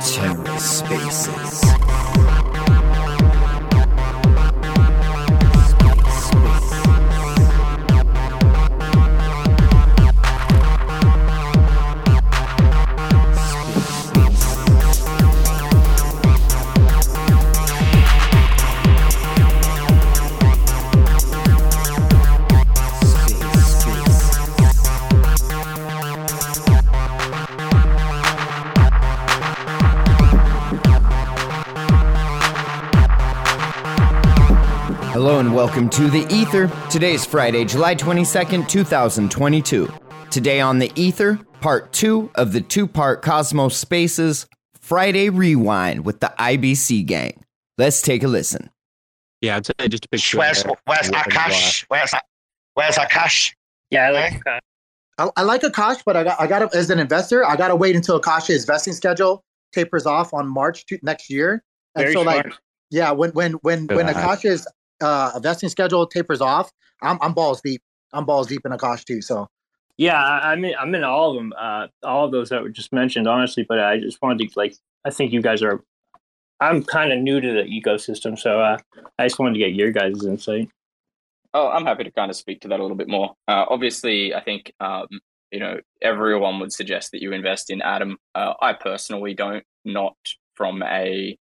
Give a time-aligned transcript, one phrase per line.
[0.00, 1.60] TerraSpaces.
[2.16, 2.35] Hello
[35.46, 36.68] and welcome to The Ether.
[36.90, 39.88] Today is Friday, July 22nd, 2022.
[40.28, 44.46] Today on The Ether, part two of the two part Cosmos Spaces
[44.80, 47.44] Friday Rewind with the IBC gang.
[47.78, 48.70] Let's take a listen.
[49.40, 50.38] Yeah, I'd say just a picture.
[50.38, 51.84] Where's where's Akash?
[51.86, 52.12] Where's
[52.74, 53.54] where's Akash?
[53.90, 54.62] Yeah, I like like that.
[55.18, 57.68] I, I like Akash, but I got I got to, as an investor, I got
[57.68, 61.62] to wait until Akash's vesting schedule tapers off on March to, next year.
[61.94, 62.60] And Very so, like, smart.
[62.90, 64.16] yeah, when when when when Good.
[65.00, 66.70] Akash's uh, vesting schedule tapers off,
[67.02, 67.82] I'm I'm balls deep.
[68.12, 69.20] I'm balls deep in Akash too.
[69.20, 69.48] So
[69.96, 70.74] Yeah, I, I'm in.
[70.78, 71.52] I'm in all of them.
[71.58, 73.64] Uh, all of those that were just mentioned, honestly.
[73.68, 74.74] But I just wanted to like.
[75.04, 75.82] I think you guys are.
[76.60, 78.78] I'm kind of new to the ecosystem, so uh,
[79.18, 80.70] I just wanted to get your guys' insight.
[81.52, 83.34] Oh, I'm happy to kind of speak to that a little bit more.
[83.46, 85.06] Uh, obviously, I think um,
[85.50, 88.16] you know everyone would suggest that you invest in Atom.
[88.34, 90.16] Uh, I personally don't, not
[90.54, 91.38] from a,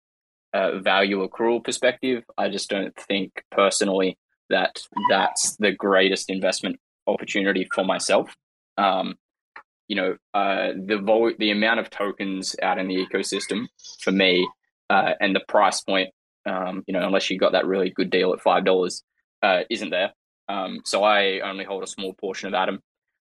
[0.56, 2.24] uh value accrual perspective.
[2.38, 4.18] I just don't think personally
[4.50, 4.74] that
[5.10, 8.36] that's the greatest investment opportunity for myself.
[8.78, 9.16] Um,
[9.88, 13.68] you know, uh, the vol- the amount of tokens out in the ecosystem
[14.02, 14.48] for me,
[14.90, 16.10] uh, and the price point.
[16.48, 19.04] Um, you know, unless you got that really good deal at five dollars,
[19.42, 20.12] uh, isn't there.
[20.48, 22.80] Um, so I only hold a small portion of Atom,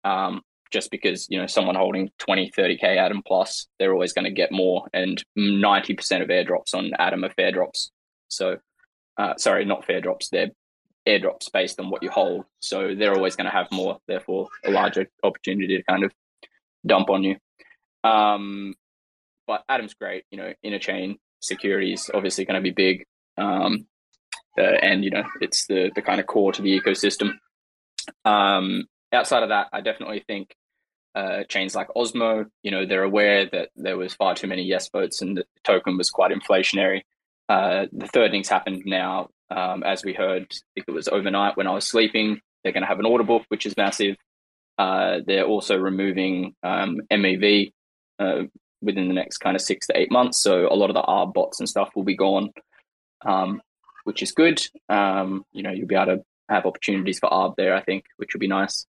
[0.04, 0.42] um,
[0.72, 4.52] just because you know someone holding 20, 30k Atom plus, they're always going to get
[4.52, 7.92] more, and ninety percent of airdrops on Atom are fair drops.
[8.30, 8.58] So,
[9.18, 10.30] uh, sorry, not fair drops.
[10.30, 10.52] They're
[11.08, 12.46] airdrops based on what you hold.
[12.60, 16.12] So they're always going to have more, therefore a larger opportunity to kind of
[16.86, 17.38] dump on you.
[18.04, 18.76] Um,
[19.48, 20.26] but Atom's great.
[20.32, 23.06] You know, interchain security is obviously going to be big.
[23.38, 23.88] Um,
[24.58, 27.32] uh, and you know it's the the kind of core to the ecosystem.
[28.26, 30.56] Um, outside of that, I definitely think
[31.16, 34.90] uh, chains like Osmo, you know, they're aware that there was far too many yes
[34.90, 37.02] votes and the token was quite inflationary.
[37.50, 40.44] Uh, the third thing's happened now, um, as we heard.
[40.44, 42.40] I think it was overnight when I was sleeping.
[42.64, 44.16] They're going to have an order book, which is massive.
[44.78, 47.74] Uh, they're also removing um, MEV
[48.20, 48.44] uh,
[48.82, 50.42] within the next kind of six to eight months.
[50.42, 52.52] So a lot of the ARB bots and stuff will be gone.
[53.26, 53.62] Um,
[54.04, 54.62] which is good.
[54.90, 58.34] Um, you know, you'll be able to have opportunities for ARB there, I think, which
[58.34, 58.86] will be nice.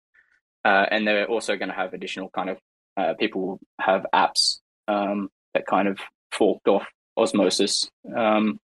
[0.68, 2.58] Uh, and they're also going to have additional kind of
[2.98, 5.98] uh, people have apps um, that kind of
[6.30, 6.86] forked off
[7.16, 8.60] Osmosis um,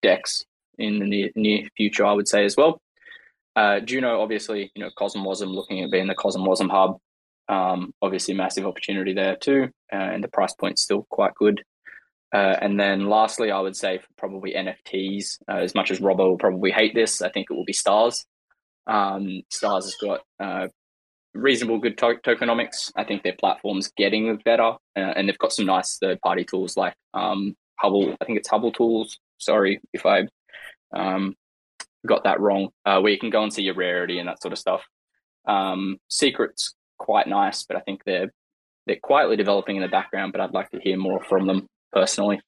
[0.00, 0.46] DEX
[0.78, 2.80] in the near, near future, I would say as well.
[3.54, 6.98] Uh, Juno, obviously, you know, CosmWasm looking at being the CosmWasm hub.
[7.46, 11.62] Um, obviously, massive opportunity there too, uh, and the price point's still quite good.
[12.34, 16.38] Uh, and then lastly, I would say probably NFTs, uh, as much as Robo will
[16.38, 18.24] probably hate this, I think it will be Stars.
[18.86, 20.68] Um, Stars has got uh,
[21.34, 22.92] reasonable good to- tokenomics.
[22.96, 24.62] I think their platform's getting better,
[24.96, 28.16] uh, and they've got some nice third party tools like um, Hubble.
[28.20, 29.18] I think it's Hubble Tools.
[29.38, 30.28] Sorry if I
[30.92, 31.34] um,
[32.06, 34.52] got that wrong, uh, where you can go and see your rarity and that sort
[34.52, 34.82] of stuff.
[35.46, 38.32] Um, Secret's quite nice, but I think they're
[38.86, 40.32] they're quietly developing in the background.
[40.32, 42.40] But I'd like to hear more from them personally.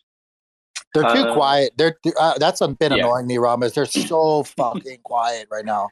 [0.95, 1.73] they're too Uh, quiet.
[1.77, 2.99] They're uh, that's been yeah.
[2.99, 3.73] annoying me, Ramos.
[3.73, 5.89] They're so fucking quiet right now.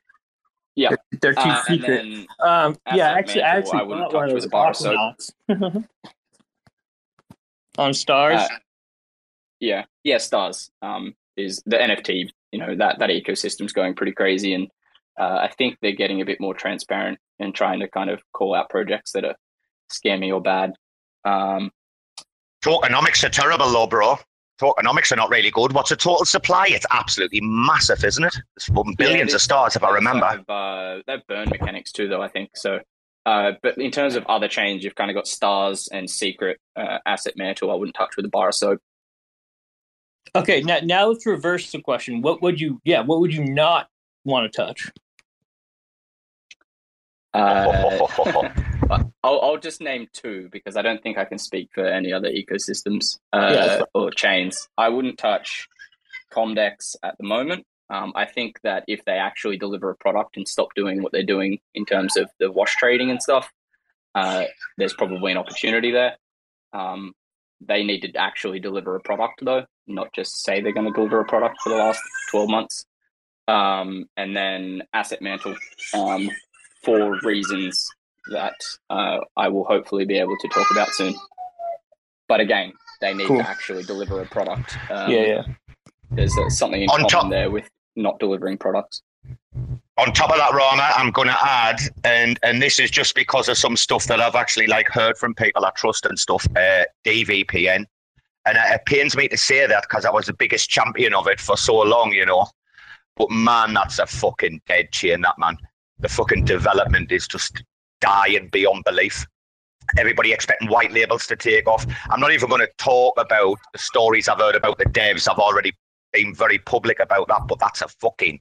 [0.77, 0.91] Yeah,
[1.21, 2.03] They're too uh, and secret.
[2.03, 4.47] then Um, yeah, actually, I Mantle, actually I wouldn't bought one touch of with those
[4.47, 5.17] a bar of.
[5.49, 5.85] Aquanauts.
[7.79, 8.41] on stars.
[8.41, 8.49] Uh,
[9.61, 12.29] yeah, yeah, stars um, is the NFT.
[12.53, 14.69] You know that that ecosystem's going pretty crazy, and
[15.19, 18.55] uh, I think they're getting a bit more transparent and trying to kind of call
[18.55, 19.37] out projects that are
[19.93, 20.73] scammy or bad.
[21.25, 21.71] Um,
[22.65, 24.17] Tokenomics are terrible, though, bro.
[24.61, 25.73] Tokenomics are not really good.
[25.73, 26.67] What's the total supply?
[26.69, 28.37] It's absolutely massive, isn't it?
[28.57, 30.27] It's billions yeah, of stars, if I remember.
[30.27, 32.23] Have, uh, they have burn mechanics too, though.
[32.23, 32.79] I think so.
[33.27, 36.99] Uh, but in terms of other chains, you've kind of got stars and secret uh,
[37.07, 37.71] asset mantle.
[37.71, 38.81] I wouldn't touch with a bar of soap.
[40.37, 42.23] Okay, now now let's reverse the question.
[42.23, 42.81] What would you?
[42.85, 43.89] Yeah, what would you not
[44.25, 44.91] want to touch?
[47.33, 48.07] Uh,
[48.91, 52.31] I'll, I'll just name two because I don't think I can speak for any other
[52.31, 53.83] ecosystems uh, Yeah.
[53.95, 54.69] or chains.
[54.77, 55.69] I wouldn't touch
[56.33, 57.67] Comdex at the moment.
[57.91, 61.23] Um, I think that if they actually deliver a product and stop doing what they're
[61.23, 63.51] doing in terms of the wash trading and stuff,
[64.15, 64.45] uh,
[64.79, 66.17] there's probably an opportunity there.
[66.73, 67.13] Um,
[67.61, 71.21] they need to actually deliver a product though, not just say they're going to deliver
[71.21, 72.01] a product for the last
[72.31, 72.85] 12 months.
[73.47, 75.55] Um, and then Asset Mantle
[75.95, 76.31] um,
[76.83, 77.87] for reasons
[78.31, 78.55] that
[78.91, 81.15] uh, I will hopefully be able to talk about soon.
[82.29, 83.39] But again, they need Cool.
[83.39, 84.77] to actually deliver a product.
[84.91, 85.43] Um, yeah, yeah.
[86.11, 89.03] There's uh, something in On common top- there with not delivering products.
[89.99, 93.49] on top of that, Rarma, I'm going to add, and and this is just because
[93.49, 96.47] of some stuff that I've actually like heard from people I trust and stuff.
[96.57, 97.85] Uh, DVPN,
[98.47, 101.27] and it, it pains me to say that because I was the biggest champion of
[101.29, 102.47] it for so long, you know.
[103.17, 105.21] But man, that's a fucking dead chain.
[105.21, 105.57] That man,
[106.01, 107.63] the fucking development is just
[108.05, 109.27] dying beyond belief.
[109.99, 111.87] Everybody expecting white labels to take off.
[112.11, 115.29] I'm not even going to talk about the stories I've heard about the devs.
[115.31, 115.73] I've already
[116.13, 118.41] been very public about that, but that's a fucking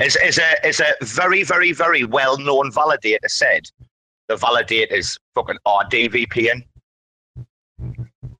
[0.00, 3.68] as, as a as a very very very well known validator said,
[4.28, 6.62] the validators fucking are DVPN.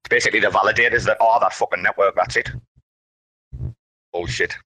[0.09, 2.15] Basically, the validators that are that fucking network.
[2.15, 2.51] That's it.
[4.13, 4.57] Bullshit.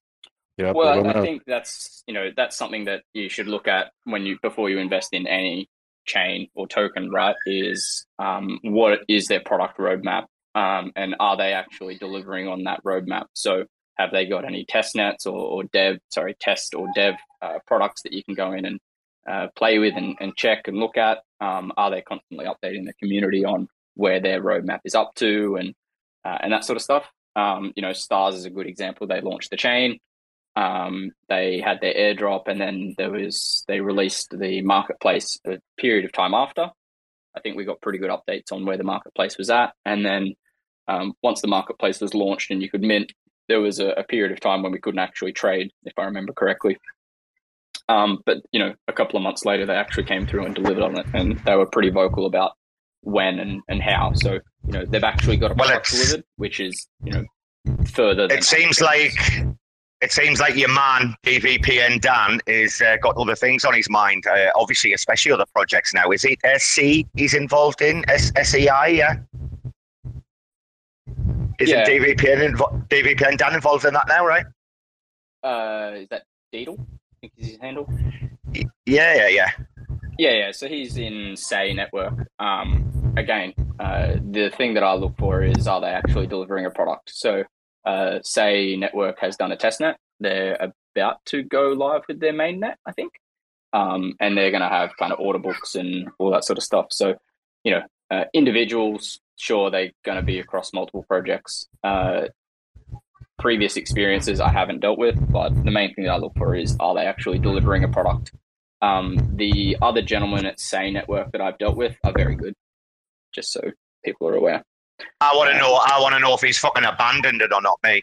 [0.57, 3.91] Yep, Well, I, I think that's you know that's something that you should look at
[4.05, 5.67] when you before you invest in any
[6.05, 7.35] chain or token, right?
[7.45, 12.83] Is um, what is their product roadmap, um, and are they actually delivering on that
[12.83, 13.25] roadmap?
[13.33, 13.65] So,
[13.95, 18.01] have they got any test nets or, or dev, sorry, test or dev uh, products
[18.03, 18.79] that you can go in and
[19.29, 21.19] uh, play with and, and check and look at?
[21.39, 25.73] Um, are they constantly updating the community on where their roadmap is up to and
[26.25, 27.05] uh, and that sort of stuff?
[27.35, 29.07] Um, you know, Stars is a good example.
[29.07, 29.99] They launched the chain
[30.55, 36.05] um, they had their airdrop and then there was they released the marketplace a period
[36.05, 36.69] of time after.
[37.35, 39.73] I think we got pretty good updates on where the marketplace was at.
[39.85, 40.35] And then
[40.87, 43.11] um, once the marketplace was launched and you could mint
[43.49, 46.31] there was a, a period of time when we couldn't actually trade if i remember
[46.33, 46.77] correctly.
[47.89, 50.83] Um, but you know a couple of months later they actually came through and delivered
[50.83, 52.51] on it and they were pretty vocal about
[53.01, 54.13] when and, and how.
[54.13, 54.33] So
[54.67, 57.25] you know they've actually got a Well, product it's- delivered which is you know
[57.87, 59.13] further than It seems like
[60.03, 64.25] it seems like your man DVPN Dan is uh, got other things on his mind.
[64.27, 66.11] Uh, obviously, especially other projects now.
[66.11, 68.03] Is it SC he's involved in?
[68.09, 69.15] S- SEI, yeah.
[71.59, 71.85] Isn't Yeah.
[71.85, 74.45] DVPN invo- DVPN Dan involved in that now, right?
[75.43, 76.23] uh, is that
[76.53, 76.77] Deedle?
[76.79, 77.85] I think is his handle.
[78.55, 79.51] Y- Yeah, yeah, yeah.
[80.17, 80.51] Yeah, yeah.
[80.51, 82.13] So he's in Sei Network.
[82.39, 86.69] Um, again, uh, the thing that I look for is are they actually delivering a
[86.71, 87.09] product?
[87.13, 87.43] So,
[87.85, 89.97] uh, Sei Network has done a test net.
[90.19, 93.13] They're about to go live with their main net, I think,
[93.73, 96.63] um, and they're going to have kind of order books and all that sort of
[96.63, 96.87] stuff.
[96.91, 97.15] So,
[97.63, 97.81] you know,
[98.11, 101.67] uh, individuals, sure, they're going to be across multiple projects.
[101.83, 102.27] Uh,
[103.39, 106.77] previous experiences I haven't dealt with, but the main thing that I look for is
[106.79, 108.31] are they actually delivering a product?
[108.81, 112.53] Um, the other gentlemen at Sei Network that I've dealt with are very good,
[113.33, 113.61] just so
[114.03, 114.63] people are aware.
[115.21, 115.79] I want to know.
[115.85, 118.01] I want to know if he's fucking abandoned it or not, me.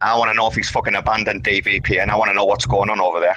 [0.00, 2.66] I want to know if he's fucking abandoned DVP, and I want to know what's
[2.66, 3.36] going on over there.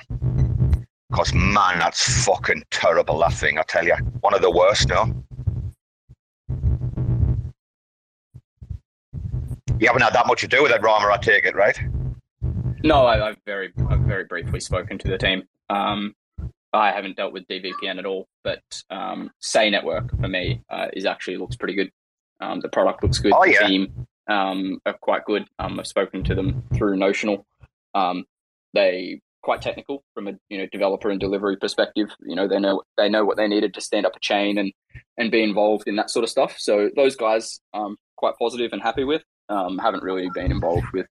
[1.11, 3.19] Cause man, that's fucking terrible.
[3.19, 4.89] That thing, I tell you, one of the worst.
[4.89, 5.13] No.
[9.79, 11.11] You haven't had that much to do with it, Rarma.
[11.11, 11.77] I take it, right?
[12.83, 15.43] No, I, I've very, I've very briefly spoken to the team.
[15.69, 16.15] Um,
[16.73, 21.05] I haven't dealt with DVPN at all, but um, Sei Network for me uh, is
[21.05, 21.91] actually looks pretty good.
[22.43, 23.33] Um, the product looks good.
[23.33, 23.67] Oh, the yeah.
[23.67, 25.45] team um, are quite good.
[25.59, 27.45] Um, I've spoken to them through Notional.
[27.95, 28.25] Um,
[28.73, 32.09] they quite technical from a you know developer and delivery perspective.
[32.21, 34.73] You know they know they know what they needed to stand up a chain and
[35.17, 36.55] and be involved in that sort of stuff.
[36.57, 39.23] So those guys, um, quite positive and happy with.
[39.49, 41.05] Um, haven't really been involved with.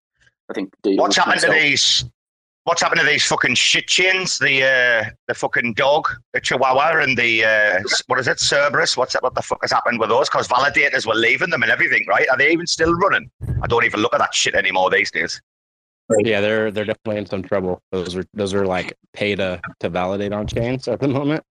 [0.50, 2.04] I think Deedle What's happened to these?
[2.64, 4.38] What's happened to these fucking shit chains?
[4.38, 8.96] The uh, the fucking dog, the Chihuahua, and the uh, what is it, Cerberus?
[8.96, 9.22] What's that?
[9.24, 10.28] What the fuck has happened with those?
[10.28, 12.28] Because validators were leaving them and everything, right?
[12.30, 13.28] Are they even still running?
[13.62, 15.40] I don't even look at that shit anymore these days.
[16.20, 17.80] Yeah, they're they're definitely in some trouble.
[17.90, 21.42] Those are those are like pay to to validate on chains at the moment.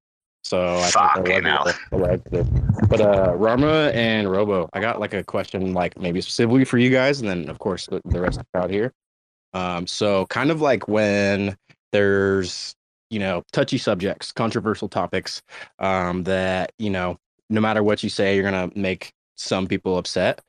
[0.45, 1.65] So I think they're hell.
[1.65, 5.99] level- the right to- But uh Rarma and Robo, I got like a question like
[5.99, 8.71] maybe specifically for you guys, and then of course the, the rest of the crowd
[8.71, 8.93] here.
[9.53, 11.55] Um, so kind of like when
[11.91, 12.75] there's
[13.09, 15.41] you know touchy subjects, controversial topics,
[15.79, 17.17] um, that you know
[17.49, 20.41] no matter what you say, you're gonna make some people upset.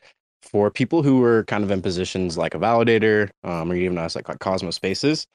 [0.43, 4.17] For people who are kind of in positions like a validator, um, or even us
[4.17, 5.27] like, like Cosmos Spaces,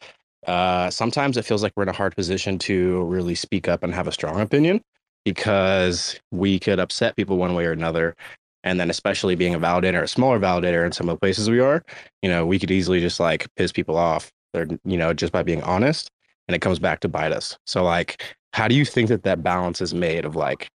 [0.47, 3.93] uh, sometimes it feels like we're in a hard position to really speak up and
[3.93, 4.81] have a strong opinion
[5.25, 8.15] because we could upset people one way or another.
[8.63, 11.59] And then, especially being a validator, a smaller validator in some of the places we
[11.59, 11.83] are,
[12.21, 15.43] you know, we could easily just like piss people off they're you know just by
[15.43, 16.09] being honest
[16.47, 17.57] and it comes back to bite us.
[17.65, 20.69] So like how do you think that that balance is made of like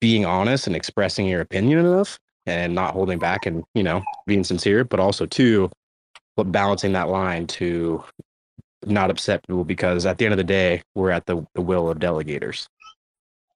[0.00, 4.44] being honest and expressing your opinion enough and not holding back and you know being
[4.44, 5.70] sincere but also too
[6.46, 8.02] balancing that line to
[8.86, 11.90] not upset people because at the end of the day we're at the, the will
[11.90, 12.66] of delegators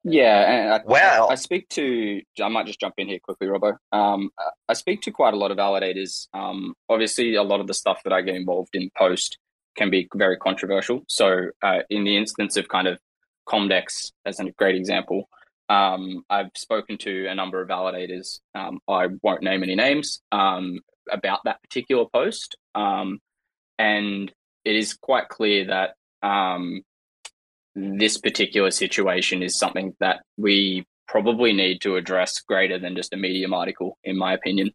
[0.05, 2.21] yeah, and I, Well- I, I speak to.
[2.43, 3.79] I might just jump in here quickly, Robo.
[3.91, 4.31] Um,
[4.69, 6.29] I speak to quite a lot of validators.
[6.35, 9.39] Um, obviously, a lot of the stuff that I get involved in post
[9.77, 11.03] can be very controversial.
[11.09, 12.99] So, uh, in the instance of kind of
[13.49, 15.29] Comdex as a great example,
[15.69, 18.41] um, I've spoken to a number of validators.
[18.55, 20.81] Um, I won't name any names um,
[21.11, 23.21] about that particular post, um,
[23.79, 24.31] and
[24.65, 26.83] it is quite clear that um,
[27.75, 33.17] this particular situation is something that we probably need to address greater than just a
[33.17, 34.71] medium article, in my opinion.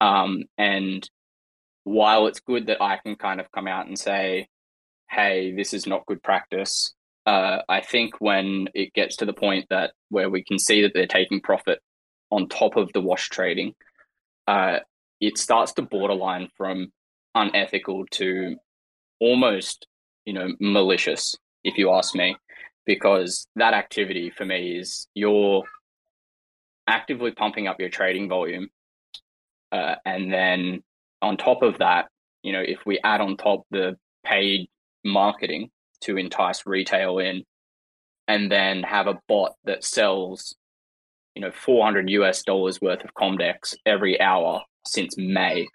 [0.00, 1.08] Um, and
[1.84, 4.48] while it's good that I can kind of come out and say,
[5.10, 6.94] hey, this is not good practice,
[7.26, 10.92] uh, I think when it gets to the point that where we can see that
[10.94, 11.80] they're taking profit
[12.30, 13.74] on top of the wash trading,
[14.46, 14.78] uh,
[15.20, 16.92] it starts to borderline from
[17.34, 18.56] unethical to
[19.20, 19.86] almost,
[20.24, 21.34] you know, malicious
[21.66, 22.36] if you ask me,
[22.86, 25.64] because that activity for me is you're
[26.86, 28.68] actively pumping up your trading volume.
[29.72, 30.82] Uh, and then
[31.20, 32.06] on top of that,
[32.42, 34.68] you know, if we add on top the paid
[35.04, 35.70] marketing
[36.02, 37.42] to entice retail in,
[38.28, 40.54] and then have a bot that sells,
[41.34, 45.66] you know, 400 US dollars worth of Comdex every hour since May,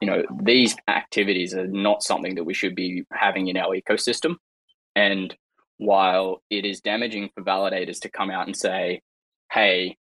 [0.00, 4.36] you know, these activities are not something that we should be having in our ecosystem.
[4.94, 5.34] And
[5.78, 9.00] while it is damaging for validators to come out and say,
[9.50, 9.96] hey,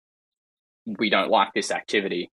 [0.99, 2.31] we don't like this activity,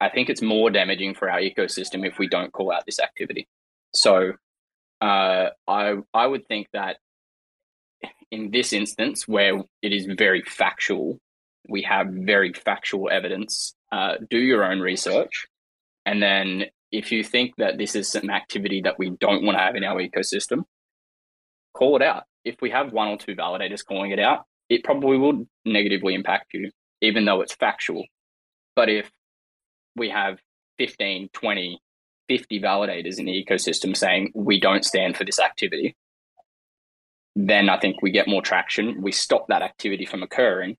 [0.00, 3.46] I think it's more damaging for our ecosystem if we don't call out this activity.
[3.94, 4.32] So
[5.00, 6.96] uh, I I would think that
[8.30, 11.20] in this instance where it is very factual,
[11.68, 13.74] we have very factual evidence.
[13.92, 15.46] Uh, do your own research,
[16.06, 19.62] and then if you think that this is an activity that we don't want to
[19.62, 20.64] have in our ecosystem,
[21.74, 22.24] call it out.
[22.44, 26.54] If we have one or two validators calling it out, it probably will negatively impact
[26.54, 28.04] you, even though it's factual.
[28.74, 29.10] But if
[29.96, 30.38] we have
[30.78, 31.80] 15, 20,
[32.28, 35.94] 50 validators in the ecosystem saying we don't stand for this activity,
[37.36, 39.02] then I think we get more traction.
[39.02, 40.76] We stop that activity from occurring.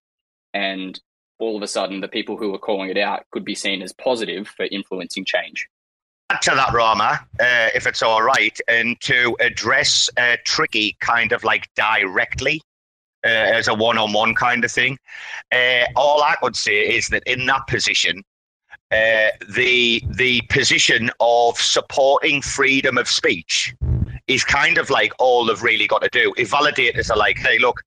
[0.53, 0.99] And
[1.39, 3.93] all of a sudden, the people who are calling it out could be seen as
[3.93, 5.67] positive for influencing change.
[6.41, 11.43] To that, Rarma, uh, if it's all right, and to address uh, Tricky kind of
[11.43, 12.61] like directly
[13.23, 14.97] uh, as a one on one kind of thing.
[15.51, 18.23] Uh, all I would say is that in that position,
[18.91, 23.73] uh, the the position of supporting freedom of speech
[24.27, 26.33] is kind of like all they've really got to do.
[26.37, 27.81] If validators are like, hey, look,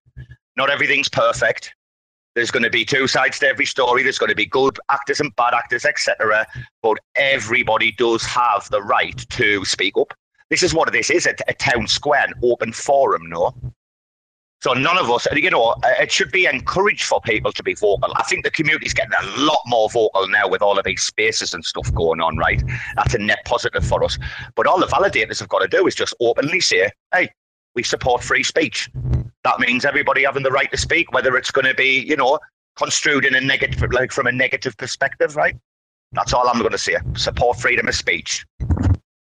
[0.56, 1.74] not everything's perfect.
[2.36, 4.02] There's going to be two sides to every story.
[4.02, 6.46] There's going to be good actors and bad actors, etc.
[6.82, 10.12] But everybody does have the right to speak up.
[10.50, 13.22] This is what this is: a, a town square, an open forum.
[13.30, 13.54] No,
[14.62, 17.74] so none of us, you know, uh, it should be encouraged for people to be
[17.74, 18.12] vocal.
[18.16, 21.54] I think the community's getting a lot more vocal now with all of these spaces
[21.54, 22.36] and stuff going on.
[22.36, 22.62] Right,
[22.96, 24.18] that's a net positive for us.
[24.54, 27.30] But all the validators have got to do is just openly say, "Hey,
[27.74, 28.90] we support free speech."
[29.46, 32.36] That means everybody having the right to speak, whether it's going to be, you know,
[32.74, 35.56] construed in a negative, like from a negative perspective, right?
[36.10, 36.96] That's all I'm going to say.
[37.14, 38.44] Support freedom of speech.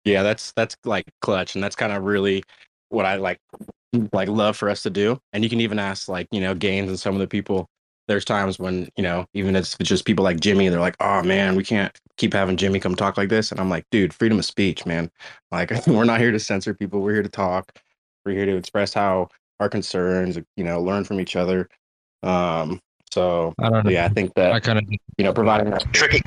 [0.05, 2.43] Yeah, that's that's like clutch, and that's kind of really
[2.91, 3.39] what I like
[4.13, 5.19] like love for us to do.
[5.33, 7.71] And you can even ask like you know Gaines and some of the people.
[8.07, 11.57] There's times when you know even it's just people like Jimmy, they're like, "Oh man,
[11.57, 14.45] we can't keep having Jimmy come talk like this." And I'm like, "Dude, freedom of
[14.45, 15.11] speech, man.
[15.51, 17.01] Like we're not here to censor people.
[17.01, 17.79] We're here to talk.
[18.27, 19.29] We're here to express how
[19.63, 21.69] our concerns, you know, learn from each other."
[22.23, 22.81] Um,
[23.13, 23.91] so I don't know.
[23.91, 26.23] yeah, I think that I kind of you know providing that Tricky.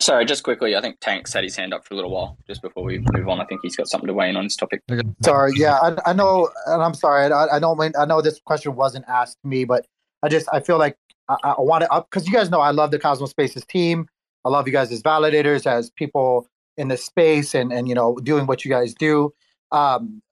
[0.00, 2.36] Sorry, just quickly, I think Tank's had his hand up for a little while.
[2.48, 4.56] Just before we move on, I think he's got something to weigh in on this
[4.56, 4.82] topic.
[5.22, 7.32] Sorry, yeah, I, I know, and I'm sorry.
[7.32, 9.86] I, I don't mean I know this question wasn't asked me, but
[10.24, 10.96] I just I feel like
[11.28, 14.08] I, I want to because you guys know I love the Cosmos Spaces team.
[14.44, 18.16] I love you guys as validators, as people in the space, and and you know
[18.16, 19.32] doing what you guys do.
[19.70, 20.22] Um,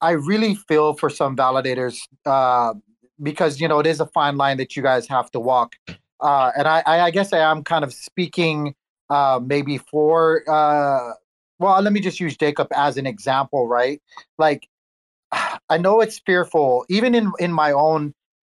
[0.00, 2.74] I really feel for some validators uh,
[3.22, 5.76] because you know it is a fine line that you guys have to walk,
[6.20, 8.74] uh, and I, I guess I am kind of speaking
[9.10, 11.12] uh, maybe for uh,
[11.58, 14.00] well, let me just use Jacob as an example, right?
[14.38, 14.68] Like,
[15.70, 18.14] I know it's fearful, even in in my own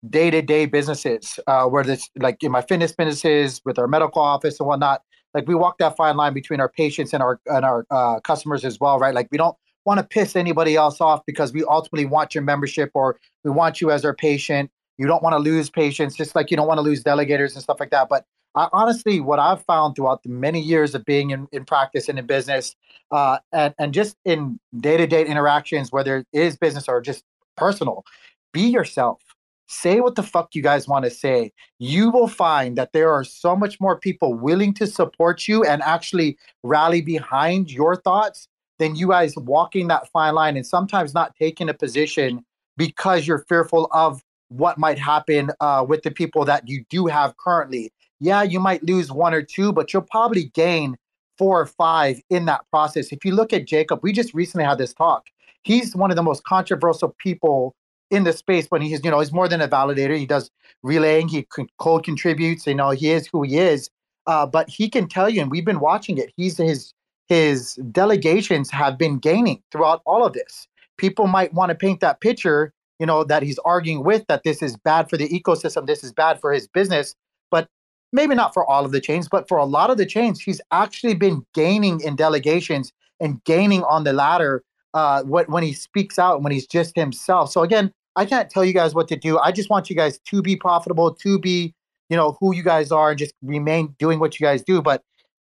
[0.09, 4.21] day to day businesses, uh, where this like in my fitness businesses with our medical
[4.21, 5.01] office and whatnot.
[5.33, 8.65] like we walk that fine line between our patients and our and our uh, customers
[8.65, 9.13] as well, right?
[9.15, 9.55] Like we don't
[9.85, 13.81] want to piss anybody else off because we ultimately want your membership or we want
[13.81, 14.71] you as our patient.
[14.97, 17.63] You don't want to lose patients, just like you don't want to lose delegators and
[17.63, 18.07] stuff like that.
[18.09, 22.09] But I, honestly, what I've found throughout the many years of being in, in practice
[22.09, 22.75] and in business,
[23.11, 27.23] uh, and and just in day to day interactions, whether it is business or just
[27.55, 28.03] personal,
[28.51, 29.21] be yourself.
[29.67, 31.53] Say what the fuck you guys want to say.
[31.79, 35.81] You will find that there are so much more people willing to support you and
[35.81, 38.49] actually rally behind your thoughts
[38.81, 42.43] than you guys walking that fine line and sometimes not taking a position
[42.77, 47.37] because you're fearful of what might happen uh, with the people that you do have
[47.37, 47.93] currently.
[48.19, 50.97] Yeah, you might lose one or two, but you'll probably gain
[51.37, 53.11] four or five in that process.
[53.11, 55.27] If you look at Jacob, we just recently had this talk.
[55.61, 57.75] He's one of the most controversial people
[58.09, 60.17] in the space when he's, you know, he's more than a validator.
[60.17, 60.49] He does
[60.81, 61.47] relaying, he
[61.77, 63.91] cold contributes, you know, he is who he is.
[64.25, 66.93] Uh, but he can tell you, and we've been watching it, he's his
[67.31, 70.67] his delegations have been gaining throughout all of this.
[70.97, 74.61] People might want to paint that picture, you know, that he's arguing with that this
[74.61, 77.15] is bad for the ecosystem, this is bad for his business,
[77.49, 77.69] but
[78.11, 80.59] maybe not for all of the chains, but for a lot of the chains, he's
[80.71, 84.61] actually been gaining in delegations and gaining on the ladder
[84.93, 87.49] uh, when he speaks out, when he's just himself.
[87.49, 89.39] So again, I can't tell you guys what to do.
[89.39, 91.73] I just want you guys to be profitable, to be,
[92.09, 94.81] you know, who you guys are, and just remain doing what you guys do.
[94.81, 95.01] But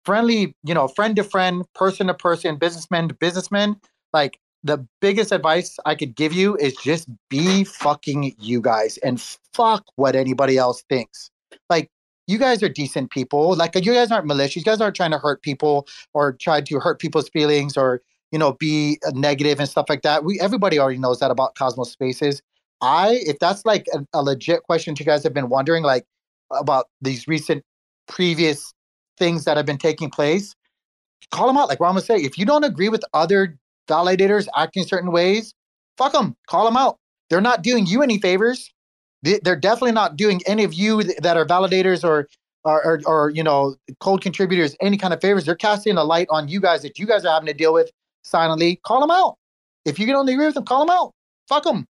[0.06, 3.76] friendly, you know, friend to friend, person to person, businessman to businessman,
[4.14, 9.22] like the biggest advice I could give you is just be fucking you guys and
[9.54, 11.30] fuck what anybody else thinks.
[11.70, 11.90] Like
[12.28, 13.56] you guys are decent people.
[13.56, 14.58] Like you guys aren't malicious.
[14.58, 18.40] You guys aren't trying to hurt people or try to hurt people's feelings or you
[18.40, 20.24] know be uh, negative and stuff like that.
[20.24, 22.42] We everybody already knows that about Cosmos Spaces.
[22.82, 26.06] I if that's like a, a legit question you guys have been wondering like
[26.52, 27.64] about these recent
[28.08, 28.74] previous
[29.18, 30.56] things that have been taking place,
[31.32, 31.70] call them out.
[31.70, 35.54] Like Rarma say, if you don't agree with other validators acting certain ways,
[35.98, 36.36] fuck them.
[36.48, 36.98] Call them out.
[37.30, 38.72] They're not doing you any favors.
[39.24, 42.28] They're definitely not doing any of you that are validators or
[42.66, 45.46] or, or, or you know cold contributors any kind of favors.
[45.46, 47.90] They're casting a light on you guys that you guys are having to deal with
[48.24, 48.80] silently.
[48.86, 49.38] Call them out.
[49.86, 51.12] If you don't agree with them, call them out.
[51.48, 51.86] Fuck them.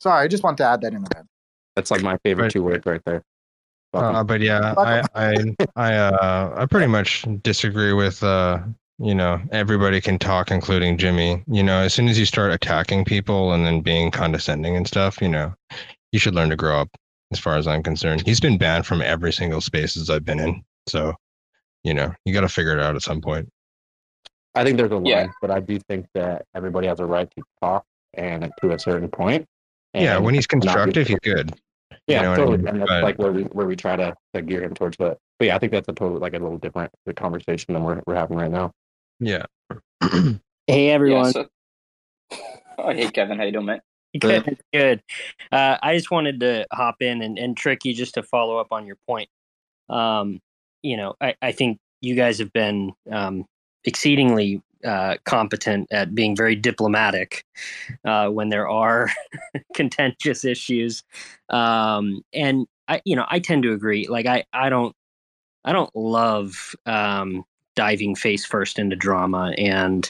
[0.00, 1.24] Sorry, I just want to add that in there.
[1.74, 2.52] That's like my favorite right.
[2.52, 3.22] two words right there.
[3.92, 8.58] Uh, but yeah, I I I uh I pretty much disagree with uh
[8.98, 11.42] you know everybody can talk, including Jimmy.
[11.46, 15.20] You know, as soon as you start attacking people and then being condescending and stuff,
[15.20, 15.54] you know,
[16.12, 16.88] you should learn to grow up.
[17.32, 20.62] As far as I'm concerned, he's been banned from every single spaces I've been in.
[20.86, 21.12] So,
[21.82, 23.48] you know, you got to figure it out at some point.
[24.54, 25.26] I think there's a line, yeah.
[25.40, 29.08] but I do think that everybody has a right to talk and to a certain
[29.08, 29.44] point.
[29.92, 31.52] yeah, when he's constructive, he's good.
[32.06, 32.54] Yeah, you know totally.
[32.54, 32.68] I mean?
[32.68, 34.96] And that's but, like where we where we try to, to gear him towards.
[34.96, 38.00] But but yeah, I think that's a total like a little different conversation than we're
[38.06, 38.72] we're having right now.
[39.18, 39.46] Yeah.
[40.66, 41.26] hey everyone.
[41.26, 41.48] Yeah, so,
[42.78, 43.80] oh hey Kevin, how you doing, man?
[44.18, 45.02] Good, good.
[45.52, 48.86] Uh, I just wanted to hop in and, and tricky just to follow up on
[48.86, 49.28] your point.
[49.88, 50.40] Um,
[50.82, 53.44] you know, I, I think you guys have been um,
[53.84, 57.44] exceedingly uh, competent at being very diplomatic
[58.04, 59.10] uh, when there are
[59.74, 61.02] contentious issues.
[61.50, 64.06] Um, and I, you know, I tend to agree.
[64.06, 64.94] Like I, I don't,
[65.64, 67.44] I don't love um,
[67.74, 70.08] diving face first into drama, and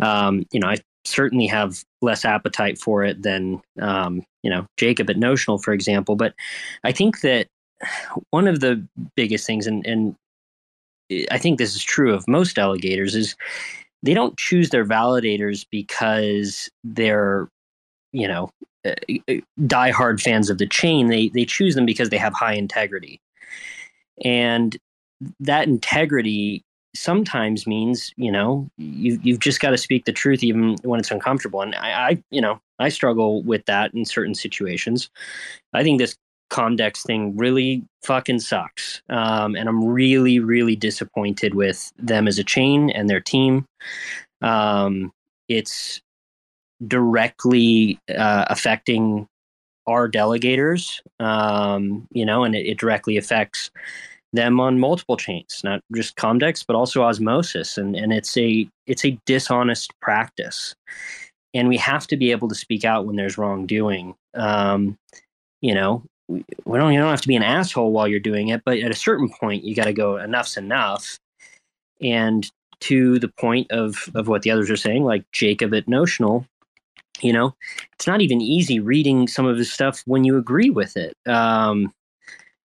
[0.00, 5.08] um, you know, I certainly have less appetite for it than um, you know Jacob
[5.08, 6.16] at Notional, for example.
[6.16, 6.34] But
[6.82, 7.46] I think that
[8.30, 8.84] one of the
[9.16, 10.16] biggest things, and, and
[11.30, 13.36] I think this is true of most delegators, is
[14.02, 17.48] they don't choose their validators because they're
[18.12, 18.50] you know
[18.84, 18.94] uh,
[19.28, 21.08] uh, diehard fans of the chain.
[21.08, 23.20] They they choose them because they have high integrity.
[24.24, 24.76] And
[25.40, 30.76] that integrity sometimes means you know you you've just got to speak the truth even
[30.82, 31.62] when it's uncomfortable.
[31.62, 35.08] And I, I you know I struggle with that in certain situations.
[35.72, 36.16] I think this
[36.52, 39.02] Comdex thing really fucking sucks.
[39.08, 43.64] Um, and I'm really, really disappointed with them as a chain and their team.
[44.42, 45.12] Um,
[45.48, 46.00] it's
[46.86, 49.26] directly uh, affecting
[49.86, 53.70] our delegators, um, you know, and it, it, directly affects
[54.32, 57.78] them on multiple chains, not just Comdex, but also Osmosis.
[57.78, 60.74] And, and it's a it's a dishonest practice.
[61.54, 64.14] And we have to be able to speak out when there's wrongdoing.
[64.34, 64.96] Um,
[65.60, 66.02] you know,
[66.64, 68.90] we don't you don't have to be an asshole while you're doing it, but at
[68.90, 71.18] a certain point you got to go enough's enough.
[72.00, 76.46] And to the point of of what the others are saying, like Jacob at Notional,
[77.20, 77.54] you know,
[77.92, 81.16] it's not even easy reading some of his stuff when you agree with it.
[81.26, 81.92] Um,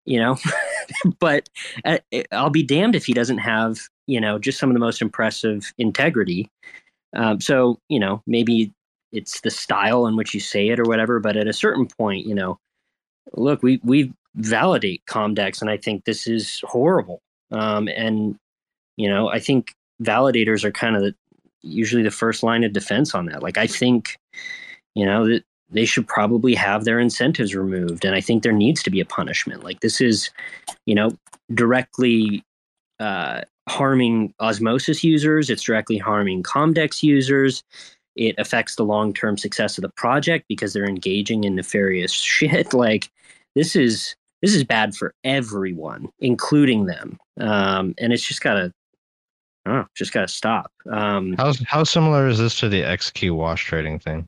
[0.06, 0.38] you know,
[1.20, 1.50] but
[1.86, 2.00] uh,
[2.32, 5.72] I'll be damned if he doesn't have, you know, just some of the most impressive
[5.78, 6.50] integrity.
[7.16, 8.74] Um, so, you know, maybe
[9.12, 12.26] it's the style in which you say it or whatever, but at a certain point,
[12.26, 12.60] you know,
[13.34, 17.22] look, we, we validate Comdex and I think this is horrible.
[17.52, 18.38] Um, and,
[18.98, 21.16] you know, I think validators are kind of the,
[21.62, 23.42] usually the first line of defense on that.
[23.44, 24.18] Like, I think,
[24.96, 28.06] you know, that they should probably have their incentives removed.
[28.06, 29.64] And I think there needs to be a punishment.
[29.64, 30.30] Like, this is,
[30.86, 31.12] you know,
[31.54, 32.44] directly
[33.00, 37.64] uh, harming osmosis users, it's directly harming Comdex users.
[38.18, 42.74] It affects the long term success of the project because they're engaging in nefarious shit.
[42.74, 43.10] Like,
[43.56, 47.18] this is this is bad for everyone, including them.
[47.40, 48.72] Um, and it's just gotta,
[49.66, 50.72] oh, just gotta stop.
[50.90, 54.28] Um, how how similar is this to the XQ wash trading thing?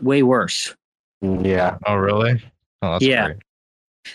[0.00, 0.74] Way worse.
[1.20, 1.76] Yeah.
[1.86, 2.42] Oh, really?
[2.82, 3.26] Oh, that's yeah.
[3.26, 3.38] great.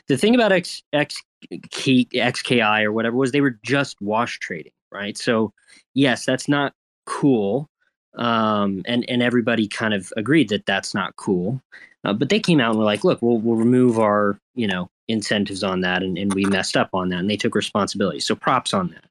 [0.08, 1.22] The thing about X X
[1.70, 5.18] key, XKI or whatever was they were just wash trading, right?
[5.18, 5.54] So
[5.94, 6.74] yes, that's not
[7.06, 7.70] cool.
[8.18, 11.62] Um, and and everybody kind of agreed that that's not cool.
[12.04, 14.90] Uh, but they came out and were like, look, we'll we'll remove our you know
[15.08, 18.20] incentives on that, and, and we messed up on that, and they took responsibility.
[18.20, 19.06] So props on that.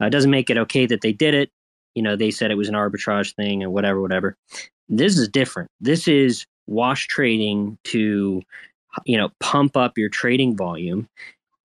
[0.00, 1.50] Uh, it doesn't make it okay that they did it.
[1.94, 4.36] You know, they said it was an arbitrage thing and whatever, whatever.
[4.88, 5.70] This is different.
[5.80, 8.42] This is wash trading to,
[9.04, 11.08] you know, pump up your trading volume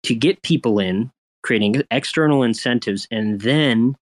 [0.03, 1.12] to get people in,
[1.43, 3.95] creating external incentives, and then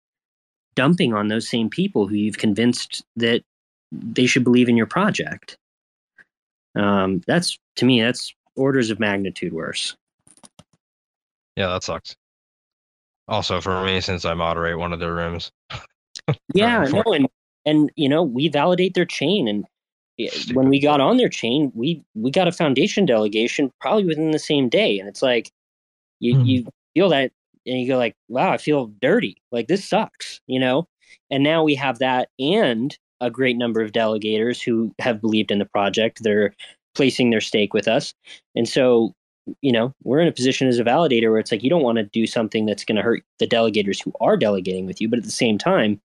[0.75, 3.43] dumping on those same people who you've convinced that
[3.91, 5.57] they should believe in your project.
[6.75, 9.95] Um, that's to me, that's orders of magnitude worse.
[11.55, 12.15] Yeah, that sucks.
[13.27, 15.51] Also, for me, since I moderate one of their rooms.
[16.53, 17.29] Yeah, no, and
[17.65, 19.65] and you know we validate their chain, and
[20.19, 24.31] eh, when we got on their chain, we we got a foundation delegation probably within
[24.31, 25.51] the same day, and it's like
[26.19, 26.45] you Mhm.
[26.47, 27.31] you feel that,
[27.65, 30.87] and you go like, wow, I feel dirty, like this sucks, you know.
[31.31, 35.59] And now we have that, and a great number of delegators who have believed in
[35.59, 36.19] the project.
[36.23, 36.53] They're
[36.95, 38.13] placing their stake with us,
[38.55, 39.13] and so
[39.61, 41.97] you know we're in a position as a validator where it's like you don't want
[41.97, 45.19] to do something that's going to hurt the delegators who are delegating with you, but
[45.19, 45.99] at the same time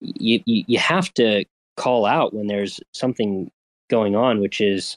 [0.00, 1.44] you, you you have to
[1.76, 3.50] call out when there's something
[3.88, 4.96] going on, which is,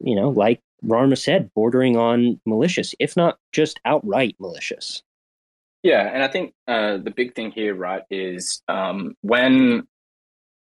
[0.00, 5.02] you know, like Rarma said, bordering on malicious, if not just outright malicious.
[5.86, 9.86] Yeah, and I think uh, the big thing here, right, is um, when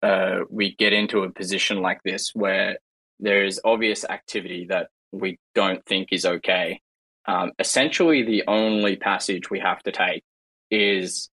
[0.02, 2.78] uh, we get into a position like this where
[3.18, 6.80] there is obvious activity that we don't think is okay.
[7.28, 10.24] Um, essentially, the only passage we have to take
[10.70, 11.28] is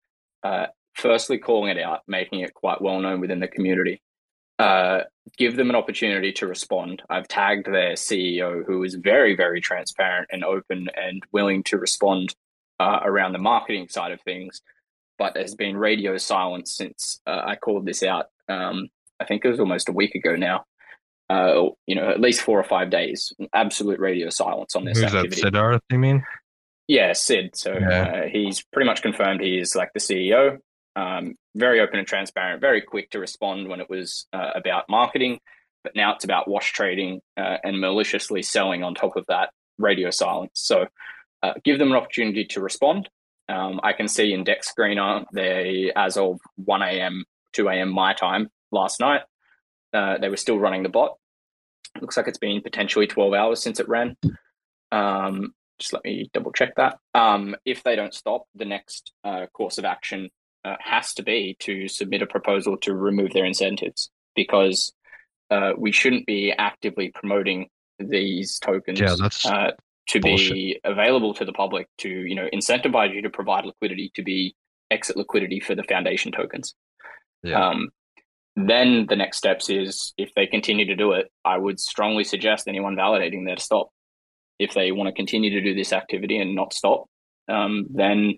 [0.43, 4.01] uh, firstly calling it out, making it quite well known within the community.
[4.57, 5.01] Uh,
[5.37, 7.03] give them an opportunity to respond.
[7.07, 12.33] I've tagged their CEO, who is very, very transparent and open and willing to respond
[12.79, 14.61] uh, around the marketing side of things,
[15.17, 18.27] but there's been radio silence since uh, I called this out.
[18.49, 20.65] Um, I think it was almost a week ago now.
[21.29, 25.11] Uh, you know, at least four or five days, absolute radio silence on this Who's
[25.11, 25.25] that?
[25.25, 25.41] activity.
[25.41, 26.23] Siddharth, you mean?
[26.87, 27.55] Yeah, Sid.
[27.55, 28.03] So Yeah.
[28.25, 30.59] uh, he's pretty much confirmed he is like the CEO.
[30.95, 35.39] Um, very open and transparent, very quick to respond when it was uh, about marketing,
[35.83, 40.09] but now it's about wash trading uh, and maliciously selling on top of that radio
[40.11, 40.51] silence.
[40.55, 40.85] So
[41.45, 43.09] uh, give them an opportunity to respond.
[43.47, 47.89] Um, I can see in DEX Screener, they as of 1 a.m., 2 a.m.
[47.89, 49.21] my time last night,
[49.93, 51.17] uh, they were still running the bot.
[52.01, 54.17] Looks like it's been potentially 12 hours since it ran.
[54.91, 56.97] Um, just let me double check that.
[57.13, 60.29] Um, if they don't stop, the next uh, course of action
[60.65, 64.93] uh, has to be to submit a proposal to remove their incentives because
[65.51, 69.45] uh, we shouldn't be actively promoting these tokens Yeah, that's
[70.07, 74.23] to be available to the public to you know incentivize you to provide liquidity to
[74.23, 74.55] be
[74.91, 76.75] exit liquidity for the foundation tokens.
[77.43, 77.69] Yeah.
[77.69, 77.89] Um,
[78.55, 82.67] then the next steps is if they continue to do it, I would strongly suggest
[82.67, 83.89] anyone validating there to stop.
[84.59, 87.05] If they want to continue to do this activity and not stop,
[87.49, 88.35] um, then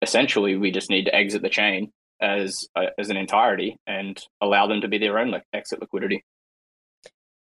[0.00, 4.66] essentially we just need to exit the chain as uh, as an entirety and allow
[4.66, 6.24] them to be their own like, exit liquidity.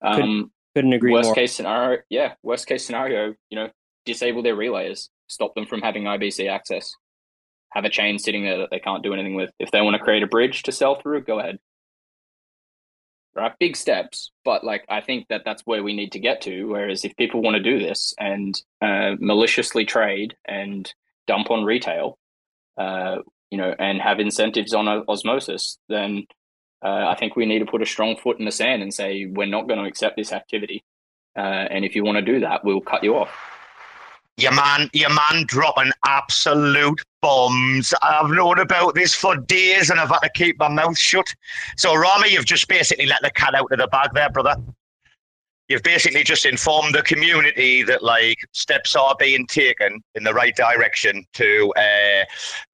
[0.01, 1.35] Could- Um, Couldn't agree worst more.
[1.35, 3.69] case scenario, yeah, worst case scenario, you know,
[4.05, 6.93] disable their relayers, stop them from having IBC access,
[7.71, 9.51] have a chain sitting there that they can't do anything with.
[9.59, 11.57] If they want to create a bridge to sell through, go ahead.
[13.35, 16.65] Right, big steps, but like I think that that's where we need to get to.
[16.65, 20.91] Whereas if people want to do this and uh, maliciously trade and
[21.27, 22.17] dump on retail,
[22.77, 23.17] uh,
[23.51, 26.25] you know, and have incentives on osmosis, then
[26.83, 29.25] uh, I think we need to put a strong foot in the sand and say
[29.25, 30.83] we're not going to accept this activity.
[31.35, 33.29] Uh, and if you want to do that, we'll cut you off.
[34.37, 37.93] Your man, your man dropping absolute bombs.
[38.03, 41.25] I've known about this for days and I've had to keep my mouth shut.
[41.75, 44.55] So, Rami, you've just basically let the cat out of the bag there, brother.
[45.67, 50.55] You've basically just informed the community that like steps are being taken in the right
[50.55, 52.23] direction to uh,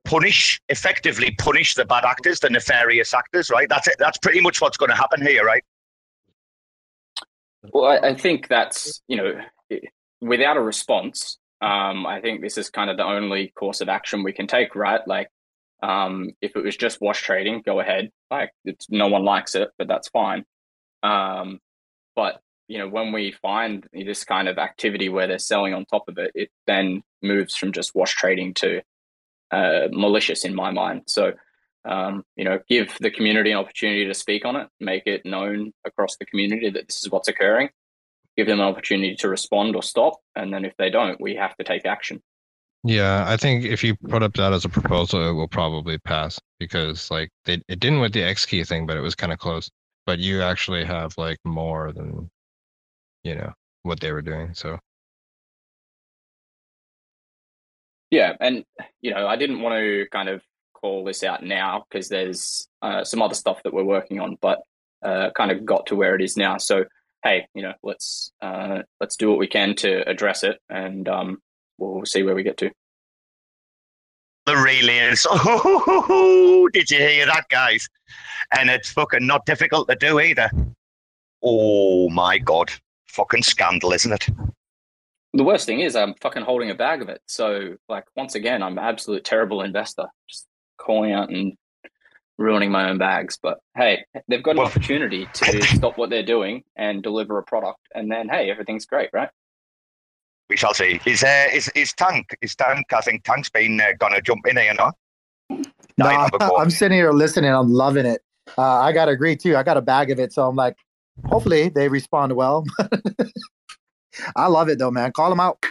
[0.05, 3.49] punish, effectively punish the bad actors, the nefarious actors.
[3.49, 3.67] Right?
[3.67, 3.95] That's it.
[3.97, 5.63] That's pretty much what's going to happen here, right?
[7.71, 9.41] Well, I, I think that's you know,
[10.21, 14.23] without a response, um, I think this is kind of the only course of action
[14.23, 15.01] we can take, right?
[15.07, 15.29] Like,
[15.81, 18.09] um, if it was just wash trading, go ahead.
[18.29, 18.51] Like,
[18.89, 20.45] no one likes it, but that's fine.
[21.03, 21.59] Um,
[22.15, 26.07] but you know, when we find this kind of activity where they're selling on top
[26.07, 28.81] of it, it then moves from just wash trading to
[29.51, 31.03] uh, malicious in my mind.
[31.07, 31.33] So,
[31.85, 35.73] um, you know, give the community an opportunity to speak on it, make it known
[35.85, 37.69] across the community that this is what's occurring,
[38.37, 40.19] give them an opportunity to respond or stop.
[40.35, 42.21] And then if they don't, we have to take action.
[42.85, 46.39] Yeah, I think if you put up that as a proposal, it will probably pass
[46.59, 49.39] because like they, it didn't with the X key thing, but it was kind of
[49.39, 49.69] close.
[50.05, 52.29] But you actually have like more than,
[53.23, 54.53] you know, what they were doing.
[54.53, 54.79] So
[58.11, 58.63] yeah, and
[59.01, 60.41] you know, I didn't want to kind of
[60.73, 64.61] call this out now because there's uh, some other stuff that we're working on, but
[65.03, 66.57] uh, kind of got to where it is now.
[66.57, 66.85] So
[67.23, 71.41] hey, you know, let's uh, let's do what we can to address it, and um,
[71.77, 72.71] we'll see where we get to.
[74.45, 75.25] The really is.
[75.29, 77.87] Oh, did you hear that, guys?
[78.57, 80.51] And it's fucking not difficult to do either.
[81.41, 82.71] Oh my god,
[83.13, 84.27] fucking scandal, isn't it?
[85.33, 87.21] The worst thing is I'm fucking holding a bag of it.
[87.27, 90.07] So like once again, I'm an absolute terrible investor.
[90.29, 90.47] Just
[90.77, 91.53] calling out and
[92.37, 93.37] ruining my own bags.
[93.41, 97.43] But hey, they've got an Well- opportunity to stop what they're doing and deliver a
[97.43, 99.29] product, and then hey, everything's great, right?
[100.49, 100.99] We shall see.
[101.05, 102.35] Is uh, is is Tank?
[102.41, 102.91] Is Tank?
[102.93, 104.91] I think Tank's been uh, gonna jump in here, no?
[105.49, 105.63] No,
[105.97, 106.59] Nine number four.
[106.59, 107.51] I'm sitting here listening.
[107.51, 108.21] I'm loving it.
[108.57, 109.55] Uh, I got to agree too.
[109.55, 110.75] I got a bag of it, so I'm like,
[111.25, 112.65] hopefully they respond well.
[114.35, 115.11] I love it though, man.
[115.11, 115.63] Call them out.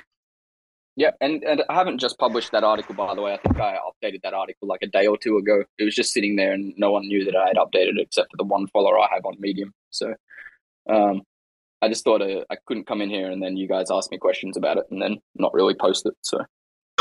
[0.94, 3.32] Yeah, and, and I haven't just published that article, by the way.
[3.32, 5.64] I think I updated that article like a day or two ago.
[5.78, 8.30] It was just sitting there, and no one knew that I had updated it except
[8.30, 9.72] for the one follower I have on Medium.
[9.90, 10.14] So,
[10.90, 11.22] um,
[11.80, 14.18] I just thought uh, I couldn't come in here and then you guys ask me
[14.18, 16.14] questions about it, and then not really post it.
[16.20, 16.44] So,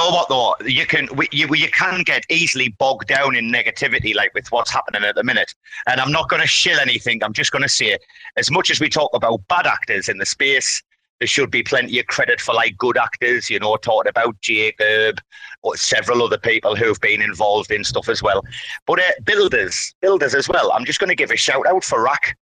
[0.01, 0.55] know what though?
[0.65, 5.03] You can you you can get easily bogged down in negativity, like with what's happening
[5.03, 5.53] at the minute.
[5.87, 7.23] And I'm not going to shill anything.
[7.23, 7.97] I'm just going to say,
[8.37, 10.81] as much as we talk about bad actors in the space,
[11.19, 13.49] there should be plenty of credit for like good actors.
[13.49, 15.19] You know, talking about Jacob
[15.63, 18.43] or several other people who've been involved in stuff as well.
[18.87, 20.71] But uh, builders, builders as well.
[20.73, 22.37] I'm just going to give a shout out for Rack.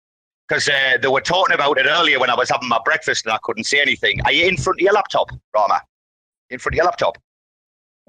[0.49, 3.33] Because uh, they were talking about it earlier when I was having my breakfast and
[3.33, 4.21] I couldn't see anything.
[4.27, 5.81] Are you in front of your laptop, Rarma?
[6.51, 7.19] In front of your laptop?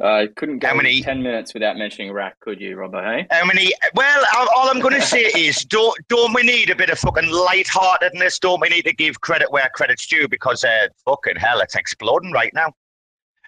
[0.03, 3.01] I couldn't go How many- 10 minutes without mentioning Rack, could you, Robo?
[3.01, 3.25] Hey?
[3.31, 3.71] How many?
[3.95, 6.99] Well, all- all I'm going to say is, don't don't we need a bit of
[6.99, 8.39] fucking lightheartedness?
[8.39, 10.27] Don't we need to give credit where credit's due?
[10.27, 12.71] Because uh, fucking hell, it's exploding right now.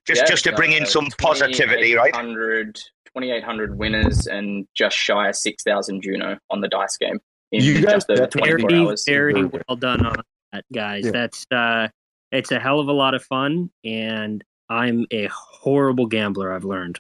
[0.07, 2.13] Just Yeah, just to bring in uh, some positivity, right?
[2.13, 2.75] 2,800
[3.15, 7.19] 2,800 winners and just shy of 6,000 Juno on the dice game
[7.51, 9.03] in You guys just over 24 very, hours.
[9.05, 10.15] very Very well done on
[10.53, 11.05] that, guys.
[11.05, 11.11] Yeah.
[11.11, 11.87] That's uh,
[12.31, 16.51] it's a hell of a lot of fun, and I'm a horrible gambler.
[16.53, 16.99] I've learned.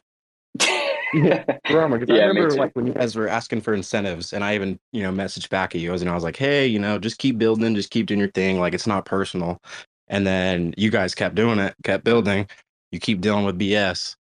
[1.13, 4.33] Yeah, Rarma, 'cause I Yeah, me remember like when you guys were asking for incentives,
[4.33, 6.79] and I even you know messaged back at you, and I was like, "Hey, you
[6.79, 8.59] know, just keep building, just keep doing your thing.
[8.59, 9.59] Like it's not personal."
[10.07, 12.47] And then you guys kept doing it, kept building.
[12.91, 14.15] You keep dealing with BS,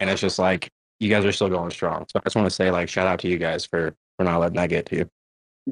[0.00, 2.06] and it's just like you guys are still going strong.
[2.10, 4.38] So I just want to say, like, shout out to you guys for for not
[4.40, 5.10] letting that get to you.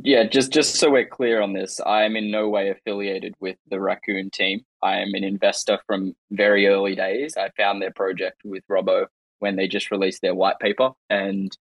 [0.04, 3.56] Yeah, just just so we're clear on this, I am in no way affiliated with
[3.70, 4.64] the Raccoon team.
[4.82, 7.36] I am an investor from very early days.
[7.36, 9.06] I found their project with Robo
[9.40, 11.56] when they just released their white paper and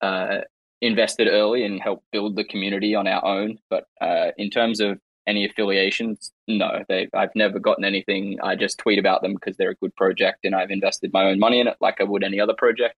[0.00, 0.38] uh,
[0.80, 3.58] invested early and helped build the community on our own.
[3.70, 8.38] But uh, in terms of any affiliations, no, they I've never gotten anything.
[8.42, 11.38] I just tweet about them because they're a good project and I've invested my own
[11.38, 12.96] money in it like I would any other project.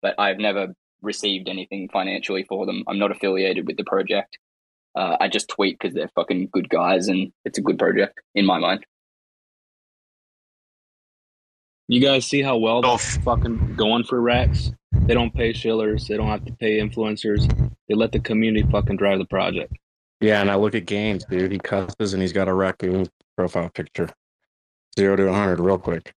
[0.00, 2.84] But I've never received anything financially for them.
[2.86, 4.38] I'm not affiliated with the project.
[4.94, 8.44] Uh, I just tweet because they're fucking good guys and it's a good project in
[8.46, 8.84] my mind.
[11.88, 14.70] You guys see how well they're fucking going for racks?
[14.92, 16.06] They don't pay shillers.
[16.06, 17.48] They don't have to pay influencers.
[17.88, 19.74] They let the community fucking drive the project.
[20.20, 21.50] Yeah, and I look at Gaines, dude.
[21.50, 24.08] He cusses and he's got a raccoon profile picture,
[24.96, 26.14] zero to 100, real quick.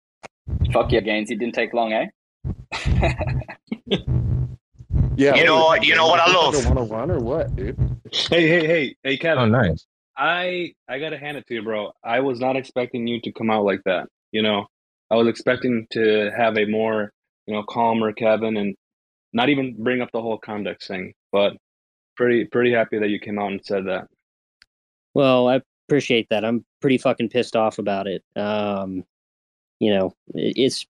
[0.72, 1.32] Fuck yeah, Gaines.
[1.32, 2.08] It didn't take long, eh?
[5.18, 6.54] Yeah, You know what- you know what I love?
[6.66, 7.78] Want to run or what, dude?
[8.30, 9.44] Hey, hey, hey, hey, Kevin.
[9.44, 9.86] oh, nice.
[10.18, 11.92] I I gotta hand it to you, bro.
[12.04, 14.08] I was not expecting you to come out like that.
[14.32, 14.68] You know,
[15.12, 17.12] I was expecting to have a more,
[17.48, 18.76] you know, calmer Kevin and
[19.34, 21.14] not even bring up the whole Comdex thing.
[21.34, 21.58] But
[22.16, 24.08] pretty pretty happy that you came out and said that.
[25.14, 26.46] Well, I appreciate that.
[26.46, 28.24] I'm pretty fucking pissed off about it.
[28.38, 29.04] Um,
[29.82, 30.86] you know, it's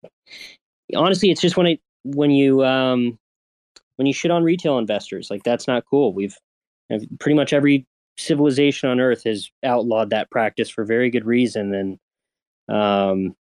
[0.97, 3.19] honestly, it's just when it when you um
[3.97, 6.13] when you shit on retail investors, like that's not cool.
[6.13, 6.37] We've
[7.19, 11.99] pretty much every civilization on Earth has outlawed that practice for very good reason, and
[12.69, 13.37] um,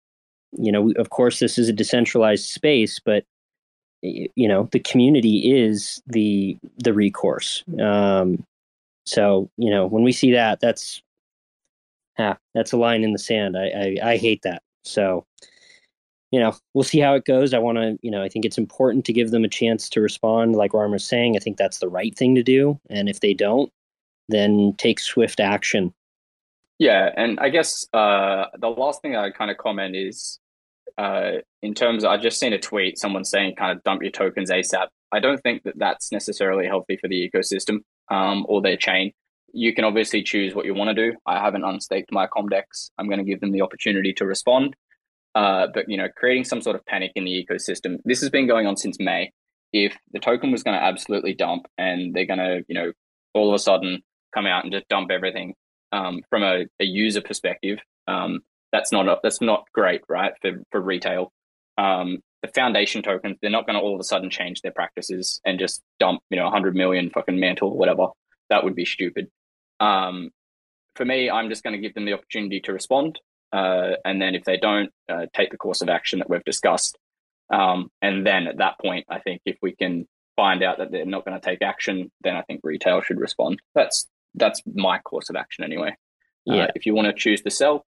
[0.54, 3.24] you know, of course, this is a decentralized space, but
[4.02, 7.64] you know, the community is the the recourse.
[7.82, 8.46] Um,
[9.06, 11.02] so you know, when we see that, that's
[12.20, 13.58] ah, that's a line in the sand.
[13.58, 14.62] I I, I hate that.
[14.84, 15.26] So
[16.32, 17.54] you know, we'll see how it goes.
[17.54, 20.02] I want to, you know, I think it's important to give them a chance to
[20.02, 20.56] respond.
[20.56, 22.80] Like Rarma's saying, I think that's the right thing to do.
[22.90, 23.72] And if they don't,
[24.28, 25.94] then take swift action.
[26.80, 30.40] Yeah, and I guess uh, the last thing I kind of comment is
[30.98, 34.12] uh, in terms of, I just seen a tweet, someone saying kind of dump your
[34.12, 34.88] tokens ASAP.
[35.12, 37.80] I don't think that that's necessarily healthy for the ecosystem
[38.12, 39.12] um, or their chain.
[39.54, 41.18] You can obviously choose what you want to do.
[41.26, 42.92] I haven't unstaked my Comdex.
[42.98, 44.76] I'm going to give them the opportunity to respond.
[45.38, 48.00] Uh, but you know, creating some sort of panic in the ecosystem.
[48.04, 49.32] This has been going on since May.
[49.72, 52.92] If the token was going to absolutely dump, and they're going to, you know,
[53.36, 54.02] all of a sudden
[54.34, 55.54] come out and just dump everything
[55.92, 58.40] um, from a, a, user perspective, um,
[58.72, 60.34] that's not a, that's not great, right?
[60.42, 61.32] For for retail,
[61.78, 65.40] um, the foundation tokens they're not going to all of a sudden change their practices
[65.46, 68.08] and just dump you know 100 million fucking mantle or whatever.
[68.50, 69.28] That would be stupid.
[69.80, 70.32] Um,
[70.96, 73.20] for me, I'm just going to give them the opportunity to respond,
[73.52, 76.98] uh, and then if they don't uh, take the course of action that we've discussed,
[77.50, 81.06] um, and then at that point, I think if we can find out that they're
[81.06, 83.60] not going to take action, then I think retail should respond.
[83.74, 85.96] That's that's my course of action anyway.
[86.50, 86.64] Uh, yeah.
[86.64, 87.86] Uh, if you want to choose to sell,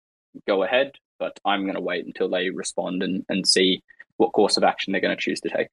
[0.47, 0.93] go ahead.
[1.19, 3.83] But I'm going to wait until they respond and, and see
[4.15, 5.67] what course of action they're going to choose to take.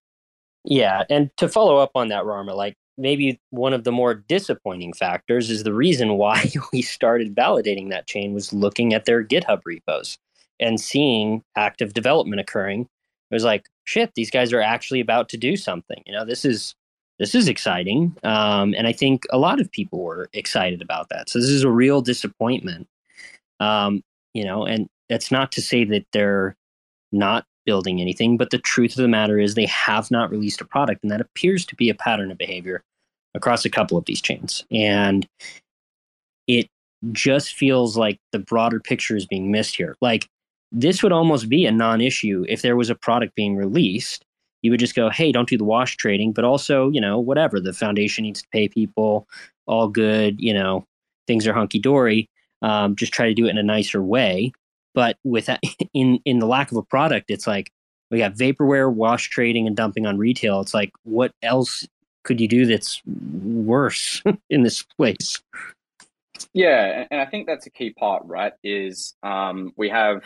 [0.64, 4.92] Yeah, and to follow up on that, Rarma, like maybe one of the more disappointing
[4.92, 9.60] factors is the reason why we started validating that chain was looking at their GitHub
[9.64, 10.18] repos
[10.60, 12.82] and seeing active development occurring.
[13.30, 16.02] It was like, shit, these guys are actually about to do something.
[16.06, 16.74] You know, this is
[17.18, 21.30] this is exciting, um, and I think a lot of people were excited about that.
[21.30, 22.86] So this is a real disappointment.
[23.58, 24.02] Um,
[24.34, 26.56] you know, and that's not to say that they're
[27.12, 30.64] not building anything, but the truth of the matter is they have not released a
[30.64, 32.82] product, and that appears to be a pattern of behavior
[33.34, 34.64] across a couple of these chains.
[34.70, 35.28] And
[36.46, 36.68] it
[37.12, 39.96] just feels like the broader picture is being missed here.
[40.00, 40.26] Like
[40.72, 44.24] this would almost be a non-issue if there was a product being released.
[44.62, 47.60] You would just go, "Hey, don't do the wash trading," but also, you know, whatever
[47.60, 49.28] the foundation needs to pay people,
[49.66, 50.40] all good.
[50.40, 50.84] You know,
[51.26, 52.28] things are hunky dory
[52.62, 54.52] um, just try to do it in a nicer way.
[54.96, 55.48] But with
[55.94, 57.70] in in the lack of a product, it's like
[58.10, 60.60] we got vaporware, wash trading, and dumping on retail.
[60.60, 61.86] It's like what else
[62.24, 65.40] could you do that's worse in this place?
[66.52, 68.54] Yeah, and I think that's a key part, right?
[68.64, 70.22] Is um, we have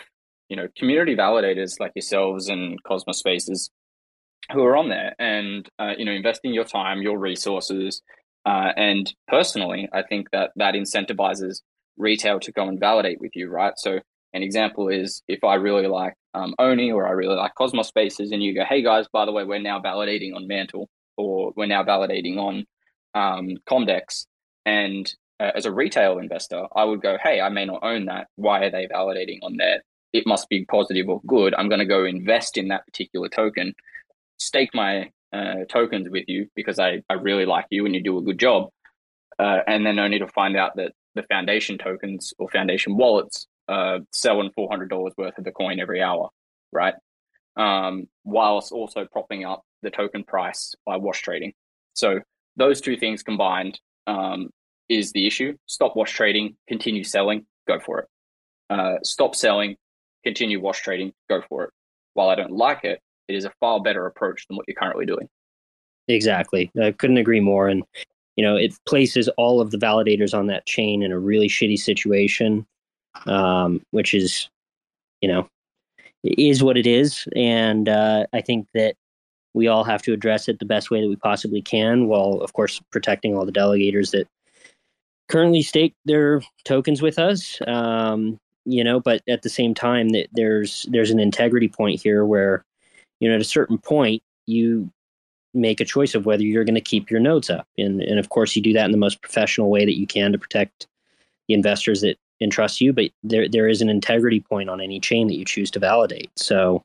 [0.48, 3.70] you know community validators like yourselves and Cosmos Spaces
[4.52, 8.02] who are on there, and uh, you know investing your time, your resources,
[8.46, 11.62] uh, and personally, I think that that incentivizes
[11.96, 13.74] retail to go and validate with you, right?
[13.76, 14.00] So
[14.32, 18.30] an example is if I really like um, Oni or I really like Cosmos Spaces,
[18.30, 21.66] and you go, hey guys, by the way, we're now validating on Mantle or we're
[21.66, 22.64] now validating on
[23.14, 24.26] um, Comdex.
[24.64, 28.28] And uh, as a retail investor, I would go, hey, I may not own that.
[28.36, 29.82] Why are they validating on there?
[30.12, 31.54] It must be positive or good.
[31.54, 33.74] I'm going to go invest in that particular token,
[34.38, 38.18] stake my uh, tokens with you because I, I really like you and you do
[38.18, 38.70] a good job.
[39.38, 44.00] Uh, and then only to find out that the foundation tokens or foundation wallets uh,
[44.12, 46.28] selling four hundred dollars worth of the coin every hour,
[46.72, 46.94] right?
[47.56, 51.52] Um, whilst also propping up the token price by wash trading.
[51.94, 52.20] So
[52.56, 54.50] those two things combined um,
[54.88, 55.56] is the issue.
[55.66, 58.08] Stop wash trading, continue selling, go for it.
[58.68, 59.76] Uh, stop selling,
[60.24, 61.70] continue wash trading, go for it.
[62.14, 65.06] While I don't like it, it is a far better approach than what you're currently
[65.06, 65.28] doing.
[66.08, 66.70] Exactly.
[66.82, 67.68] I couldn't agree more.
[67.68, 67.84] And
[68.36, 71.78] you know it places all of the validators on that chain in a really shitty
[71.78, 72.66] situation
[73.26, 74.48] um, which is
[75.20, 75.48] you know
[76.22, 78.94] is what it is and uh, i think that
[79.54, 82.52] we all have to address it the best way that we possibly can while of
[82.52, 84.28] course protecting all the delegators that
[85.28, 90.28] currently stake their tokens with us um, you know but at the same time that
[90.32, 92.64] there's there's an integrity point here where
[93.20, 94.90] you know at a certain point you
[95.54, 97.66] make a choice of whether you're going to keep your nodes up.
[97.76, 100.32] And, and of course, you do that in the most professional way that you can
[100.32, 100.86] to protect
[101.48, 105.28] the investors that entrust you, but there there is an integrity point on any chain
[105.28, 106.30] that you choose to validate.
[106.36, 106.82] So,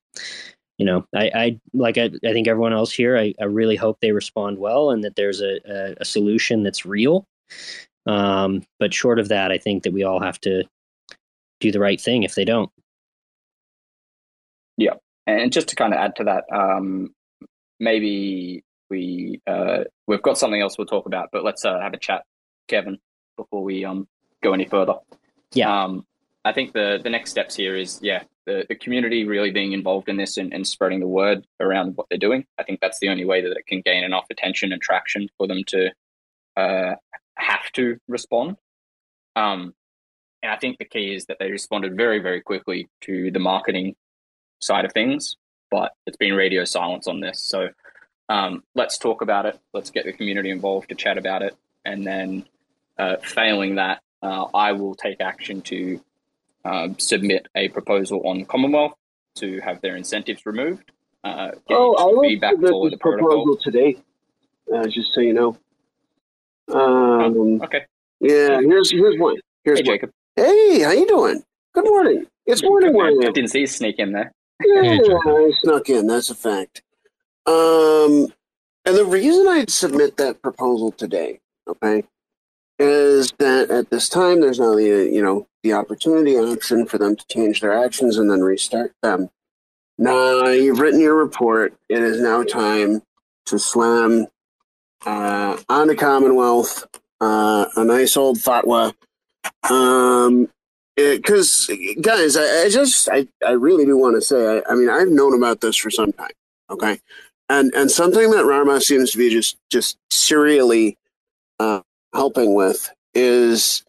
[0.77, 3.99] you know, I, I like I, I think everyone else here, I, I really hope
[4.01, 7.25] they respond well and that there's a, a, a solution that's real.
[8.05, 10.63] Um, but short of that, I think that we all have to
[11.59, 12.69] do the right thing if they don't.
[14.77, 14.95] Yeah,
[15.25, 17.13] and just to kind of add to that, um,
[17.79, 21.97] maybe we uh, we've got something else we'll talk about, but let's uh, have a
[21.97, 22.23] chat,
[22.67, 22.99] Kevin,
[23.37, 24.07] before we um,
[24.43, 24.95] go any further.
[25.55, 25.83] Yeah.
[25.83, 26.05] Um,
[26.43, 30.07] I think the the next steps here is yeah the, the community really being involved
[30.07, 32.45] in this and, and spreading the word around what they're doing.
[32.59, 35.47] I think that's the only way that it can gain enough attention and traction for
[35.47, 35.89] them to
[36.55, 36.95] uh,
[37.35, 38.57] have to respond.
[39.35, 39.73] Um,
[40.43, 43.95] and I think the key is that they responded very, very quickly to the marketing
[44.59, 45.37] side of things,
[45.71, 47.43] but it's been radio silence on this.
[47.43, 47.69] So
[48.29, 49.59] um, let's talk about it.
[49.73, 51.55] Let's get the community involved to chat about it.
[51.83, 52.45] And then,
[52.97, 56.01] uh, failing that, uh, I will take action to
[56.65, 58.93] um, submit a proposal on Commonwealth
[59.35, 60.91] to have their incentives removed.
[61.23, 63.97] Uh, oh, I will feedback submit for this the proposal today,
[64.73, 65.57] uh, just so you know.
[66.73, 67.85] Um, Okay.
[68.19, 69.35] yeah, here's here's one.
[69.63, 69.95] Here's Hey, one.
[69.95, 70.11] Jacob.
[70.35, 71.43] Hey, how you doing?
[71.73, 72.25] Good morning.
[72.45, 74.31] It's morning where I I didn't see you sneak in there.
[74.63, 76.07] Yeah, Hey, I snuck in.
[76.07, 76.81] That's a fact.
[77.45, 78.27] Um,
[78.85, 82.03] and the reason I'd submit that proposal today, okay,
[82.79, 87.15] is that at this time there's now the you know the opportunity option for them
[87.15, 89.29] to change their actions and then restart them.
[89.97, 91.73] Now you've written your report.
[91.89, 93.01] It is now time
[93.45, 94.27] to slam
[95.05, 96.85] uh, on the Commonwealth
[97.21, 98.93] uh, a nice old fatwa.
[99.69, 100.49] Um,
[100.95, 101.69] because
[102.01, 105.09] guys, I, I just I, I really do want to say I, I mean I've
[105.09, 106.31] known about this for some time,
[106.69, 106.99] okay,
[107.49, 110.97] and and something that Rarma seems to be just just serially
[111.59, 111.81] uh,
[112.15, 113.83] helping with is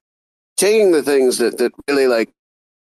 [0.56, 2.30] taking the things that that really like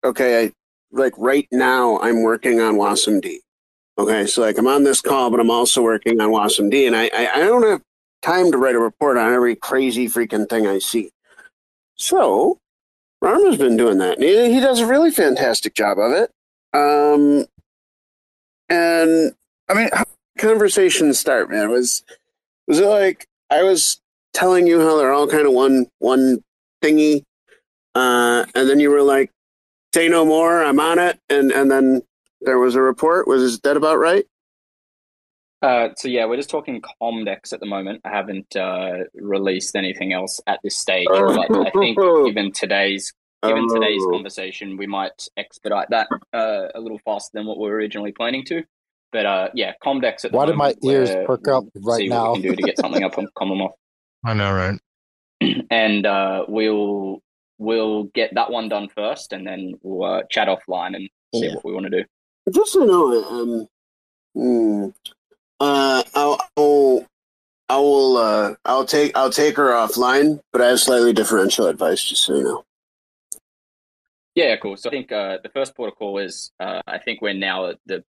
[0.03, 0.51] okay I
[0.91, 3.37] like right now I'm working on wasmd,
[3.97, 7.09] okay, so like I'm on this call but I'm also working on wasmd, and I,
[7.13, 7.81] I I don't have
[8.21, 11.11] time to write a report on every crazy freaking thing I see,
[11.95, 12.57] so
[13.21, 14.17] Rarma's been doing that.
[14.17, 16.31] And he, he does a really fantastic job of it.
[16.73, 17.45] Um,
[18.69, 19.33] and
[19.69, 21.69] I mean, how did conversations start, man?
[21.69, 22.03] Was
[22.67, 23.99] was it like I was
[24.35, 26.39] telling you how they're all kind of one one
[26.83, 27.23] thingy,
[27.95, 29.31] uh, and then you were like,
[29.93, 32.03] "Say no more, I'm on it," and and then
[32.41, 33.27] there was a report.
[33.27, 34.25] Was that about right?
[35.61, 38.01] Uh, so yeah, we're just talking Comdex at the moment.
[38.05, 43.11] I haven't uh, released anything else at this stage, but I think given today's
[43.43, 44.11] given today's Oh.
[44.11, 48.43] conversation, we might expedite that uh, a little faster than what we were originally planning
[48.45, 48.63] to.
[49.11, 52.31] But uh, yeah, Comdex at the Why did my ears perk up right see now?
[52.31, 53.75] what we can do to get something up on Commonwealth,
[54.25, 54.79] I know, right?
[55.69, 57.21] and uh, we'll
[57.57, 61.55] we'll get that one done first, and then we'll uh, chat offline and see Yeah.
[61.55, 62.03] what we want to do.
[62.51, 63.67] Just so you know, um,
[64.33, 64.89] hmm,
[65.59, 67.05] uh, I'll, I'll,
[67.69, 72.03] I will, uh, I'll take, I'll take her offline, but I have slightly differential advice,
[72.03, 72.63] just so you know.
[74.35, 74.75] Yeah, cool.
[74.77, 78.03] So I think uh, the first protocol is uh, I think we're now at the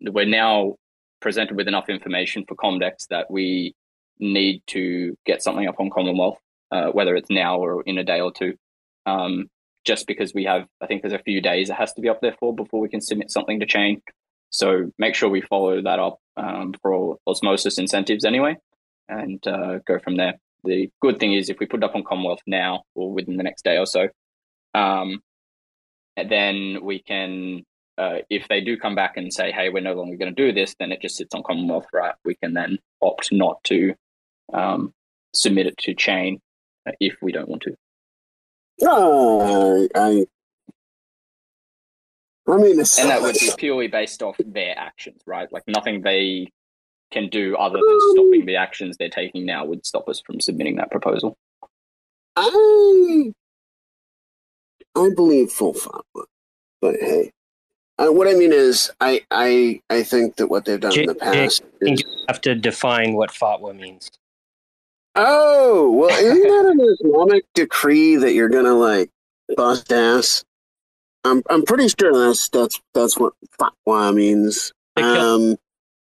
[0.00, 0.76] we're now
[1.20, 3.74] presented with enough information for Comdex that we
[4.20, 6.38] need to get something up on Commonwealth,
[6.70, 8.54] uh, whether it's now or in a day or two.
[9.06, 9.48] Um,
[9.84, 12.20] just because we have, I think there's a few days it has to be up
[12.20, 14.02] there for before we can submit something to chain.
[14.50, 18.56] So make sure we follow that up um, for osmosis incentives anyway,
[19.08, 20.34] and uh, go from there.
[20.64, 23.42] The good thing is if we put it up on Commonwealth now or within the
[23.42, 24.08] next day or so,
[24.74, 25.22] um,
[26.16, 27.62] then we can
[27.96, 30.52] uh, if they do come back and say hey we're no longer going to do
[30.52, 33.94] this then it just sits on commonwealth right we can then opt not to
[34.52, 34.92] um,
[35.34, 36.40] submit it to chain
[36.86, 37.74] uh, if we don't want to.
[38.86, 40.26] Uh, I,
[42.48, 45.52] I mean, it's, and that would be purely based off their actions right?
[45.52, 46.48] Like nothing they
[47.10, 50.76] can do other than stopping the actions they're taking now would stop us from submitting
[50.76, 51.36] that proposal.
[52.36, 53.32] I,
[54.94, 56.24] I believe full fatwa,
[56.80, 57.32] but hey,
[57.98, 61.14] uh, what I mean is, I, I, I think that what they've done in the
[61.16, 64.08] past I think is you have to define what fatwa means.
[65.20, 69.10] Oh, well, isn't that an Islamic decree that you're gonna like
[69.56, 70.44] bust ass?
[71.24, 74.72] I'm I'm pretty sure that's that's that's what fatwa means.
[74.96, 75.56] Um,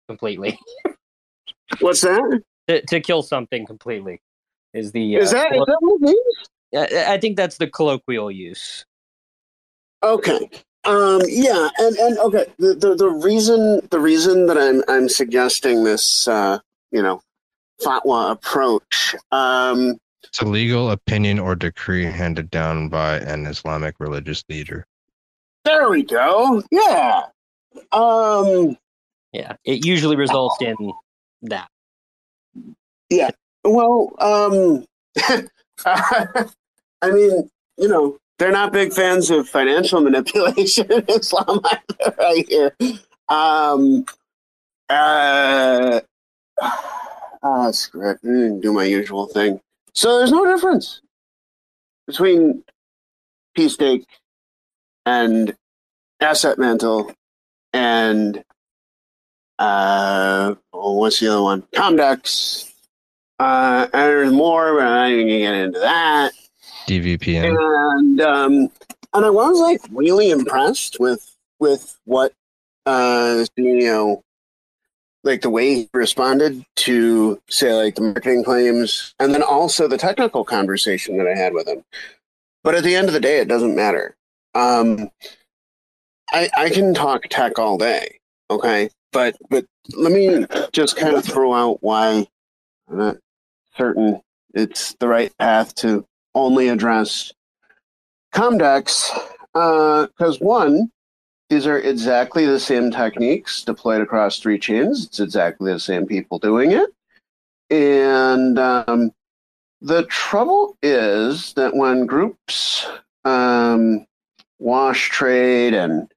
[0.09, 0.59] completely.
[1.81, 2.43] what's that?
[2.69, 4.19] To, to kill something completely
[4.73, 5.17] is the.
[5.17, 6.49] Is uh, that is that what it means?
[6.75, 8.87] I I think that's the colloquial use.
[10.03, 10.49] Okay.
[10.85, 15.85] Um, yeah, and, and okay, the, the the reason the reason that I'm I'm suggesting
[15.85, 16.61] this uh,
[16.91, 17.21] you know
[17.81, 24.45] fatwa approach um, It's a legal opinion or decree handed down by an Islamic religious
[24.49, 24.87] leader.
[25.65, 26.63] There we go.
[26.71, 27.23] Yeah.
[27.93, 28.77] Um.
[29.33, 30.93] Yeah, it usually results in
[31.43, 31.69] that.
[33.09, 33.31] Yeah.
[33.65, 34.85] Well, um,
[35.87, 37.49] I mean,
[37.79, 42.77] you know, they're not big fans of financial manipulation in Islam either, right here.
[43.29, 44.05] Um,
[44.89, 46.01] uh,
[47.43, 48.23] ah, screw it.
[48.23, 49.61] Mm, Do my usual thing.
[49.95, 51.01] So there's no difference
[52.07, 52.65] between
[53.57, 54.05] pSTAKE
[55.05, 55.55] and
[56.21, 57.13] asset mantle
[57.73, 58.43] and
[59.59, 61.63] uh, oh, what's the other one?
[61.75, 62.71] Comdex.
[63.39, 66.33] Uh, and there's more, but I'm not even gonna get into that.
[66.87, 67.57] DVPN.
[67.99, 68.53] And um,
[69.15, 72.33] and I was like really impressed with with what
[72.87, 74.23] uh, you know,
[75.25, 79.99] like the way he responded to say like the marketing claims, and then also the
[79.99, 81.85] technical conversation that I had with him.
[82.65, 84.17] But at the end of the day, it doesn't matter.
[84.55, 85.11] Um,
[86.33, 88.19] I I can talk tech all day,
[88.51, 89.65] okay, but but
[89.95, 92.27] let me just kind of throw out why
[92.91, 93.17] I'm not
[93.77, 94.21] certain
[94.55, 96.05] it's the right path to
[96.35, 97.33] only address
[98.35, 99.11] Comdex.
[99.55, 100.91] Because one,
[101.53, 105.05] these are exactly the same techniques deployed across three chains.
[105.05, 106.89] It's exactly the same people doing it.
[107.69, 109.13] And um,
[109.83, 112.87] the trouble is that when groups
[113.27, 114.07] um,
[114.61, 116.11] wash trade and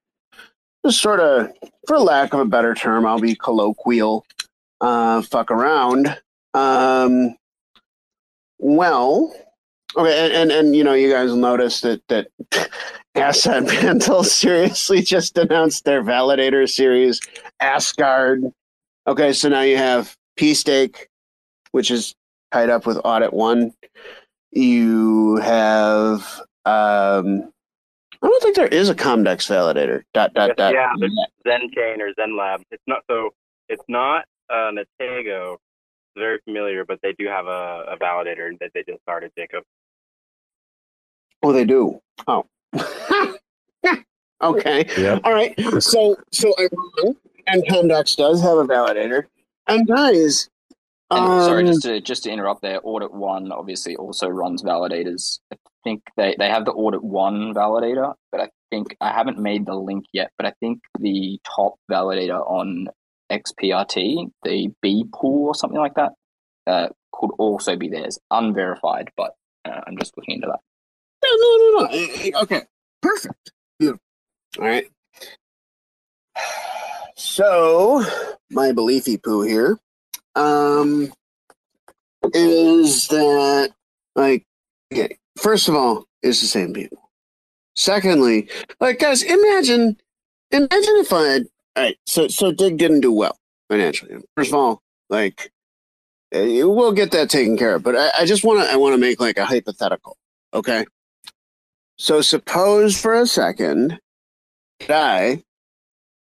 [0.86, 1.52] just sort of,
[1.86, 4.24] for lack of a better term, I'll be colloquial,
[4.80, 6.16] uh, fuck around.
[6.54, 7.36] Um,
[8.58, 9.34] well,
[9.96, 12.28] okay, and, and and you know, you guys will notice that that
[13.14, 17.20] Asset Mantle seriously just announced their validator series,
[17.60, 18.44] Asgard.
[19.06, 21.06] Okay, so now you have pSTAKE,
[21.70, 22.14] which is
[22.52, 23.72] tied up with Audit One.
[24.52, 27.50] You have um
[28.22, 30.02] I don't think there is a Comdex validator.
[30.14, 30.72] Dot dot dot.
[30.74, 31.12] yeah, there's
[31.46, 32.62] Zen Chain or Zen Lab.
[32.70, 33.30] It's not so.
[33.68, 35.56] It's not uh, Natego.
[36.16, 39.30] Very familiar, but they do have a, a validator that they just started.
[39.36, 39.64] Jacob.
[41.46, 42.00] Oh, they do.
[42.26, 42.44] Oh.
[44.42, 44.84] okay.
[44.98, 45.20] Yep.
[45.22, 45.54] All right.
[45.80, 46.68] So so I'm
[47.04, 47.16] wrong,
[47.46, 49.26] and Comdex does have a validator.
[49.68, 50.48] And guys,
[51.12, 55.38] And sorry, um, just to just to interrupt there, Audit One obviously also runs validators.
[55.52, 59.66] I think they, they have the Audit One validator, but I think I haven't made
[59.66, 60.32] the link yet.
[60.36, 62.88] But I think the top validator on
[63.30, 66.12] XPRT, the B pool or something like that,
[66.66, 69.10] uh, could also be theirs, unverified.
[69.16, 69.34] But
[69.64, 70.60] uh, I'm just looking into that.
[71.24, 71.86] No, no, no, no.
[71.92, 72.62] Eh, eh, Okay,
[73.02, 73.52] perfect.
[73.78, 74.02] Beautiful.
[74.58, 74.86] All right.
[77.18, 78.04] So,
[78.50, 79.78] my beliefy poo here
[80.34, 81.10] um,
[82.34, 83.72] is that,
[84.14, 84.44] like,
[84.92, 87.10] okay, first of all, it's the same people.
[87.74, 88.50] Secondly,
[88.80, 89.96] like, guys, imagine,
[90.50, 91.42] imagine if I had,
[91.74, 93.38] all right, so, so Dig didn't do well
[93.70, 94.16] financially.
[94.36, 95.50] First of all, like,
[96.32, 98.92] eh, we'll get that taken care of, but I, I just want to, I want
[98.92, 100.18] to make like a hypothetical,
[100.52, 100.84] okay?
[101.96, 103.98] So suppose for a second
[104.86, 105.42] that I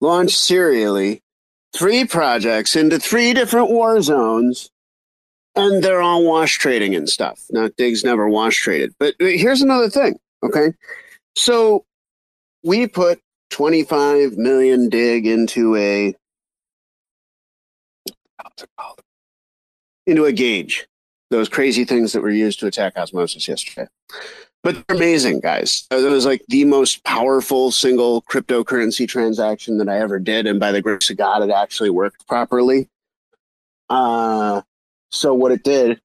[0.01, 1.23] launch serially
[1.75, 4.71] three projects into three different war zones
[5.55, 7.45] and they're all wash trading and stuff.
[7.51, 8.95] Now Diggs never wash traded.
[8.99, 10.73] But here's another thing, okay?
[11.37, 11.85] So
[12.63, 13.21] we put
[13.51, 16.15] 25 million dig into a
[20.07, 20.87] into a gauge.
[21.31, 23.89] Those crazy things that were used to attack osmosis yesterday.
[24.63, 25.87] But they're amazing, guys.
[25.91, 30.71] It was like the most powerful single cryptocurrency transaction that I ever did, and by
[30.71, 32.89] the grace of God, it actually worked properly.
[33.91, 34.63] Uh,
[35.11, 36.01] so what it did,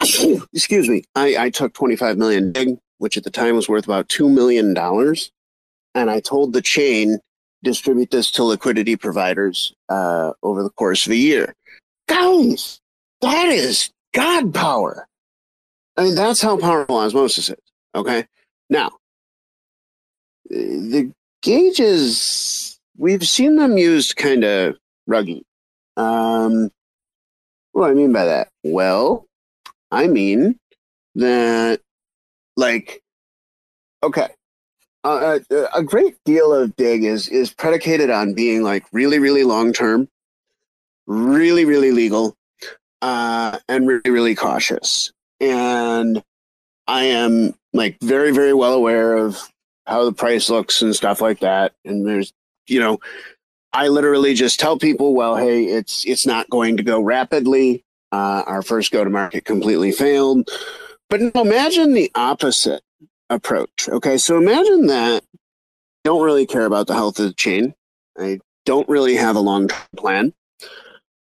[0.52, 2.52] excuse me, I, I took 25 million
[2.98, 5.32] which at the time was worth about two million dollars,
[5.92, 7.18] and I told the chain
[7.64, 11.52] distribute this to liquidity providers uh, over the course of a year.
[12.08, 12.80] Guys,
[13.20, 15.08] that is God power.
[15.96, 17.56] I mean, that's how powerful osmosis is.
[17.94, 18.26] Okay.
[18.70, 18.92] Now,
[20.48, 21.12] the
[21.42, 24.76] gauges, we've seen them used kind of
[25.08, 25.42] ruggy.
[25.96, 26.70] Um,
[27.72, 28.48] what do I mean by that?
[28.64, 29.26] Well,
[29.90, 30.58] I mean
[31.14, 31.80] that,
[32.56, 33.02] like,
[34.02, 34.28] okay,
[35.04, 35.40] uh,
[35.74, 40.08] a great deal of dig is is predicated on being like really, really long term,
[41.06, 42.36] really, really legal,
[43.02, 45.12] uh, and really, really cautious
[45.42, 46.22] and
[46.86, 49.38] I am like very, very well aware of
[49.86, 51.72] how the price looks and stuff like that.
[51.84, 52.32] And there's,
[52.68, 53.00] you know,
[53.72, 57.84] I literally just tell people, well, hey, it's it's not going to go rapidly.
[58.12, 60.48] Uh, our first go to market completely failed.
[61.08, 62.82] But imagine the opposite
[63.28, 63.88] approach.
[63.88, 65.38] Okay, so imagine that you
[66.04, 67.74] don't really care about the health of the chain.
[68.18, 70.34] I don't really have a long term plan.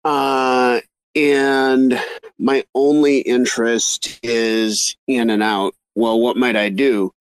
[0.04, 0.80] Uh,
[1.14, 2.00] and
[2.38, 5.74] my only interest is in and out.
[5.94, 7.12] Well, what might I do?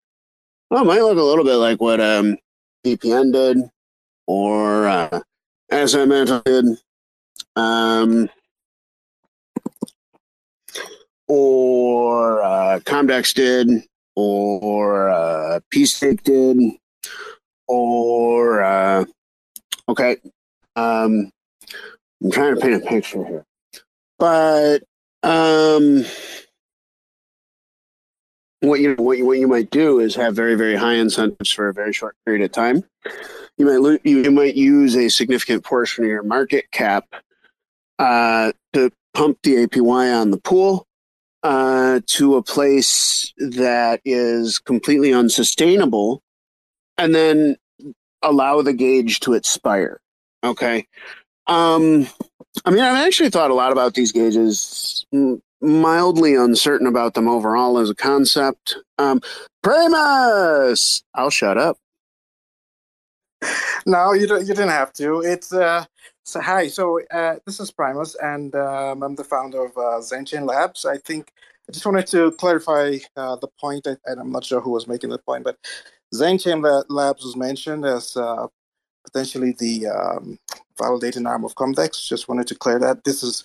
[0.69, 2.37] Well, it might look a little bit like what um,
[2.85, 3.57] VPN did
[4.25, 5.19] or uh,
[5.71, 6.65] SM did.
[7.55, 8.29] Um,
[11.27, 13.83] or uh, Comdex did,
[14.15, 16.57] or uh, PSTAKE did,
[17.67, 19.05] or uh,
[19.89, 20.17] okay,
[20.75, 21.31] um,
[22.23, 23.45] I'm trying to paint a picture here,
[24.23, 24.83] but
[25.23, 26.05] um,
[28.61, 31.67] what you what you what you might do is have very very high incentives for
[31.67, 32.85] a very short period of time.
[33.57, 37.05] You might lo- you, might use a significant portion of your market cap
[37.99, 40.87] uh, to pump the APY on the pool
[41.43, 46.23] uh, to a place that is completely unsustainable,
[46.97, 47.57] and then
[48.21, 49.99] allow the gauge to expire.
[50.45, 50.87] Okay.
[51.47, 52.07] Um,
[52.65, 55.05] I mean, I've actually thought a lot about these gauges.
[55.61, 58.75] Mildly uncertain about them overall as a concept.
[58.97, 59.21] Um,
[59.61, 61.77] Primus, I'll shut up.
[63.85, 64.41] No, you don't.
[64.41, 65.21] You didn't have to.
[65.21, 65.85] It's uh.
[66.25, 66.67] So hi.
[66.67, 70.85] So uh, this is Primus, and um, I'm the founder of uh, ZenChain Labs.
[70.85, 71.31] I think
[71.67, 75.09] I just wanted to clarify uh, the point, and I'm not sure who was making
[75.09, 75.57] the point, but
[76.13, 78.47] ZenChain Labs was mentioned as uh,
[79.05, 80.39] potentially the um,
[80.77, 82.07] validating arm of Comdex.
[82.07, 83.03] Just wanted to clear that.
[83.03, 83.43] This is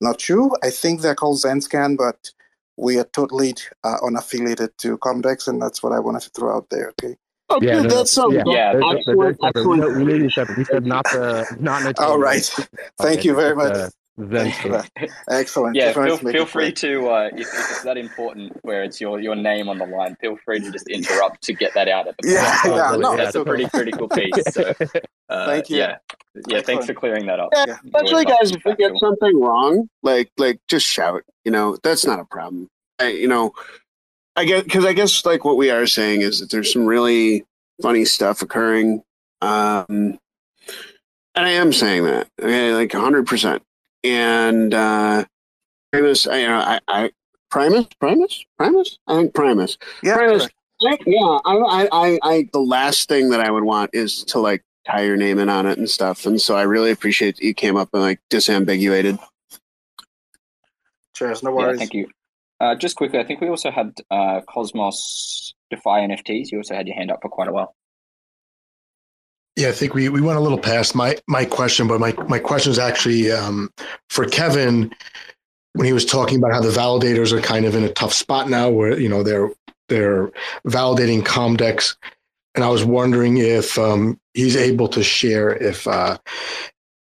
[0.00, 0.50] not true.
[0.62, 2.30] I think they're called ZenScan, but
[2.76, 3.54] we are totally
[3.84, 6.90] uh, unaffiliated to Comdex, and that's what I wanted to throw out there.
[7.02, 7.16] Okay.
[7.48, 9.36] Okay, Yeah, no, that's so yeah, They're- they're- they're excellent, very.
[9.40, 9.80] We excellent.
[9.80, 12.44] know- we said not the not the All right.
[12.98, 13.72] Thank you very much.
[13.76, 13.88] Uh,
[14.18, 14.90] Zen stuff.
[15.30, 15.76] Excellent.
[15.76, 19.34] Yeah, feel, feel free to uh, if, if it's that important where it's your your
[19.34, 20.16] name on the line.
[20.20, 22.74] Feel free to just interrupt to get that out at the Yeah, point.
[22.76, 23.78] yeah, no, that's that's a pretty okay.
[23.78, 24.54] critical piece.
[24.54, 24.72] So,
[25.28, 25.78] uh, Thank you.
[25.78, 25.96] Yeah,
[26.48, 26.62] yeah.
[26.62, 27.50] Thanks for clearing that up.
[27.54, 27.76] Yeah, Yeah.
[27.84, 31.22] especially guys, like if we get something wrong, like like just shout.
[31.44, 32.68] You know, that's not a problem.
[32.98, 33.52] I, you know,
[34.34, 37.44] I get because I guess like what we are saying is that there's some really
[37.82, 39.02] funny stuff occurring,
[39.42, 40.18] um, and
[41.36, 43.62] I am saying that okay, like hundred percent.
[44.06, 45.24] And uh,
[45.92, 47.10] Primus, I, you know, I, I
[47.50, 49.78] Primus, Primus, Primus, I think Primus.
[50.02, 50.48] Yeah, Primus.
[50.82, 54.38] I, yeah, I, I, I, I, the last thing that I would want is to
[54.38, 56.26] like tie your name in on it and stuff.
[56.26, 59.18] And so I really appreciate that you came up and like disambiguated.
[61.14, 61.42] Cheers.
[61.42, 61.78] No Yeah, worries.
[61.78, 62.08] thank you.
[62.60, 66.50] Uh, just quickly, I think we also had uh, Cosmos DeFi NFTs.
[66.52, 67.75] You also had your hand up for quite a while.
[69.56, 72.38] Yeah, I think we, we went a little past my, my question, but my, my
[72.38, 73.70] question is actually um,
[74.10, 74.94] for Kevin
[75.72, 78.48] when he was talking about how the validators are kind of in a tough spot
[78.48, 79.50] now where, you know, they're
[79.88, 80.32] they're
[80.66, 81.96] validating Comdex.
[82.54, 86.18] And I was wondering if um, he's able to share if uh,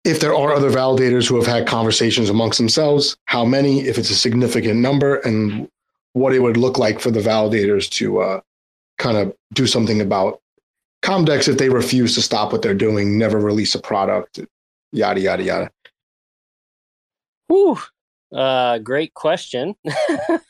[0.03, 4.09] if there are other validators who have had conversations amongst themselves, how many, if it's
[4.09, 5.69] a significant number, and
[6.13, 8.41] what it would look like for the validators to uh,
[8.97, 10.41] kind of do something about
[11.03, 14.39] Comdex if they refuse to stop what they're doing, never release a product,
[14.93, 15.71] yada yada yada.
[17.47, 17.77] Whew.
[18.33, 19.75] Uh, great question.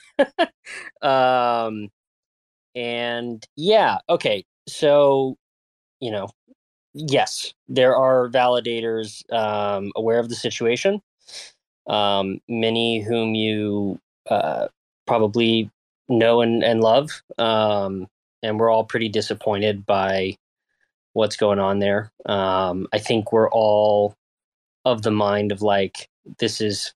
[1.02, 1.90] um,
[2.76, 4.46] and yeah, okay.
[4.68, 5.38] So,
[6.00, 6.30] you know,
[6.94, 11.02] yes, there are validators um, aware of the situation.
[11.88, 14.00] Um, many whom you
[14.30, 14.68] uh,
[15.08, 15.70] probably
[16.08, 17.24] know and, and love.
[17.38, 18.08] Um,
[18.44, 20.38] and we're all pretty disappointed by
[21.14, 22.12] what's going on there.
[22.26, 24.16] Um, I think we're all
[24.86, 26.10] of the mind of like,
[26.40, 26.94] this is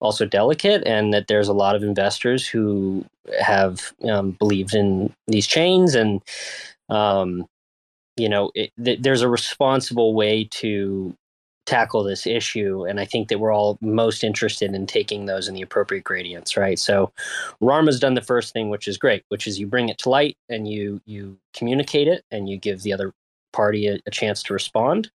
[0.00, 3.04] also delicate and that there's a lot of investors who
[3.40, 6.20] have um, believed in these chains and
[6.90, 7.46] um,
[8.16, 11.16] you know it, th- there's a responsible way to
[11.66, 15.54] tackle this issue and i think that we're all most interested in taking those in
[15.54, 17.10] the appropriate gradients right so
[17.60, 20.36] Rarma's done the first thing which is great which is you bring it to light
[20.50, 23.14] and you you communicate it and you give the other
[23.54, 25.10] party a, a chance to respond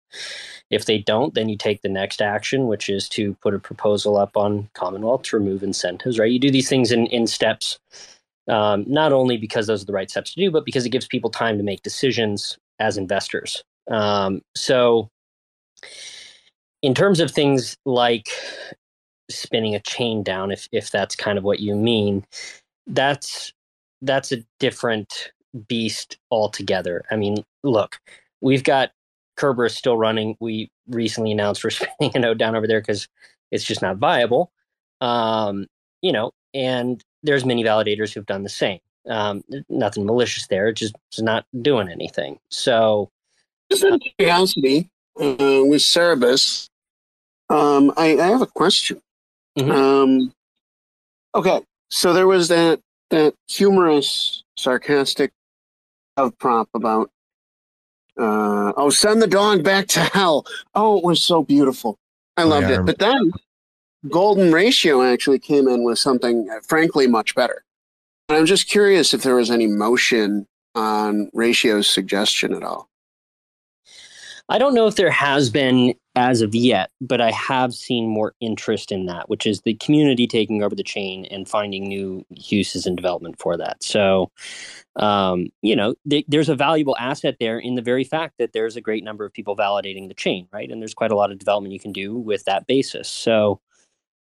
[0.70, 4.16] if they don't, then you take the next action, which is to put a proposal
[4.16, 6.30] up on Commonwealth to remove incentives, right?
[6.30, 7.78] You do these things in, in steps,
[8.48, 11.06] um, not only because those are the right steps to do, but because it gives
[11.06, 13.62] people time to make decisions as investors.
[13.90, 15.08] Um, so,
[16.82, 18.28] in terms of things like
[19.30, 22.26] spinning a chain down, if if that's kind of what you mean,
[22.86, 23.52] that's
[24.02, 25.32] that's a different
[25.66, 27.04] beast altogether.
[27.10, 27.98] I mean, look,
[28.40, 28.90] we've got
[29.38, 30.36] Cerberus still running.
[30.40, 33.08] We recently announced we're spinning a node down over there because
[33.50, 34.50] it's just not viable.
[35.00, 35.66] Um,
[36.02, 38.80] you know, and there's many validators who've done the same.
[39.08, 42.38] Um, nothing malicious there, just, just not doing anything.
[42.50, 43.10] So,
[43.70, 46.68] just out of curiosity, uh, with Cerberus,
[47.48, 49.00] um, I, I have a question.
[49.58, 49.72] Mhm.
[49.72, 50.32] Um,
[51.34, 52.80] okay, so there was that
[53.10, 55.32] that humorous, sarcastic
[56.16, 57.10] of prop about
[58.18, 60.46] uh, oh, send the dog back to hell.
[60.74, 61.98] Oh, it was so beautiful.
[62.36, 62.86] I loved yeah, it.
[62.86, 63.32] But then
[64.08, 67.64] Golden Ratio actually came in with something, uh, frankly, much better.
[68.28, 72.87] And I'm just curious if there was any motion on Ratio's suggestion at all.
[74.50, 78.34] I don't know if there has been as of yet, but I have seen more
[78.40, 82.86] interest in that, which is the community taking over the chain and finding new uses
[82.86, 83.82] and development for that.
[83.82, 84.30] So,
[84.96, 88.76] um, you know, th- there's a valuable asset there in the very fact that there's
[88.76, 90.70] a great number of people validating the chain, right?
[90.70, 93.08] And there's quite a lot of development you can do with that basis.
[93.08, 93.60] So,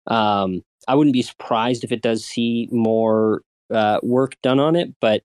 [0.08, 4.94] um, I wouldn't be surprised if it does see more uh, work done on it,
[5.00, 5.22] but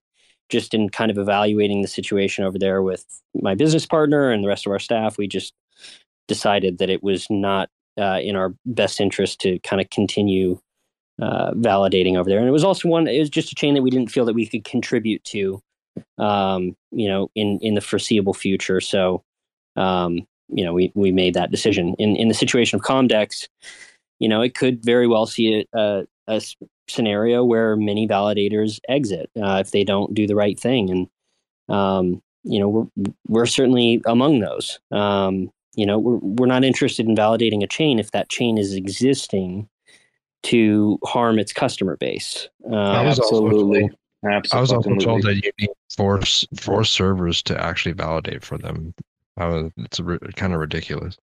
[0.52, 4.48] just in kind of evaluating the situation over there with my business partner and the
[4.48, 5.54] rest of our staff, we just
[6.28, 10.60] decided that it was not uh, in our best interest to kind of continue
[11.20, 12.38] uh, validating over there.
[12.38, 14.34] And it was also one; it was just a chain that we didn't feel that
[14.34, 15.60] we could contribute to,
[16.18, 18.80] um, you know, in in the foreseeable future.
[18.80, 19.24] So,
[19.76, 21.94] um, you know, we we made that decision.
[21.98, 23.48] In in the situation of Comdex,
[24.22, 26.40] you know, it could very well see a a
[26.88, 31.08] scenario where many validators exit uh, if they don't do the right thing, and
[31.76, 34.78] um, you know, we're we're certainly among those.
[34.92, 38.74] Um, you know, we're we're not interested in validating a chain if that chain is
[38.74, 39.68] existing
[40.44, 42.48] to harm its customer base.
[42.60, 43.90] Was also Absolutely.
[44.24, 46.20] I was also told that you need four
[46.60, 48.94] four servers to actually validate for them.
[49.36, 51.18] I was, it's ri- kind of ridiculous.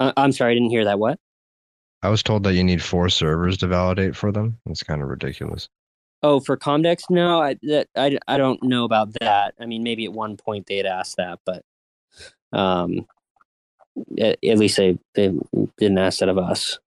[0.00, 0.98] I- I'm sorry, I didn't hear that.
[0.98, 1.20] What?
[2.02, 4.58] I was told that you need four servers to validate for them.
[4.66, 5.68] It's kind of ridiculous.
[6.22, 7.02] Oh, for Comdex?
[7.10, 9.54] No, I that I, I don't know about that.
[9.60, 11.62] I mean, maybe at one point they had asked that, but
[12.52, 13.06] um,
[14.18, 15.32] at, at least they they
[15.78, 16.78] didn't ask that of us.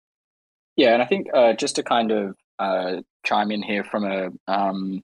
[0.75, 4.29] Yeah, and I think uh, just to kind of uh, chime in here from a
[4.47, 5.03] um,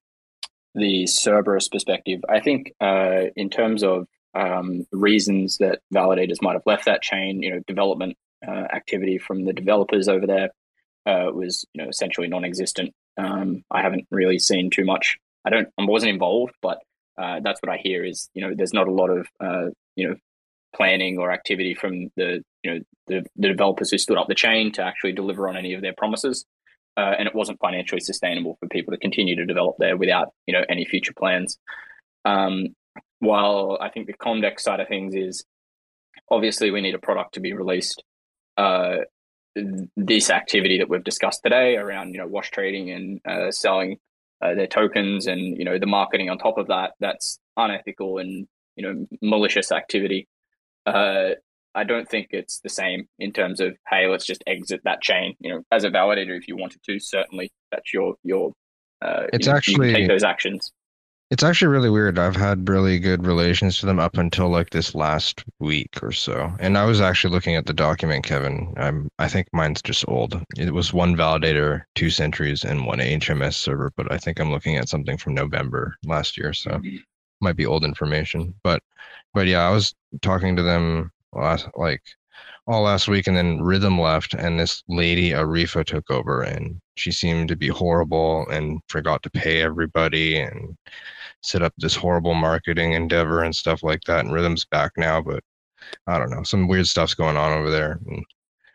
[0.74, 6.66] the Cerberus perspective, I think uh, in terms of um, reasons that validators might have
[6.66, 10.50] left that chain, you know, development uh, activity from the developers over there
[11.06, 12.94] uh, was you know essentially non-existent.
[13.18, 15.18] Um, I haven't really seen too much.
[15.46, 15.68] I don't.
[15.78, 16.80] I wasn't involved, but
[17.18, 18.04] uh, that's what I hear.
[18.04, 20.16] Is you know, there's not a lot of uh, you know
[20.76, 24.72] planning or activity from the you know the, the developers who stood up the chain
[24.74, 26.46] to actually deliver on any of their promises.
[26.98, 30.54] Uh, and it wasn't financially sustainable for people to continue to develop there without you
[30.54, 31.58] know any future plans.
[32.24, 32.68] Um,
[33.20, 35.44] while I think the Comdex side of things is
[36.30, 38.04] obviously we need a product to be released.
[38.58, 38.98] Uh,
[39.96, 43.98] this activity that we've discussed today around you know wash trading and uh, selling
[44.42, 48.48] uh, their tokens and you know the marketing on top of that that's unethical and
[48.76, 50.28] you know malicious activity.
[50.86, 51.32] Uh,
[51.74, 55.36] I don't think it's the same in terms of hey, let's just exit that chain.
[55.40, 58.54] You know, as a validator, if you wanted to, certainly that's your your.
[59.02, 60.72] Uh, It's you, you actually- can take those actions.
[61.32, 62.20] It's actually really weird.
[62.20, 66.54] I've had really good relations to them up until like this last week or so.
[66.60, 68.74] And I was actually looking at the document, Kevin.
[68.78, 70.40] I'm I think mine's just old.
[70.56, 74.78] It was one validator, two sentries, and one HMS server, but I think I'm looking
[74.78, 76.80] at something from November last year, so
[77.42, 78.54] might be old information.
[78.64, 78.84] But
[79.34, 82.04] but yeah, I was talking to them last like
[82.68, 87.12] all last week and then Rhythm left and this lady Arifa took over and she
[87.12, 90.76] seemed to be horrible and forgot to pay everybody and
[91.42, 95.44] set up this horrible marketing endeavor and stuff like that and Rhythm's back now but
[96.08, 98.26] I don't know some weird stuff's going on over there and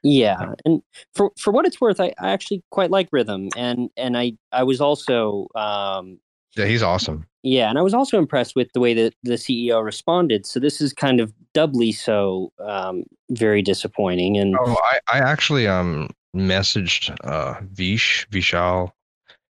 [0.02, 0.82] Yeah, and
[1.14, 4.62] for for what it's worth, I, I actually quite like Rhythm, and and I I
[4.62, 6.18] was also um,
[6.56, 9.82] yeah he's awesome yeah, and I was also impressed with the way that the CEO
[9.82, 10.44] responded.
[10.44, 14.36] So this is kind of doubly so um, very disappointing.
[14.36, 18.90] And oh I, I actually um messaged uh Vish Vishal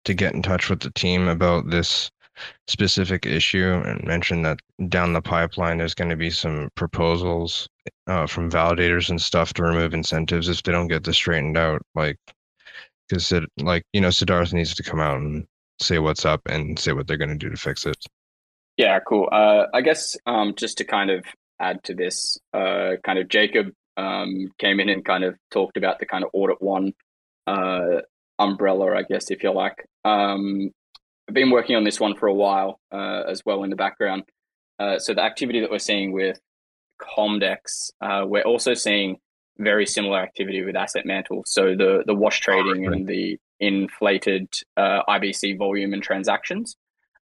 [0.05, 2.11] to get in touch with the team about this
[2.67, 4.59] specific issue and mentioned that
[4.89, 7.69] down the pipeline there's going to be some proposals
[8.09, 11.81] uh, from validators and stuff to remove incentives if they don't get this straightened out
[11.95, 12.19] like
[13.09, 15.47] because it like you know Siddharth needs to come out and
[15.81, 18.05] say what's up and say what they're going to do to fix it
[18.77, 19.29] Yeah, cool.
[19.31, 21.25] Uh, I guess um, just to kind of
[21.61, 26.01] add to this, uh, kind of Jacob um, came in and kind of talked about
[26.01, 26.93] the kind of audit one
[27.47, 28.01] uh,
[28.39, 29.87] umbrella, I guess, if you like.
[30.05, 30.71] Um,
[31.29, 34.25] I've been working on this one for a while uh, as well in the background.
[34.79, 36.39] Uh, so the activity that we're seeing with
[37.01, 39.19] Comdex, uh, we're also seeing
[39.59, 41.45] very similar activity with Asset Mantle.
[41.47, 46.77] So the the wash trading and the inflated uh, IBC volume and transactions.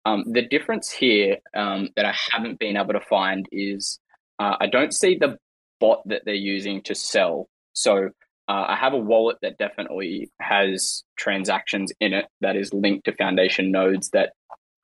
[0.06, 4.00] Um, the difference here um, that I haven't been able to find is
[4.40, 5.38] uh, I don't see the
[5.80, 7.50] bot that they're using to sell.
[7.74, 8.10] So
[8.48, 13.16] uh, I have a wallet that definitely has transactions in it that is linked to
[13.16, 14.34] Foundation nodes that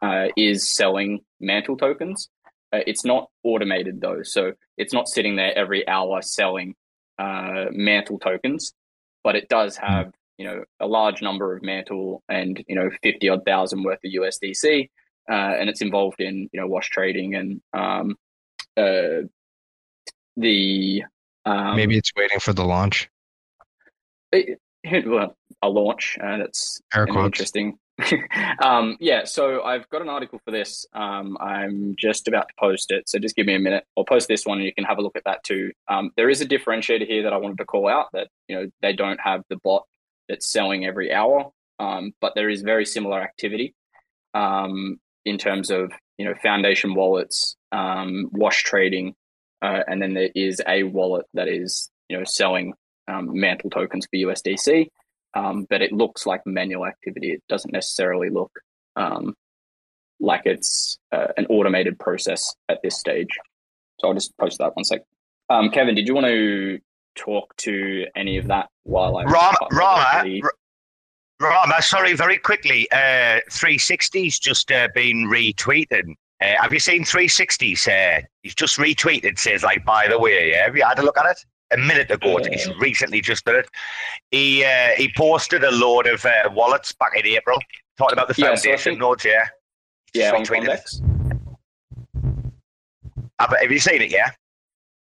[0.02, 2.30] uh, is selling mantle tokens.
[2.72, 6.76] Uh, it's not automated though, so it's not sitting there every hour selling
[7.18, 8.74] uh, mantle tokens,
[9.24, 9.86] but it does hmm.
[9.86, 14.00] have you know a large number of mantle and you know fifty odd thousand worth
[14.04, 14.90] of USDC,
[15.30, 18.16] uh, and it's involved in you know wash trading and um,
[18.76, 19.26] uh,
[20.36, 21.04] the
[21.46, 23.10] um, maybe it's waiting for the launch.
[24.32, 24.60] It,
[25.06, 26.18] well, a launch.
[26.22, 26.82] Uh, that's
[27.26, 27.78] interesting.
[28.62, 30.86] um, yeah, so I've got an article for this.
[30.94, 33.86] Um, I'm just about to post it, so just give me a minute.
[33.98, 35.72] I'll post this one, and you can have a look at that too.
[35.88, 38.68] Um, there is a differentiator here that I wanted to call out that you know
[38.82, 39.84] they don't have the bot
[40.28, 43.76] that's selling every hour, um, but there is very similar activity
[44.34, 49.16] um, in terms of you know foundation wallets, um, wash trading,
[49.62, 52.74] uh, and then there is a wallet that is you know selling
[53.10, 54.90] mantle tokens for USDC
[55.38, 57.32] um, but it looks like manual activity.
[57.32, 58.52] It doesn't necessarily look
[58.96, 59.36] um,
[60.20, 63.30] like it's uh, an automated process at this stage.
[64.00, 65.02] So I'll just post that one sec.
[65.50, 66.80] Um, Kevin, did you want to
[67.18, 70.42] talk to any of that while I Rarma, Rarma,
[71.42, 72.90] Rarma, sorry, very quickly.
[72.92, 76.10] Uh, 360's just uh, been retweeted.
[76.42, 77.88] Uh, have you seen 360's?
[77.88, 80.66] Uh, he's just retweeted, says like, by the way, yeah.
[80.66, 81.38] Have you had a look at it?
[81.72, 82.40] a minute ago.
[82.40, 82.50] Yeah.
[82.52, 83.68] He's recently just done it.
[84.32, 87.60] He uh, he posted a load of uh, wallets back in April,
[87.98, 89.26] talking about the foundation yeah, so think, nodes.
[89.26, 89.48] Yeah,
[90.14, 91.02] yeah, on Comdex.
[93.40, 94.12] Have, have you seen it?
[94.12, 94.32] Yeah.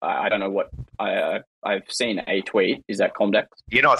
[0.02, 2.84] I, don't know what I uh, I've seen a tweet.
[2.88, 3.46] Is that Comdex?
[3.70, 3.96] You know,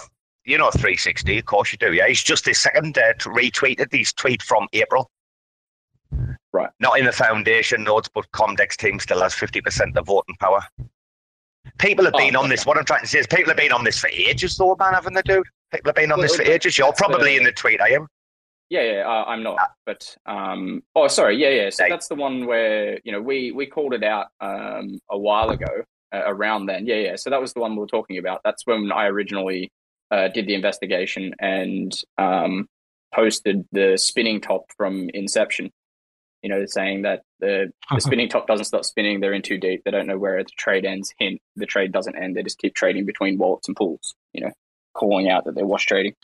[0.46, 1.40] you know 360.
[1.40, 1.94] Of course you do.
[1.94, 5.10] Yeah, he's just this second uh, retweeted these tweet from April.
[6.54, 6.70] Right.
[6.80, 10.62] Not in the foundation nodes, but Comdex team still has 50% of voting power.
[11.78, 12.66] People have oh, been on this.
[12.66, 14.94] What I'm trying to say is, people have been on this for ages, though, man,
[14.94, 15.48] haven't they, dude?
[15.72, 16.78] People have been on well, this for ages.
[16.78, 18.08] You're probably in the tweet, I am.
[18.72, 19.58] Yeah, yeah, uh, I'm not.
[19.60, 19.68] Ah.
[19.86, 21.70] But um, oh, sorry, yeah, yeah.
[21.70, 25.50] So that's the one where you know we we called it out um, a while
[25.50, 26.86] ago uh, around then.
[26.86, 27.16] Yeah, yeah.
[27.18, 28.40] So that was the one we were talking about.
[28.46, 29.74] That's when I originally
[30.10, 32.70] uh, did the investigation and um,
[33.14, 35.70] posted the spinning top from Inception
[36.42, 39.84] you know, saying that the, the spinning top doesn't stop spinning, they're in too deep,
[39.84, 41.14] they don't know where the trade ends.
[41.20, 44.52] Hint, the trade doesn't end, they just keep trading between wallets and pools, you know,
[44.94, 46.16] calling out that they're wash trading.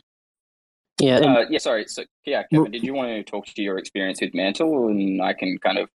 [0.99, 1.17] Yeah.
[1.17, 1.85] Uh, yeah, sorry.
[1.87, 5.33] So, yeah, Kevin, did you want to talk to your experience with Mantle and I
[5.33, 5.89] can kind of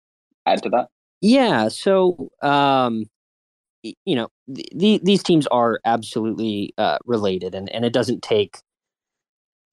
[0.47, 0.89] add to that?
[1.21, 1.69] Yeah.
[1.69, 3.05] So, um,
[3.83, 8.59] you know, the, these teams are absolutely uh, related, and, and it doesn't take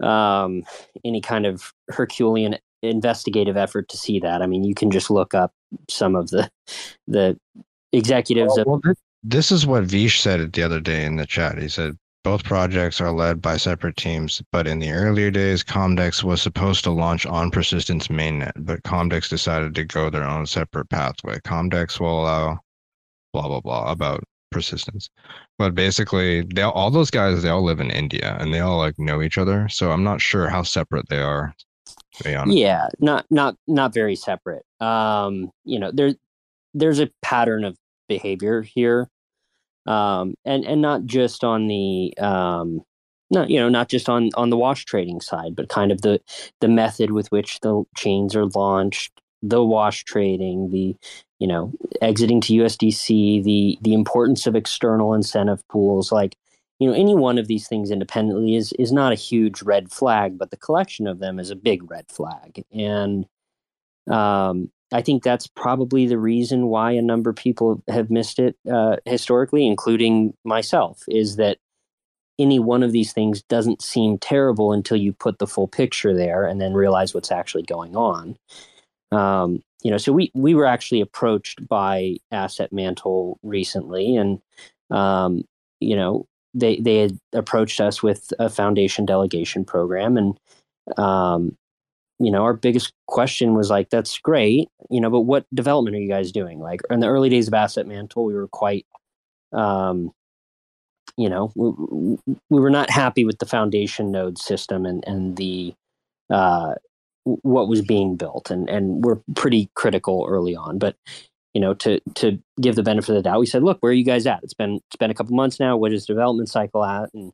[0.01, 0.63] um,
[1.03, 4.41] any kind of Herculean investigative effort to see that.
[4.41, 5.53] I mean, you can just look up
[5.89, 6.49] some of the
[7.07, 7.39] the
[7.91, 8.53] executives.
[8.57, 11.57] Well, well, this is what Vish said it the other day in the chat.
[11.57, 16.23] He said both projects are led by separate teams, but in the earlier days, Comdex
[16.23, 20.89] was supposed to launch on Persistence mainnet, but Comdex decided to go their own separate
[20.89, 21.37] pathway.
[21.41, 22.59] Comdex will allow
[23.31, 25.09] blah blah blah about persistence.
[25.59, 28.97] But basically, they all those guys they all live in India and they all like
[28.97, 29.69] know each other.
[29.69, 31.53] So I'm not sure how separate they are
[32.47, 34.65] yeah, not not not very separate.
[34.79, 36.15] Um, you know, there
[36.73, 39.09] there's a pattern of behavior here,
[39.85, 42.81] um, and and not just on the um,
[43.31, 46.19] not you know not just on on the wash trading side, but kind of the
[46.61, 49.11] the method with which the chains are launched,
[49.41, 50.95] the wash trading, the
[51.39, 51.71] you know
[52.01, 56.35] exiting to USDC, the the importance of external incentive pools, like
[56.79, 60.37] you know any one of these things independently is is not a huge red flag
[60.37, 62.63] but the collection of them is a big red flag.
[62.73, 63.25] And
[64.09, 68.55] um, i think that's probably the reason why a number of people have missed it
[68.71, 71.57] uh, historically including myself is that
[72.37, 76.45] any one of these things doesn't seem terrible until you put the full picture there
[76.45, 78.37] and then realize what's actually going on.
[79.13, 84.41] Um, you know so we we were actually approached by asset mantle recently and
[84.89, 85.43] um,
[85.79, 86.25] you know
[86.55, 90.39] they they had approached us with a foundation delegation program and
[90.97, 91.55] um,
[92.19, 95.99] you know our biggest question was like that's great you know but what development are
[95.99, 98.85] you guys doing like in the early days of asset mantle we were quite
[99.53, 100.11] um,
[101.17, 102.17] you know we,
[102.49, 105.73] we were not happy with the foundation node system and and the
[106.29, 106.73] uh,
[107.23, 110.95] what was being built and and we're pretty critical early on but
[111.55, 113.95] you know, to to give the benefit of the doubt, we said, "Look, where are
[113.95, 114.43] you guys at?
[114.43, 115.77] It's been it's been a couple months now.
[115.77, 117.31] What is the development cycle at?" And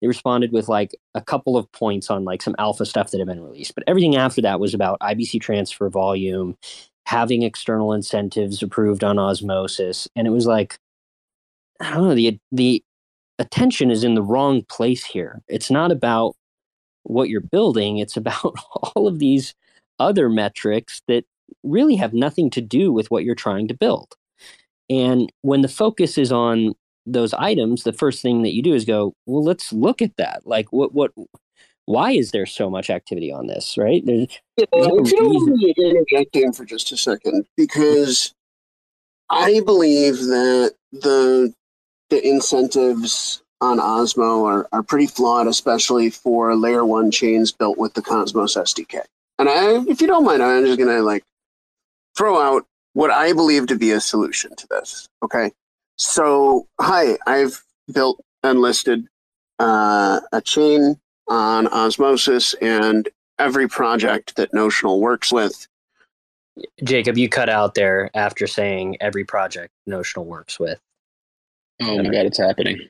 [0.00, 3.26] they responded with like a couple of points on like some alpha stuff that had
[3.26, 6.56] been released, but everything after that was about IBC transfer volume,
[7.06, 10.78] having external incentives approved on osmosis, and it was like,
[11.80, 12.82] I don't know, the the
[13.38, 15.42] attention is in the wrong place here.
[15.48, 16.34] It's not about
[17.04, 18.54] what you're building; it's about
[18.94, 19.54] all of these
[19.98, 21.24] other metrics that
[21.62, 24.14] really have nothing to do with what you're trying to build.
[24.88, 26.74] And when the focus is on
[27.12, 30.46] those items, the first thing that you do is go, well, let's look at that.
[30.46, 31.12] Like, what, what,
[31.86, 33.76] why is there so much activity on this?
[33.76, 34.04] Right?
[34.04, 38.34] There's, yeah, there's no if you don't me for just a second, because
[39.28, 41.52] I believe that the
[42.10, 47.94] the incentives on Osmo are, are pretty flawed, especially for layer one chains built with
[47.94, 49.00] the Cosmos SDK.
[49.38, 51.22] And I, if you don't mind, I'm just gonna like
[52.16, 55.08] throw out what I believe to be a solution to this.
[55.22, 55.52] Okay.
[56.00, 59.06] So, hi, I've built and listed
[59.58, 60.98] uh, a chain
[61.28, 63.06] on Osmosis and
[63.38, 65.68] every project that Notional works with.
[66.82, 70.80] Jacob, you cut out there after saying every project Notional works with.
[71.82, 72.80] Oh my god, it's happening.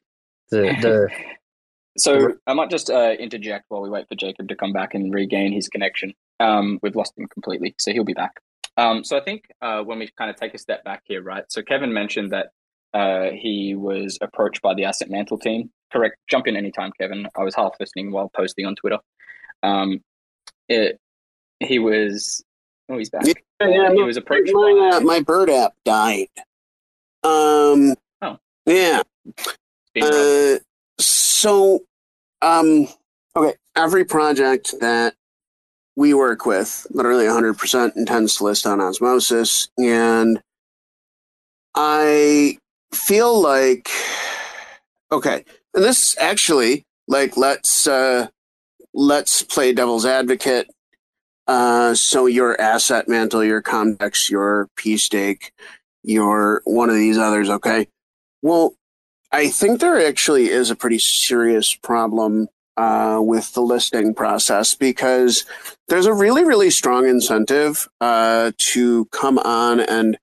[0.52, 1.08] The the
[1.98, 5.12] so I might just uh, interject while we wait for Jacob to come back and
[5.12, 6.14] regain his connection.
[6.38, 8.38] Um, we've lost him completely, so he'll be back.
[8.76, 11.42] Um, so I think uh, when we kind of take a step back here, right?
[11.48, 12.52] So Kevin mentioned that
[12.93, 15.70] uh, he was approached by the Asset Mantle team.
[15.93, 16.16] Correct.
[16.28, 17.26] Jump in anytime, Kevin.
[17.36, 18.99] I was half listening while posting on Twitter.
[19.62, 20.01] Um,
[20.68, 20.99] it,
[21.61, 22.45] he was.
[22.88, 23.24] Oh, he's back.
[23.26, 23.34] Yeah,
[23.68, 24.53] yeah, he was approached.
[24.53, 26.28] My, by, uh, my bird app died.
[27.22, 27.95] Um.
[28.22, 28.38] Oh.
[28.66, 29.03] Yeah.
[30.01, 30.59] Uh,
[30.99, 31.80] so,
[32.43, 32.88] um,
[33.36, 33.55] okay.
[33.76, 35.14] Every project that
[35.97, 39.68] we work with, literally 100% intends to list on osmosis.
[39.78, 40.41] And
[41.74, 42.59] I
[42.93, 43.91] feel like,
[45.12, 48.28] okay, and this actually, like, let's, uh,
[48.95, 50.68] let's play devil's advocate.
[51.47, 55.51] Uh, so your asset mantle, your Comdex, your pSTAKE,
[56.03, 57.88] your one of these others, okay?
[58.43, 58.74] Well,
[59.32, 65.45] I think there actually is a pretty serious problem uh, with the listing process because
[65.88, 70.18] there's a really, really strong incentive uh, to come on and,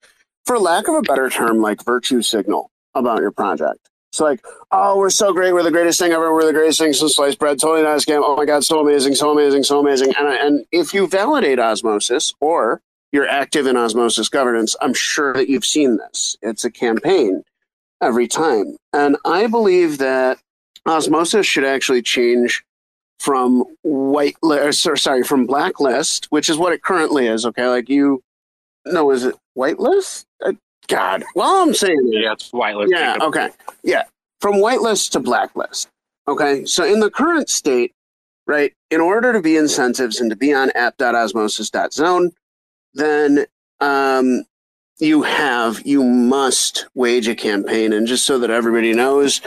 [0.47, 3.89] for lack of a better term, like virtue signal about your project.
[4.11, 5.53] It's like, oh, we're so great.
[5.53, 6.33] We're the greatest thing ever.
[6.33, 7.59] We're the greatest thing since sliced bread.
[7.59, 8.21] Totally not a scam.
[8.23, 10.13] Oh my God, so amazing, so amazing, so amazing.
[10.17, 12.81] And, and if you validate osmosis or
[13.11, 16.37] you're active in osmosis governance, I'm sure that you've seen this.
[16.41, 17.43] It's a campaign
[18.01, 18.77] every time.
[18.93, 20.39] And I believe that
[20.85, 22.63] osmosis should actually change
[23.19, 27.45] from white list, or sorry, from blacklist, which is what it currently is.
[27.45, 28.23] Okay, like you,
[28.85, 30.25] know, is it whitelist?
[30.45, 30.53] Uh,
[30.87, 32.89] God, well, I'm saying yeah, it's whitelist.
[32.89, 33.49] Yeah, okay,
[33.83, 34.03] yeah,
[34.39, 35.89] from whitelist to blacklist.
[36.27, 37.93] Okay, so in the current state,
[38.45, 42.31] right, in order to be incentives and to be on app.osmosis.zone,
[42.93, 43.45] then
[43.79, 44.43] um,
[44.99, 47.93] you have, you must wage a campaign.
[47.93, 49.41] And just so that everybody knows,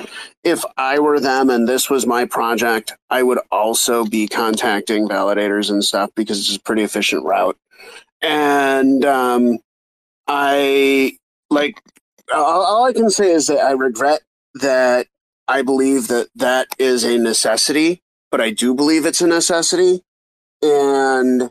[0.45, 5.71] if I were them and this was my project, I would also be contacting validators
[5.71, 7.59] and stuff because it's a pretty efficient route.
[8.23, 9.59] And um,
[10.31, 11.19] I
[11.51, 11.83] like,
[12.35, 14.23] all, all I can say is that I regret
[14.57, 15.09] that
[15.49, 20.03] I believe that that is a necessity, but I do believe it's a necessity.
[20.63, 21.51] And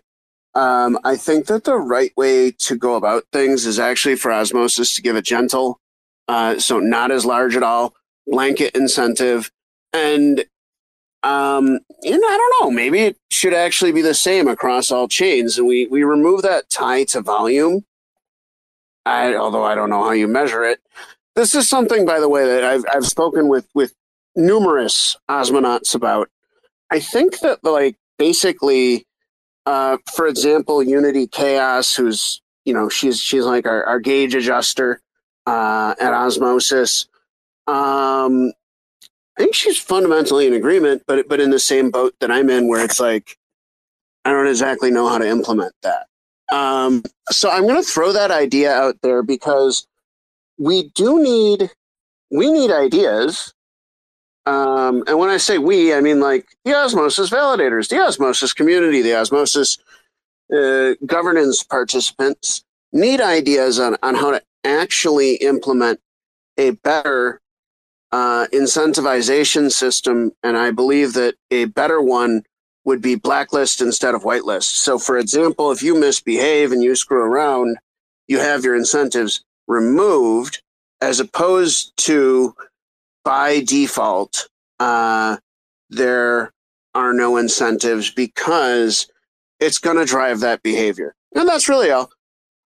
[0.56, 4.96] um, I think that the right way to go about things is actually for osmosis
[4.96, 5.80] to give it gentle,
[6.28, 7.94] uh, so not as large at all,
[8.28, 9.52] blanket incentive,
[9.94, 10.46] and
[11.24, 11.80] um,
[12.22, 15.68] know, I don't know, maybe it should actually be the same across all chains, and
[15.68, 17.86] we we remove that tie to volume.
[19.06, 20.80] I, although I don't know how you measure it.
[21.36, 23.94] This is something, by the way, that I've I've spoken with with
[24.36, 26.30] numerous osmonauts about.
[26.92, 29.06] I think that like basically
[29.70, 35.00] uh, for example, Unity Chaos, who's you know she's she's like our, our gauge adjuster
[35.46, 37.08] uh, at Osmosis.
[37.68, 38.52] Um,
[39.38, 42.68] I think she's fundamentally in agreement, but but in the same boat that I'm in,
[42.68, 43.38] where it's like
[44.26, 46.08] I don't exactly know how to implement that.
[46.52, 49.88] Um, so I'm going to throw that idea out there because
[50.58, 51.72] we do need
[52.32, 53.54] we need ideas
[54.50, 59.04] um, and when I say we, I mean like the osmosis validators, the osmosis community,
[59.04, 59.78] the osmosis
[60.52, 66.00] uh, governance participants need ideas on, on how to actually implement
[66.58, 67.42] a better
[68.12, 70.32] uh, incentivization system.
[70.42, 72.42] And I believe that a better one
[72.90, 74.64] would be blacklist instead of whitelist.
[74.64, 77.78] So, for example, if you misbehave and you screw around,
[78.28, 80.62] you have your incentives removed
[81.02, 82.56] as opposed to
[83.24, 85.38] by default, uh,
[85.90, 86.52] there
[86.96, 89.08] are no incentives because
[89.60, 91.14] it's going to drive that behavior.
[91.36, 92.10] And that's really all.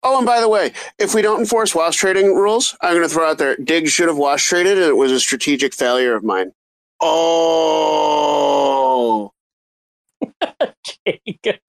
[0.04, 3.14] Oh, and by the way, if we don't enforce wash trading rules, I'm going to
[3.14, 6.24] throw out there Diggs should have wash traded, and it was a strategic failure of
[6.24, 6.54] mine.
[7.00, 8.52] Oh.
[11.06, 11.60] Jacob.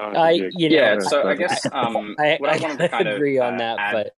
[0.00, 3.08] I, you know, yeah, so I guess um, I, what I, I wanted to kind
[3.08, 4.12] of agree on uh, that, add- but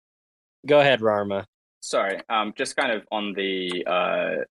[0.66, 1.46] go ahead, Rarma.
[1.82, 4.44] sorry, um, just kind of on the uh,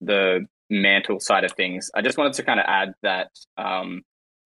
[0.00, 4.02] the mantle side of things, I just wanted to kind of add that um,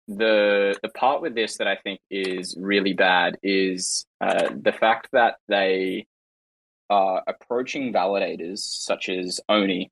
[0.08, 5.10] the the part with this that I think is really bad is uh, the fact
[5.14, 6.06] that they
[6.90, 9.92] are approaching validators such as Oni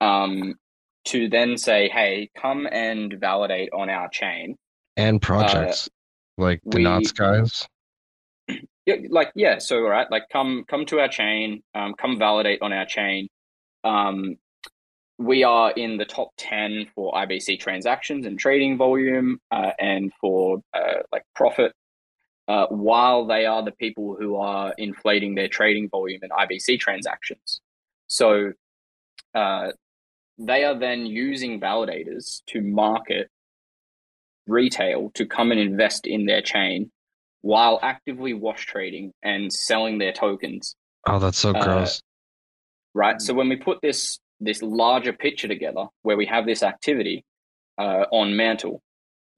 [0.00, 0.54] um,
[1.06, 4.56] to then say, "Hey, come and validate on our chain."
[4.96, 5.88] and projects
[6.38, 7.68] like the we- Knots guys.
[8.86, 12.72] yeah, like yeah so right, like come come to our chain um, come validate on
[12.72, 13.28] our chain
[13.84, 14.36] um,
[15.18, 20.60] we are in the top 10 for ibc transactions and trading volume uh, and for
[20.74, 21.72] uh, like profit
[22.48, 27.60] uh, while they are the people who are inflating their trading volume and ibc transactions
[28.08, 28.52] so
[29.34, 29.68] uh,
[30.38, 33.28] they are then using validators to market
[34.46, 36.90] retail to come and invest in their chain
[37.42, 40.74] while actively wash trading and selling their tokens
[41.06, 42.02] Oh, that's so Uh, gross.
[42.94, 47.24] right so when we put this this larger picture together where we have this activity
[47.78, 48.82] uh, on mantle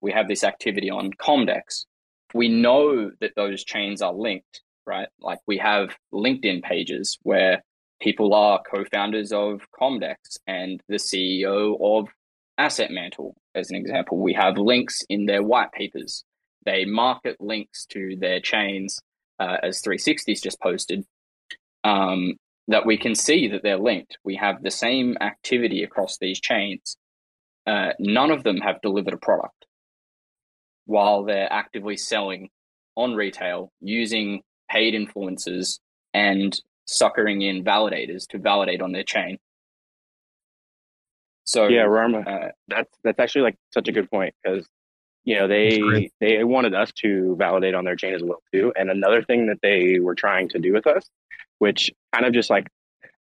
[0.01, 1.85] we have this activity on comdex
[2.33, 7.63] we know that those chains are linked right like we have linkedin pages where
[8.05, 12.09] people are co-founders of comdex and the ceo of
[12.59, 16.25] asset mantle as an example we have links in their white papers
[16.65, 19.01] they market links to their chains
[19.41, 21.05] uh, as 360s just posted
[21.83, 22.35] um,
[22.69, 24.17] that we can see that they're linked.
[24.25, 26.97] We have the same activity across these chains.
[27.67, 29.67] Uh, none of them have delivered a product
[30.87, 32.51] while they're actively selling
[32.97, 35.79] on retail using paid influencers
[36.13, 39.39] and suckering in validators to validate on their chain.
[41.45, 44.67] So yeah, Rarma, uh, that's that's actually like such a good point because
[45.25, 48.73] you know they they wanted us to validate on their chain as well too.
[48.77, 51.09] And another thing that they were trying to do with us,
[51.59, 52.69] which kind of just like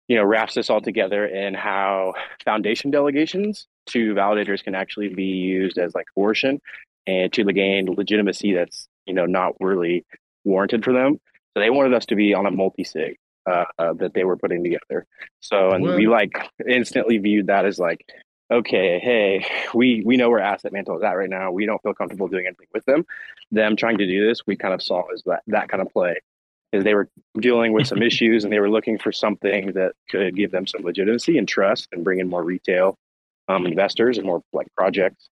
[0.08, 2.12] you know wraps this all together in how
[2.44, 6.60] foundation delegations to validators can actually be used as like coercion
[7.06, 10.04] and to gain legitimacy that's you know not really
[10.44, 11.18] warranted for them.
[11.54, 13.16] So they wanted us to be on a multi sig
[13.46, 15.06] uh, uh, that they were putting together.
[15.40, 16.32] So and we like
[16.68, 18.06] instantly viewed that as like,
[18.50, 21.50] okay, hey, we we know where Asset Mantle is at right now.
[21.50, 23.04] We don't feel comfortable doing anything with them.
[23.50, 26.16] Them trying to do this, we kind of saw as that that kind of play,
[26.72, 30.36] is they were dealing with some issues and they were looking for something that could
[30.36, 32.96] give them some legitimacy and trust and bring in more retail
[33.48, 35.28] um, investors and more like projects.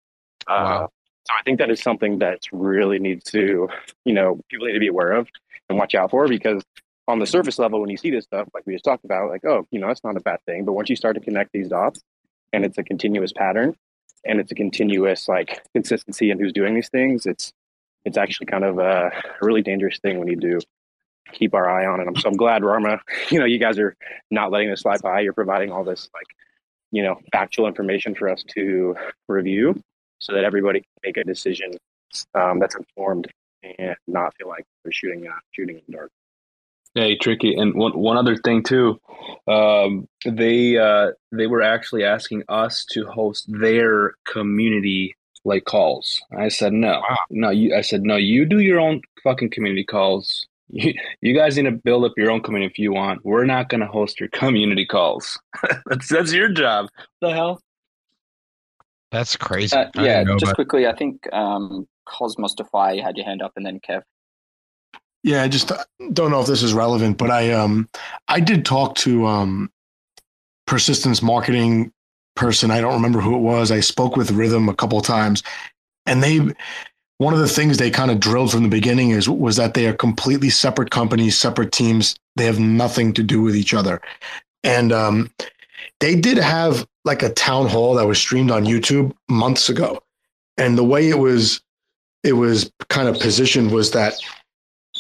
[0.47, 0.87] Uh,
[1.27, 3.69] so I think that is something that really needs to,
[4.05, 5.29] you know, people need to be aware of
[5.69, 6.63] and watch out for because
[7.09, 9.45] on the surface level, when you see this stuff, like we just talked about, like,
[9.45, 10.65] oh, you know, that's not a bad thing.
[10.65, 12.01] But once you start to connect these dots
[12.53, 13.77] and it's a continuous pattern
[14.25, 17.53] and it's a continuous like consistency in who's doing these things, it's
[18.05, 20.61] it's actually kind of a really dangerous thing when you do
[21.33, 22.01] keep our eye on.
[22.01, 22.07] it.
[22.07, 23.01] I'm so I'm glad Rarma,
[23.31, 23.97] you know, you guys are
[24.31, 25.21] not letting this slide by.
[25.21, 26.27] You're providing all this like,
[26.93, 28.97] you know, factual information for us to
[29.29, 29.81] review
[30.19, 31.73] so that everybody can make a decision
[32.35, 33.29] um, that's informed
[33.79, 36.11] and not feel like they're shooting uh, shooting in the dark.
[36.97, 37.55] Hey, tricky.
[37.55, 38.99] And one one other thing too,
[39.47, 45.15] um, they uh, they were actually asking us to host their community
[45.45, 46.19] like calls.
[46.37, 47.51] I said no, no.
[47.51, 48.17] You, I said no.
[48.17, 50.47] You do your own fucking community calls.
[50.69, 53.25] You, you guys need to build up your own community if you want.
[53.25, 55.39] We're not going to host your community calls.
[55.87, 56.89] that's that's your job.
[57.21, 57.61] What the hell?
[59.13, 59.77] That's crazy.
[59.77, 63.67] uh, yeah, know just quickly, I think um, Cosmos DeFi had your hand up, and
[63.67, 64.03] then Kev.
[65.27, 65.83] Yeah, I just uh,
[66.13, 67.89] don't know if this is relevant, but I um
[68.29, 69.73] I did talk to um
[70.69, 71.93] persistence marketing
[72.37, 72.71] person.
[72.71, 73.73] I don't remember who it was.
[73.73, 75.43] I spoke with Rhythm a couple times,
[76.07, 76.39] and they
[77.19, 79.89] one of the things they kind of drilled from the beginning is was that they
[79.89, 82.15] are completely separate companies, separate teams.
[82.37, 84.01] They have nothing to do with each other,
[84.63, 85.33] and um,
[85.99, 90.01] they did have like a town hall that was streamed on YouTube months ago,
[90.57, 91.61] and the way it was
[92.23, 94.15] it was kind of positioned was that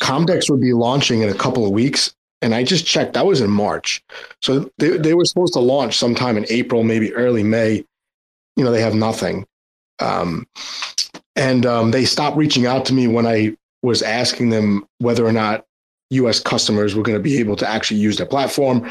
[0.00, 2.14] Comdex would be launching in a couple of weeks.
[2.42, 4.02] And I just checked, that was in March.
[4.42, 7.84] So they, they were supposed to launch sometime in April, maybe early May.
[8.56, 9.46] You know, they have nothing.
[9.98, 10.46] Um,
[11.34, 15.32] and um, they stopped reaching out to me when I was asking them whether or
[15.32, 15.64] not
[16.10, 16.40] U.S.
[16.40, 18.90] customers were going to be able to actually use their platform.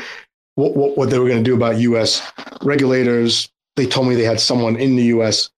[0.55, 2.21] What, what, what they were going to do about U.S.
[2.61, 3.49] regulators.
[3.75, 5.49] They told me they had someone in the U.S.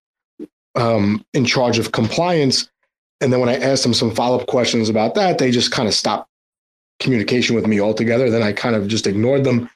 [0.76, 2.69] Um, in charge of compliance.
[3.22, 5.88] And then when I asked them some follow up questions about that, they just kind
[5.88, 6.30] of stopped
[6.99, 8.30] communication with me altogether.
[8.30, 9.69] Then I kind of just ignored them,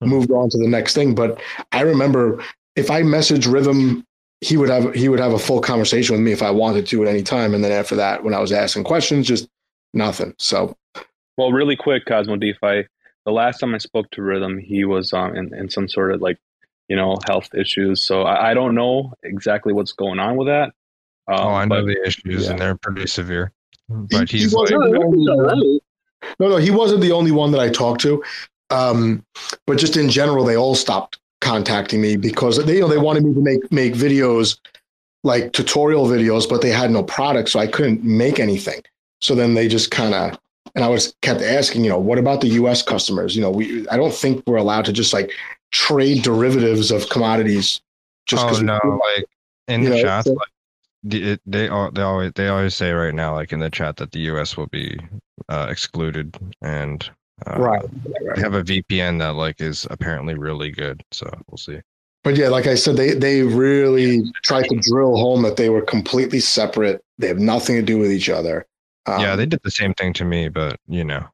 [0.00, 1.14] moved on to the next thing.
[1.14, 1.40] But
[1.72, 2.42] I remember
[2.76, 4.04] if I messaged Rhythm,
[4.40, 7.02] he would have he would have a full conversation with me if I wanted to
[7.02, 7.54] at any time.
[7.54, 9.48] And then after that, when I was asking questions, just
[9.94, 10.34] nothing.
[10.38, 10.76] So,
[11.36, 12.86] well, really quick, Cosmo DeFi.
[13.24, 16.20] The last time I spoke to Rhythm, he was um, in, in some sort of
[16.20, 16.38] like,
[16.88, 18.02] you know, health issues.
[18.02, 20.72] So I, I don't know exactly what's going on with that.
[21.28, 22.50] Um, oh, I know but, the issues, yeah.
[22.50, 23.52] and they're pretty severe.
[23.88, 28.00] But he, he's he like, no, no, he wasn't the only one that I talked
[28.02, 28.22] to.
[28.70, 29.24] Um,
[29.66, 33.24] but just in general, they all stopped contacting me because they, you know, they wanted
[33.24, 34.58] me to make make videos
[35.24, 38.82] like tutorial videos, but they had no product, so I couldn't make anything.
[39.20, 40.38] So then they just kind of
[40.74, 42.82] and I was kept asking, you know, what about the U.S.
[42.82, 43.36] customers?
[43.36, 45.32] You know, we I don't think we're allowed to just like
[45.70, 47.80] trade derivatives of commodities.
[48.26, 49.26] Just oh no, like
[49.68, 50.48] in the chat, so, like,
[51.02, 54.20] they they they always they always say right now, like in the chat, that the
[54.20, 54.56] U.S.
[54.56, 54.98] will be
[55.48, 57.08] uh, excluded, and
[57.46, 61.02] uh, right, right, they have a VPN that like is apparently really good.
[61.10, 61.80] So we'll see.
[62.24, 65.82] But yeah, like I said, they they really tried to drill home that they were
[65.82, 67.02] completely separate.
[67.18, 68.66] They have nothing to do with each other.
[69.06, 71.26] Um, yeah, they did the same thing to me, but you know.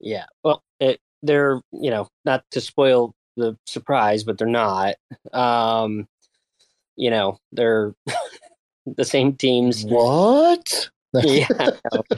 [0.00, 4.94] Yeah, well, it, they're you know not to spoil the surprise, but they're not.
[5.34, 6.08] Um,
[6.96, 7.94] you know, they're
[8.86, 9.84] the same teams.
[9.84, 10.90] What?
[11.14, 11.46] yeah.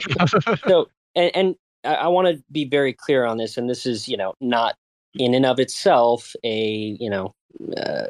[0.67, 4.07] so, and, and I, I want to be very clear on this, and this is
[4.07, 4.75] you know not
[5.15, 7.33] in and of itself a you know
[7.77, 8.07] uh,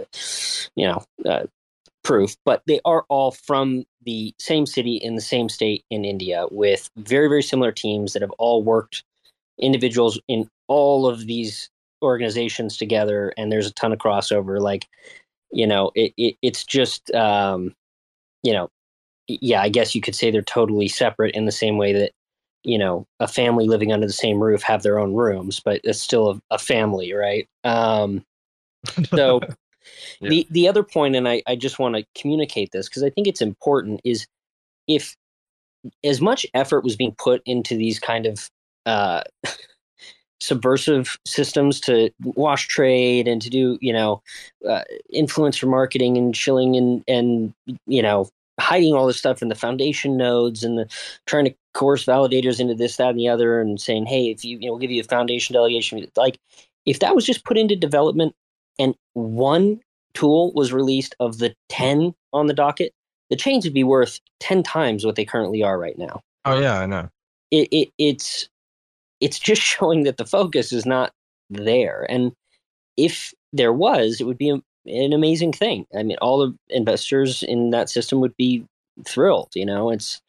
[0.75, 1.45] you know uh,
[2.03, 6.45] proof, but they are all from the same city in the same state in India
[6.51, 9.03] with very, very similar teams that have all worked
[9.57, 11.69] individuals in all of these
[12.01, 13.34] organizations together.
[13.38, 14.59] And there's a ton of crossover.
[14.59, 14.88] Like,
[15.51, 17.73] you know, it, it it's just, um,
[18.43, 18.69] you know,
[19.27, 22.11] yeah, I guess you could say they're totally separate in the same way that,
[22.63, 26.01] you know, a family living under the same roof have their own rooms, but it's
[26.01, 27.47] still a, a family, right?
[27.63, 28.23] Um,
[29.07, 29.41] so
[30.19, 30.29] yeah.
[30.29, 33.27] The the other point, and I, I just want to communicate this because I think
[33.27, 34.27] it's important, is
[34.87, 35.15] if
[36.03, 38.49] as much effort was being put into these kind of
[38.85, 39.21] uh,
[40.43, 44.21] subversive systems to wash trade and to do you know
[44.69, 44.81] uh,
[45.15, 47.53] influencer marketing and shilling and and
[47.87, 48.29] you know
[48.59, 50.87] hiding all this stuff in the foundation nodes and the
[51.25, 54.57] trying to coerce validators into this that and the other and saying hey if you
[54.59, 56.37] you know we'll give you a foundation delegation like
[56.85, 58.35] if that was just put into development
[58.77, 59.79] and one
[60.13, 62.93] tool was released of the 10 on the docket,
[63.29, 66.21] the chains would be worth 10 times what they currently are right now.
[66.45, 67.09] Oh yeah, I know.
[67.51, 68.49] It, it it's
[69.19, 71.11] it's just showing that the focus is not
[71.49, 72.06] there.
[72.10, 72.34] And
[72.98, 75.85] if there was, it would be a, an amazing thing.
[75.98, 78.65] I mean, all the investors in that system would be
[79.06, 79.52] thrilled.
[79.56, 80.22] You know, it's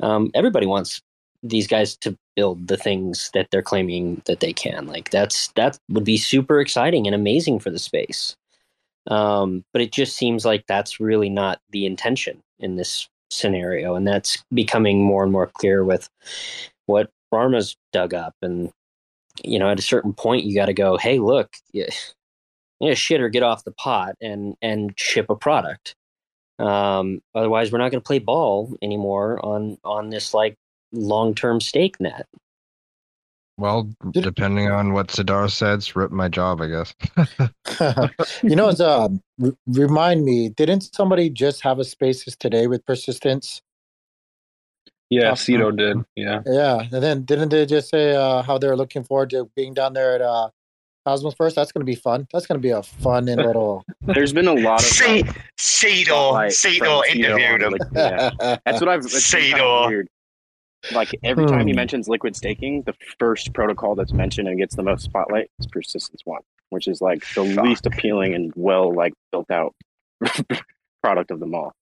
[0.00, 1.00] um, everybody wants
[1.42, 4.86] these guys to build the things that they're claiming that they can.
[4.86, 8.36] Like that's that would be super exciting and amazing for the space.
[9.06, 14.06] Um, but it just seems like that's really not the intention in this scenario, and
[14.06, 16.08] that's becoming more and more clear with
[16.86, 18.34] what Rarma's dug up.
[18.42, 18.70] And
[19.44, 21.90] you know, at a certain point, you got to go, "Hey, look, yeah,
[22.80, 25.94] yeah, shit, or get off the pot and and ship a product."
[26.58, 30.56] Um, otherwise, we're not going to play ball anymore on on this like
[30.92, 32.26] long term stake net.
[33.60, 36.94] Well, depending on what Sidar says, rip my job, I guess.
[38.42, 39.10] you know, it's, uh,
[39.42, 43.60] r- remind me, didn't somebody just have a spaces today with persistence?
[45.10, 45.98] Yeah, Cito did.
[46.16, 46.42] Yeah.
[46.46, 46.82] Yeah.
[46.92, 50.14] And then didn't they just say uh, how they're looking forward to being down there
[50.14, 50.50] at uh,
[51.06, 51.54] Cosmoverse?
[51.54, 52.28] That's going to be fun.
[52.32, 53.84] That's going to be a fun and little.
[54.02, 54.86] There's been a lot of.
[54.86, 55.24] C-
[55.58, 57.74] Cito, Cito interviewed him.
[57.92, 58.30] Yeah.
[58.64, 59.02] That's what I've.
[59.02, 60.04] Cito
[60.92, 61.76] like every time he hmm.
[61.76, 66.22] mentions liquid staking, the first protocol that's mentioned and gets the most spotlight is persistence
[66.24, 69.74] one, which is like the least appealing and well like built out
[71.02, 71.72] product of them all.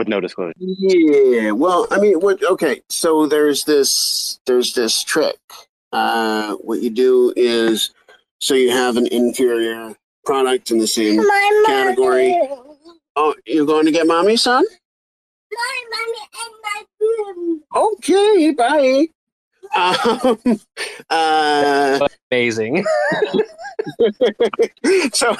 [0.00, 0.54] With no disclosure.
[0.56, 2.42] Yeah, well, I mean, what?
[2.42, 5.36] Okay, so there's this there's this trick.
[5.92, 7.90] Uh, what you do is,
[8.40, 9.94] so you have an inferior
[10.24, 12.30] product in the same My category.
[12.30, 12.62] Mother.
[13.14, 14.64] Oh, you're going to get mommy, son?
[15.52, 17.62] My mommy and my room.
[17.76, 19.06] Okay, bye.
[19.76, 20.60] Um,
[21.10, 22.86] uh, amazing.
[25.12, 25.36] so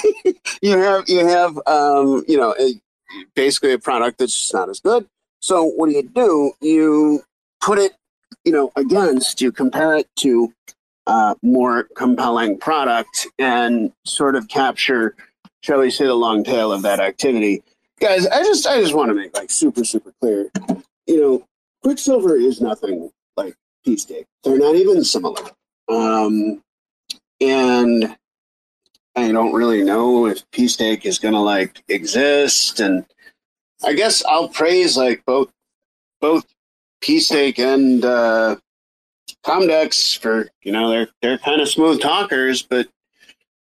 [0.62, 2.80] you have you have um, you know a,
[3.34, 5.06] basically a product that's just not as good.
[5.40, 6.52] So what do you do?
[6.60, 7.22] You
[7.60, 7.92] put it
[8.44, 10.52] you know, against, you compare it to
[11.06, 15.14] uh, more compelling product and sort of capture,
[15.60, 17.62] shall we say, the long tail of that activity.
[18.00, 20.50] Guys, I just I just want to make like super super clear.
[21.06, 21.44] You know,
[21.82, 23.54] Quicksilver is nothing like
[23.86, 24.24] pSTAKE.
[24.44, 25.42] They're not even similar.
[25.88, 26.62] Um,
[27.40, 28.16] and
[29.24, 32.80] I don't really know if pSTAKE is gonna like exist.
[32.80, 33.04] And
[33.84, 35.50] I guess I'll praise like both
[36.20, 36.44] both
[37.00, 37.22] P
[37.58, 38.56] and uh,
[39.44, 42.88] Comdex for you know they're they're kind of smooth talkers, but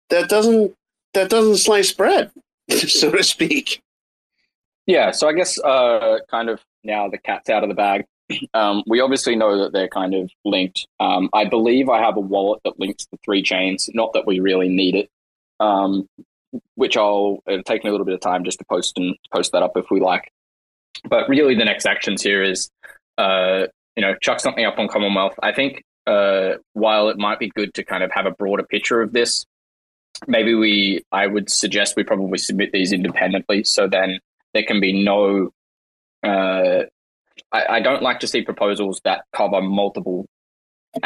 [0.09, 0.73] that doesn't
[1.13, 2.31] that doesn't slice bread,
[2.69, 3.81] so to speak.
[4.85, 8.05] Yeah, so I guess uh, kind of now the cat's out of the bag.
[8.53, 10.87] Um, we obviously know that they're kind of linked.
[10.99, 13.89] Um, I believe I have a wallet that links the three chains.
[13.93, 15.09] Not that we really need it,
[15.59, 16.07] um,
[16.75, 19.51] which I'll it'll take me a little bit of time just to post and post
[19.51, 20.31] that up if we like.
[21.07, 22.69] But really, the next actions here is
[23.17, 25.35] uh, you know chuck something up on Commonwealth.
[25.41, 29.01] I think uh, while it might be good to kind of have a broader picture
[29.01, 29.45] of this,
[30.27, 33.63] maybe we I would suggest we probably submit these independently.
[33.63, 34.19] So then
[34.53, 35.51] there can be no
[36.23, 36.83] uh,
[37.51, 40.25] I, I, don't like to see proposals that cover multiple.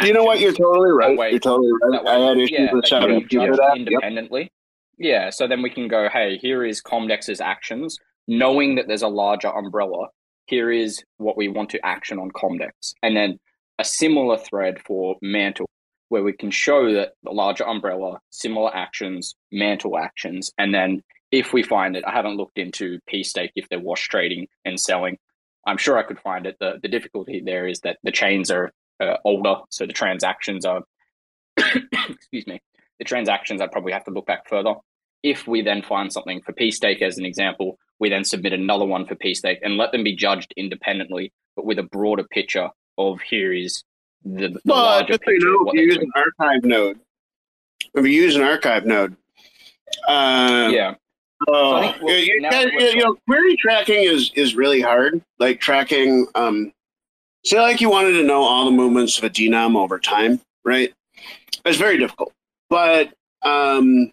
[0.03, 0.39] You know what?
[0.39, 1.17] You're totally right.
[1.17, 2.07] Way, You're totally right.
[2.07, 4.41] I had issues yeah, with setting independently.
[4.41, 4.51] Yep.
[4.99, 7.97] Yeah, so then we can go, hey, here is Comdex's actions,
[8.27, 10.07] knowing that there's a larger umbrella.
[10.45, 13.39] Here is what we want to action on Comdex, and then
[13.77, 15.69] a similar thread for Mantle,
[16.09, 21.01] where we can show that the larger umbrella, similar actions, Mantle actions, and then
[21.31, 25.17] if we find it, I haven't looked into pSTAKE if they're wash trading and selling.
[25.65, 26.57] I'm sure I could find it.
[26.59, 30.83] The the difficulty there is that the chains are uh, older, so the transactions are
[31.57, 32.61] excuse me.
[32.99, 34.75] The transactions I'd probably have to look back further.
[35.23, 39.05] If we then find something for pSTAKE as an example, we then submit another one
[39.05, 43.53] for pSTAKE and let them be judged independently, but with a broader picture of here
[43.53, 43.83] is
[44.23, 45.33] the, the well, larger picture.
[45.33, 46.99] You know, if you use an archive node,
[47.95, 49.15] if you use an archive node,
[50.07, 50.95] uh, yeah,
[51.47, 55.21] Oh, we'll, you, you, you, know, query tracking is is really hard.
[55.39, 56.73] Like tracking, um,
[57.43, 60.93] say, like you wanted to know all the movements of a denom over time, right?
[61.65, 62.33] It's very difficult,
[62.69, 63.13] but
[63.43, 64.11] um,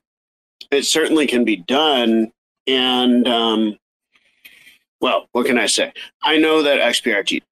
[0.70, 2.32] it certainly can be done.
[2.66, 3.78] And um,
[5.00, 5.92] well, what can I say?
[6.22, 7.42] I know that XPRT,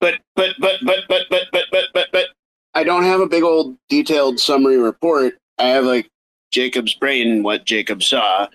[0.00, 2.26] but but but but but but but but but but
[2.74, 5.38] I don't have a big old detailed summary report.
[5.58, 6.08] I have like
[6.50, 8.48] Jacob's brain, what Jacob saw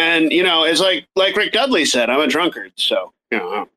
[0.00, 3.68] and you know, it's like like Rick Dudley said, I'm a drunkard, so you know.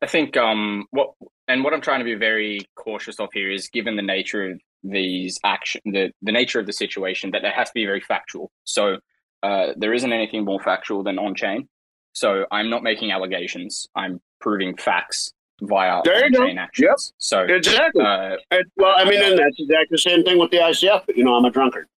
[0.00, 1.12] I think um what
[1.48, 4.60] and what I'm trying to be very cautious of here is given the nature of
[4.82, 8.50] these action the the nature of the situation that it has to be very factual.
[8.64, 8.98] So
[9.42, 11.68] uh, there isn't anything more factual than on chain.
[12.12, 13.88] So I'm not making allegations.
[13.96, 15.32] I'm proving facts
[15.62, 16.86] via there you chain actions.
[16.86, 17.14] Yep.
[17.18, 18.04] So exactly.
[18.04, 18.36] Uh,
[18.76, 21.06] well, I mean, and that's exactly the same thing with the ICF.
[21.06, 21.88] But you know, I'm a drunkard.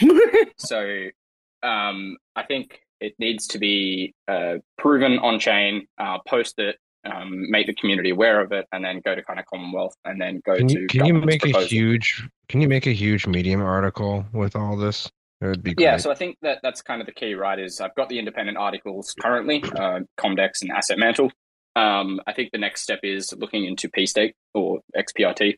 [0.56, 1.06] so
[1.62, 7.50] um, I think it needs to be uh, proven on chain, uh, post it, um,
[7.50, 10.40] make the community aware of it, and then go to kind of Commonwealth, and then
[10.44, 10.86] go can to.
[10.86, 11.62] Can you make proposal.
[11.62, 12.28] a huge?
[12.48, 15.10] Can you make a huge Medium article with all this?
[15.40, 15.84] It would be great.
[15.84, 17.58] Yeah, so I think that that's kind of the key, right?
[17.58, 21.30] Is I've got the independent articles currently, uh, Comdex and Asset Mantle.
[21.74, 25.56] Um, I think the next step is looking into pSTAKE or XPRT,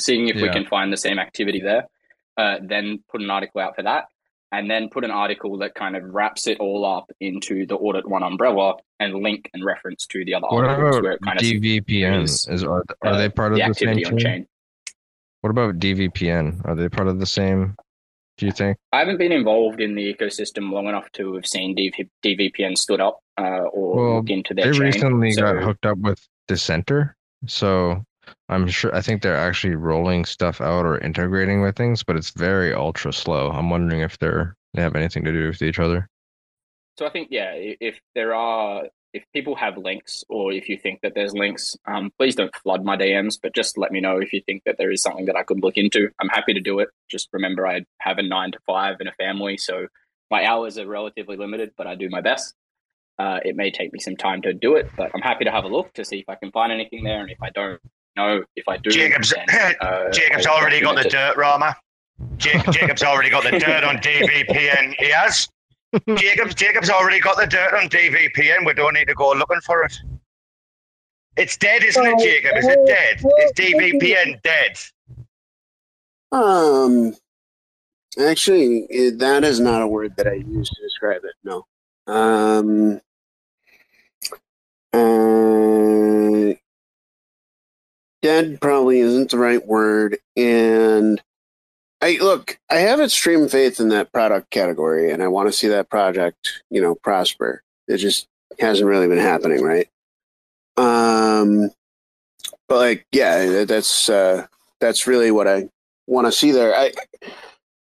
[0.00, 0.42] seeing if yeah.
[0.42, 1.86] we can find the same activity there.
[2.36, 4.06] Uh, then put an article out for that
[4.54, 8.08] and then put an article that kind of wraps it all up into the audit
[8.08, 11.38] one umbrella and link and reference to the other what articles about where it kind
[11.40, 12.18] DVPN?
[12.18, 14.18] of is, is are, are uh, they part of the, the, same chain?
[14.18, 14.46] chain?
[15.40, 16.64] What about DVPN?
[16.64, 17.74] Are they part of the same?
[18.38, 18.78] Do you think?
[18.92, 23.00] I haven't been involved in the ecosystem long enough to have seen DV, DVPN stood
[23.00, 24.82] up uh, or well, looked into their they chain.
[24.82, 27.16] recently so, got hooked up with Dissenter,
[27.46, 28.04] so
[28.48, 32.30] I'm sure I think they're actually rolling stuff out or integrating with things, but it's
[32.30, 33.50] very ultra slow.
[33.50, 36.08] I'm wondering if they're they have anything to do with each other.
[36.98, 41.00] So I think yeah, if there are if people have links or if you think
[41.02, 44.32] that there's links, um, please don't flood my DMs, but just let me know if
[44.32, 46.10] you think that there is something that I could look into.
[46.20, 46.88] I'm happy to do it.
[47.08, 49.86] Just remember I have a nine to five and a family, so
[50.30, 52.54] my hours are relatively limited, but I do my best.
[53.16, 55.64] Uh, it may take me some time to do it, but I'm happy to have
[55.64, 57.20] a look to see if I can find anything there.
[57.20, 57.80] And if I don't
[58.16, 61.74] know, if I do, Jacob's, then, uh, Jacob's already got the dirt, Rarma.
[62.36, 64.94] Jacob's already got the dirt on DVPN.
[64.98, 65.48] He has.
[66.16, 68.66] Jacob's Jacob's already got the dirt on DVPN.
[68.66, 69.96] We don't need to go looking for it.
[71.36, 72.56] It's dead, isn't it, Jacob?
[72.56, 73.20] Is it dead?
[73.40, 74.78] Is DVPN dead?
[76.30, 77.14] Um,
[78.20, 81.34] actually, that is not a word that I use to describe it.
[81.42, 81.64] No.
[82.06, 83.00] Um.
[84.92, 86.54] Uh,
[88.24, 90.16] dead probably isn't the right word.
[90.34, 91.22] And
[92.00, 95.68] I look, I have extreme faith in that product category, and I want to see
[95.68, 97.62] that project, you know, prosper.
[97.86, 98.26] It just
[98.58, 99.88] hasn't really been happening, right?
[100.78, 101.70] Um,
[102.66, 104.46] but like, yeah, that's uh,
[104.80, 105.68] that's really what I
[106.06, 106.74] want to see there.
[106.74, 106.92] I,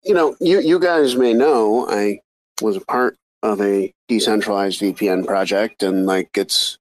[0.03, 2.22] you know, you you guys may know I
[2.61, 6.78] was a part of a decentralized VPN project, and like it's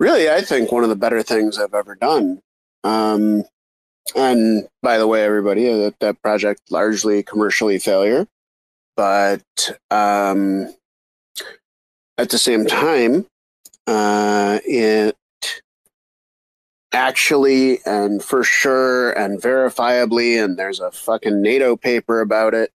[0.00, 2.40] really, I think, one of the better things I've ever done.
[2.82, 3.44] Um,
[4.14, 8.26] and by the way, everybody, uh, that that project largely commercially failure,
[8.96, 9.42] but
[9.90, 10.74] um,
[12.18, 13.26] at the same time,
[13.86, 15.16] uh, it
[16.92, 22.70] actually and for sure and verifiably, and there's a fucking NATO paper about it.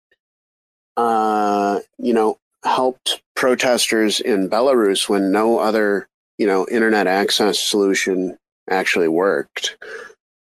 [0.98, 6.10] Uh, you know, helped protesters in Belarus when no other,
[6.40, 8.38] you know, internet access solution
[8.70, 9.78] actually worked.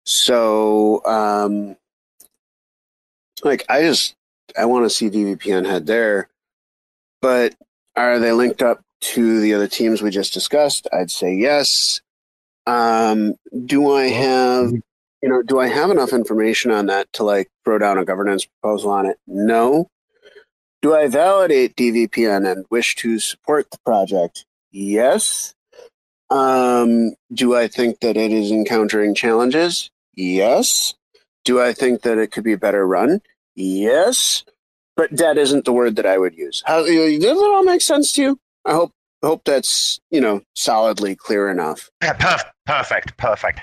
[0.06, 1.78] So, um,
[3.44, 4.14] like, I just
[4.58, 6.30] I want to see DVPN head there,
[7.22, 7.56] but
[7.96, 10.88] are they linked up to the other teams we just discussed?
[10.92, 12.02] I'd say yes.
[12.66, 13.36] Um,
[13.66, 14.72] do I have
[15.22, 18.46] you know do I have enough information on that to like throw down a governance
[18.46, 19.18] proposal on it?
[19.26, 19.88] No.
[20.82, 24.46] Do I validate DVPN and wish to support the project?
[24.72, 25.56] Yes.
[26.30, 29.90] Um, do I think that it is encountering challenges?
[30.16, 30.94] Yes.
[31.46, 33.22] Do I think that it could be better run?
[33.56, 34.44] Yes.
[34.96, 36.64] But that isn't the word that I would use.
[36.66, 38.40] How does that all make sense to you?
[38.66, 38.92] I hope
[39.24, 41.90] hope that's you know solidly clear enough.
[42.02, 43.62] Yeah, perf- perfect, perfect.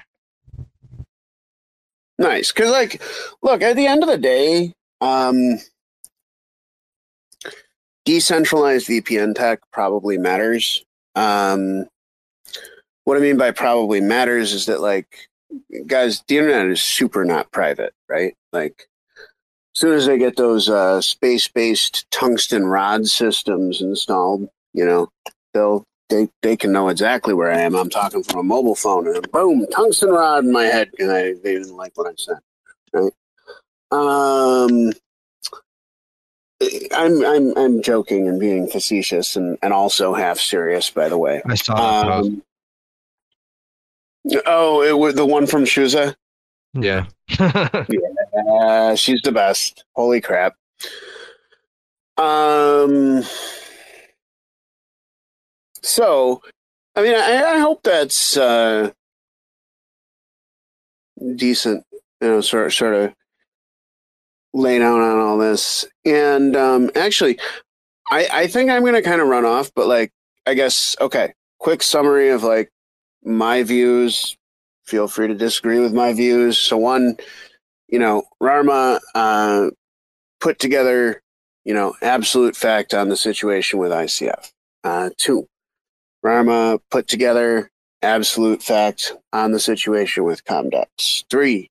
[2.19, 3.03] Nice, because like,
[3.43, 5.59] look, at the end of the day, um,
[8.05, 10.85] decentralized VPN tech probably matters.
[11.17, 11.87] Um,
[13.05, 15.29] what I mean by probably matters is that like,
[15.87, 18.35] guys, the internet is super not private, right?
[18.53, 18.89] Like,
[19.75, 25.09] as soon as they get those uh, space-based tungsten rod systems installed, you know,
[25.53, 27.75] they'll they they can know exactly where I am.
[27.75, 31.35] I'm talking from a mobile phone, and boom, tungsten rod in my head, and I
[31.43, 32.39] they didn't like what I said.
[32.93, 33.13] Right?
[33.91, 34.93] Um,
[36.93, 41.43] I'm I'm I'm joking and being facetious, and and also half serious, by the way.
[41.47, 41.75] I saw
[42.19, 42.43] Um,
[44.47, 46.15] oh, it was the one from Shuza.
[46.75, 47.07] Yeah.
[48.37, 49.85] Yeah, she's the best.
[49.95, 50.57] Holy crap.
[52.17, 53.23] Um.
[55.83, 56.43] So,
[56.97, 58.91] I mean, I, I hope that's uh,
[61.37, 61.85] decent.
[62.21, 63.15] You know, sort of, sort of
[64.53, 65.85] lay down on all this.
[66.05, 67.39] And um, actually,
[68.11, 70.13] I I think I'm going to kind of run off, but like,
[70.47, 71.35] I guess okay.
[71.59, 72.71] Quick summary of like
[73.25, 74.37] my views.
[74.85, 76.59] Feel free to disagree with my views.
[76.59, 77.17] So one,
[77.89, 79.71] you know, Rarma uh,
[80.41, 81.23] put together,
[81.65, 84.53] you know, absolute fact on the situation with ICF.
[84.83, 85.49] Uh, two,
[86.25, 87.71] Rarma put together
[88.03, 91.25] absolute fact on the situation with Comdex.
[91.31, 91.71] Three,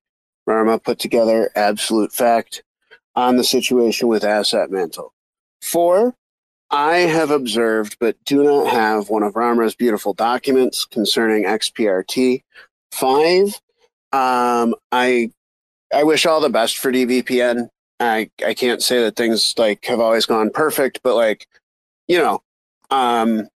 [0.49, 2.63] Rarma put together absolute fact
[3.15, 5.13] on the situation with Asset Mantle.
[5.61, 6.15] Four,
[6.73, 12.41] I have observed but do not have one of Rarma's beautiful documents concerning XPRT.
[12.91, 13.61] Five,
[14.11, 15.31] um, I
[15.93, 17.69] I wish all the best for DVPN.
[17.99, 21.47] I I can't say that things like have always gone perfect, but like,
[22.07, 22.41] you know,
[22.89, 23.47] um,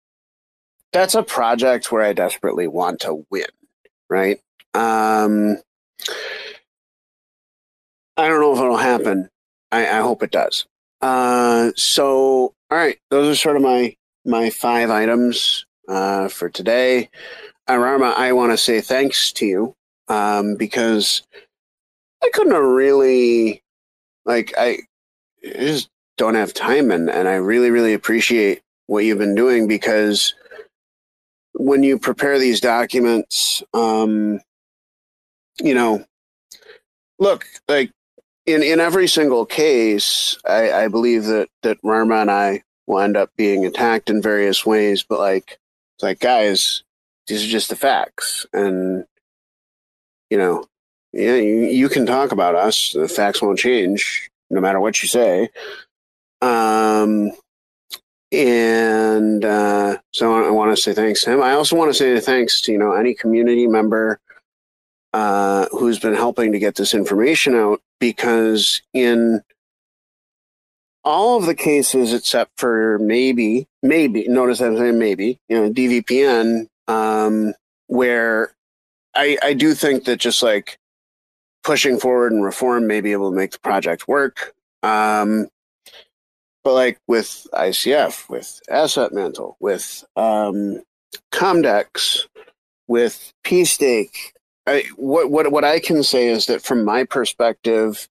[0.93, 3.47] that's a project where I desperately want to win,
[4.11, 4.39] right?
[4.75, 5.57] Um,
[8.15, 9.29] I don't know if it'll happen.
[9.71, 10.67] I, I hope it does.
[11.01, 13.95] Uh, so, all right, those are sort of my
[14.25, 17.09] my five items uh, for today.
[17.69, 19.75] Arama, I want to say thanks to you
[20.07, 21.23] um, because
[22.23, 23.61] I couldn't have really
[24.25, 24.79] like I
[25.43, 30.33] just don't have time, and and I really really appreciate what you've been doing because
[31.53, 34.39] when you prepare these documents, um,
[35.59, 36.05] you know,
[37.19, 37.91] look like
[38.47, 43.17] in in every single case, I, I believe that that Rarma and I will end
[43.17, 45.03] up being attacked in various ways.
[45.03, 45.59] But like,
[45.95, 46.83] it's like guys,
[47.27, 49.05] these are just the facts, and
[50.29, 50.65] you know,
[51.13, 52.93] yeah, you, you can talk about us.
[52.93, 55.49] The facts won't change no matter what you say.
[56.41, 57.31] Um,
[58.31, 61.41] and uh, so I want to say thanks to him.
[61.41, 64.19] I also want to say thanks to you know any community member
[65.17, 69.41] uh, who's been helping to get this information out because in
[71.03, 76.67] all of the cases except for maybe maybe notice I'm saying maybe you know DVPN
[76.87, 77.55] um,
[77.87, 78.53] where
[79.15, 80.77] I, I do think that just like
[81.63, 84.53] pushing forward and reform may be able to make the project work.
[84.83, 85.47] Um,
[86.63, 90.83] but like with ICF, with Asset Mantle, with um,
[91.31, 92.19] Comdex,
[92.87, 94.33] with pSTAKE,
[94.67, 98.07] I, what what what I can say is that from my perspective,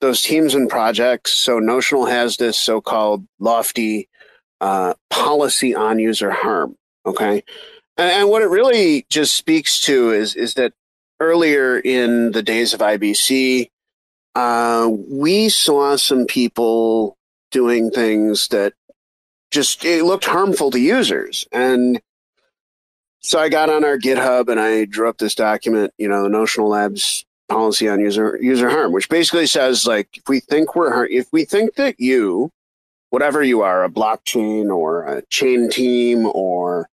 [0.00, 1.32] those teams and projects.
[1.32, 4.08] So Notional has this so-called lofty
[4.60, 6.76] uh, policy on user harm.
[7.04, 7.42] Okay,
[7.96, 10.72] and, and what it really just speaks to is is that
[11.20, 13.68] earlier in the days of IBC,
[14.36, 17.16] uh, we saw some people
[17.50, 18.74] doing things that
[19.50, 22.00] just it looked harmful to users and
[23.24, 26.28] so I got on our GitHub and I drew up this document, you know, the
[26.28, 31.06] Notional Labs policy on user user harm, which basically says like if we think we're
[31.06, 32.50] if we think that you,
[33.08, 36.90] whatever you are, a blockchain or a chain team or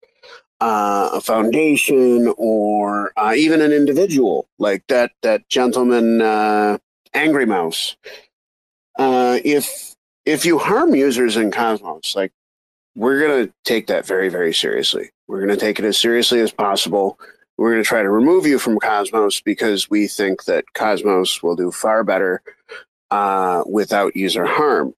[0.61, 6.77] uh, a foundation or uh, even an individual like that that gentleman uh,
[7.13, 7.97] Angry Mouse,
[8.97, 9.95] uh, if
[10.25, 12.31] if you harm users in Cosmos, like
[12.95, 15.09] we're going to take that very, very seriously.
[15.31, 17.17] We're going to take it as seriously as possible.
[17.57, 21.55] We're going to try to remove you from Cosmos because we think that Cosmos will
[21.55, 22.41] do far better
[23.11, 24.93] uh, without user harm.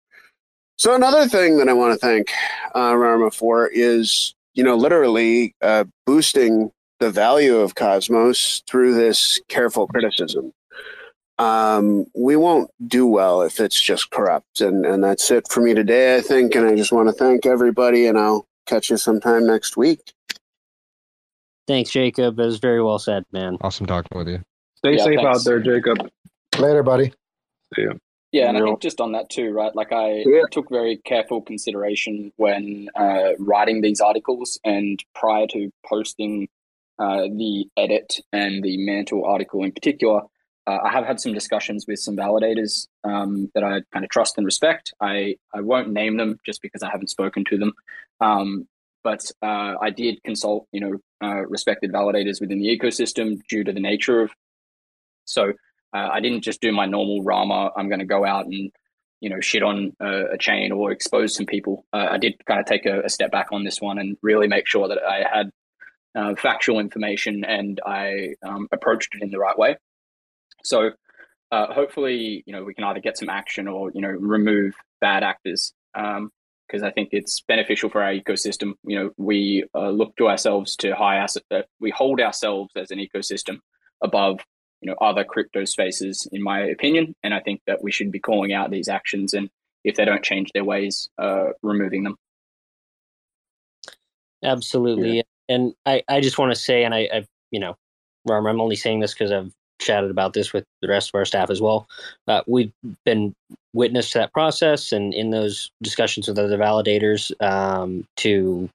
[0.80, 2.32] So another thing that I want to thank
[2.74, 9.40] uh, Rarma for is, you know, literally uh, boosting the value of Cosmos through this
[9.50, 10.52] careful criticism
[11.38, 14.62] um, we won't do well if it's just corrupt.
[14.62, 16.56] And, and that's it for me today, I think.
[16.56, 20.14] And I just want to thank everybody, and I'll catch you sometime next week.
[21.68, 22.40] Thanks, Jacob.
[22.40, 23.58] It was very well said, man.
[23.62, 24.42] Awesome talking with you.
[24.76, 25.40] Stay Yeah, safe thanks.
[25.40, 26.10] out there, Jacob.
[26.60, 27.14] Later, buddy.
[27.76, 27.94] See ya.
[28.32, 29.74] Yeah, and I think just on that too, right?
[29.76, 30.42] Like I Yeah.
[30.52, 36.50] took very careful consideration when uh, writing these articles, and prior to posting
[37.00, 40.22] uh, the edit and the mantle article in particular,
[40.66, 44.38] uh, I have had some discussions with some validators um, that I kind of trust
[44.38, 44.94] and respect.
[45.00, 47.74] I I won't name them just because I haven't spoken to them,
[48.20, 48.68] um,
[49.04, 53.72] but uh, I did consult, you know, uh, respected validators within the ecosystem due to
[53.72, 54.32] the nature of.
[55.26, 55.54] So
[55.94, 57.72] uh, I didn't just do my normal Rarma.
[57.78, 58.72] I'm going to go out and
[59.22, 61.86] you know shit on a, a chain or expose some people.
[61.94, 64.48] Uh, I did kind of take a, a step back on this one and really
[64.48, 65.50] make sure that I had
[66.16, 69.78] uh, factual information and I um, approached it in the right way.
[70.64, 70.92] So
[71.52, 75.24] uh, hopefully, you know, we can either get some action or you know remove bad
[75.24, 75.74] actors.
[76.68, 78.74] Because I think it's beneficial for our ecosystem.
[78.84, 82.92] You know, we uh, look to ourselves to high asset, uh, we hold ourselves as
[82.92, 83.60] an ecosystem
[84.02, 84.40] above
[84.82, 88.20] you know other crypto spaces in my opinion and i think that we should be
[88.20, 89.50] calling out these actions and
[89.86, 92.18] if they don't change their ways uh removing them
[94.44, 95.24] Absolutely.
[95.50, 97.76] And I, I just want to say, and I, I you know,
[98.26, 101.26] Rarm, I'm only saying this because I've chatted about this with the rest of our
[101.26, 101.88] staff as well.
[102.28, 102.72] Uh, we've
[103.06, 103.34] been
[103.74, 108.70] witness to that process and in those discussions with other validators um, to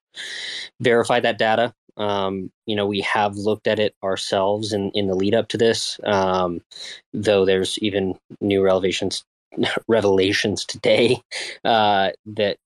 [0.81, 1.73] verify that data.
[1.97, 5.57] Um, you know, we have looked at it ourselves in, in the lead up to
[5.57, 6.61] this, um,
[7.13, 9.23] though there's even new revelations
[9.87, 11.21] revelations today
[11.65, 12.57] uh, that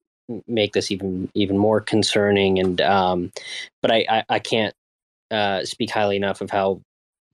[0.48, 2.60] make this even even more concerning.
[2.60, 3.32] And um,
[3.82, 4.74] but I, I, I can't
[5.32, 6.82] uh, speak highly enough of how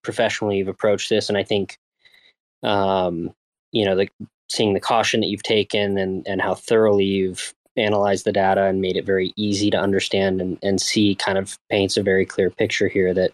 [0.04, 1.78] professionally you've approached this, and I think
[2.64, 3.32] um,
[3.72, 4.10] you know the
[4.50, 8.82] seeing the caution that you've taken and and how thoroughly you've analyzed the data and
[8.82, 12.50] made it very easy to understand and, and see kind of paints a very clear
[12.50, 13.32] picture here that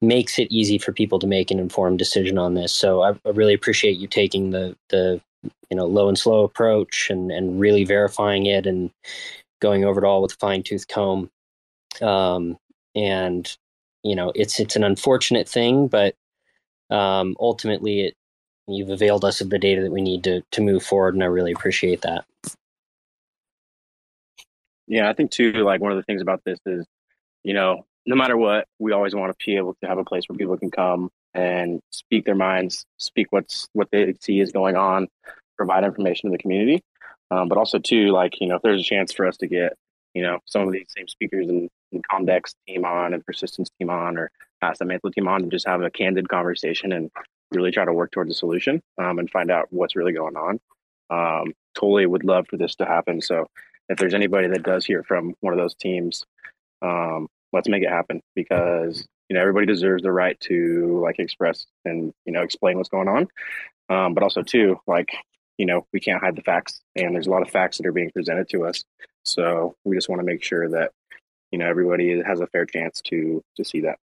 [0.00, 2.72] makes it easy for people to make an informed decision on this.
[2.72, 5.20] So I, I really appreciate you taking the the
[5.70, 8.90] you know low and slow approach and and really verifying it and
[9.60, 11.30] going over it all with a fine tooth comb.
[12.00, 12.56] Um,
[12.94, 13.56] and
[14.02, 16.14] you know it's it's an unfortunate thing, but
[16.90, 18.14] um, ultimately it
[18.66, 21.26] you've availed us of the data that we need to to move forward, and I
[21.26, 22.24] really appreciate that.
[24.86, 26.86] Yeah, I think too, like one of the things about this is,
[27.44, 30.24] you know, no matter what, we always want to be able to have a place
[30.28, 34.76] where people can come and speak their minds, speak what's what they see is going
[34.76, 35.08] on,
[35.58, 36.82] provide information to the community.
[37.30, 39.74] Um, but also too, like, you know, if there's a chance for us to get,
[40.14, 41.70] you know, some of these same speakers and, and
[42.10, 44.30] Comdex team on and persistence team on or
[44.78, 47.10] the mantle team on and just have a candid conversation and
[47.52, 50.60] really try to work towards a solution um, and find out what's really going on.
[51.10, 53.22] Um, totally would love for this to happen.
[53.22, 53.46] So
[53.88, 56.24] if there's anybody that does hear from one of those teams,
[56.82, 61.66] um, let's make it happen because you know everybody deserves the right to like express
[61.84, 63.28] and you know explain what's going on.
[63.90, 65.10] Um, but also too, like
[65.56, 67.92] you know we can't hide the facts, and there's a lot of facts that are
[67.92, 68.84] being presented to us.
[69.24, 70.92] So we just want to make sure that
[71.50, 73.98] you know everybody has a fair chance to to see that.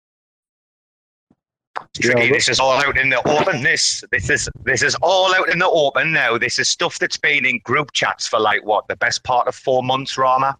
[1.93, 2.29] Tricky.
[2.29, 3.61] This is all out in the open.
[3.61, 6.37] This this is this is all out in the open now.
[6.37, 9.55] This is stuff that's been in group chats for like what the best part of
[9.55, 10.55] four months, Rarma.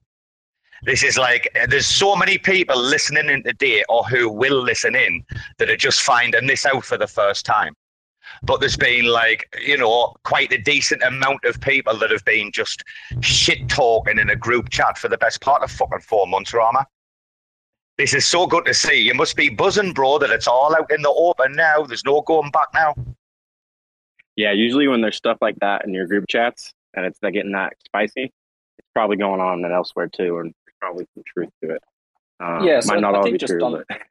[0.83, 4.95] This is like uh, there's so many people listening in today or who will listen
[4.95, 5.23] in
[5.57, 7.73] that are just finding this out for the first time.
[8.43, 12.51] But there's been like, you know, quite a decent amount of people that have been
[12.51, 12.83] just
[13.21, 16.85] shit talking in a group chat for the best part of fucking four months, Rarma.
[17.97, 18.99] This is so good to see.
[18.99, 21.83] You must be buzzing, bro, that it's all out in the open now.
[21.83, 22.93] There's no going back now.
[24.35, 27.73] Yeah, usually when there's stuff like that in your group chats and it's getting that
[27.85, 28.33] spicy,
[28.77, 31.83] it's probably going on and elsewhere too, and there's probably some truth to it.
[32.41, 34.01] Uh, yeah, so might not I all think be just true, on, but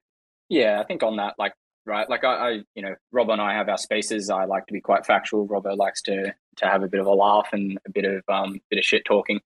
[0.49, 1.53] yeah, I think on that, like,
[1.86, 4.31] right, like I, I, you know, Rob and I have our spaces.
[4.31, 5.47] I like to be quite factual.
[5.47, 8.61] Robo likes to to have a bit of a laugh and a bit of um,
[8.70, 9.40] bit of shit talking.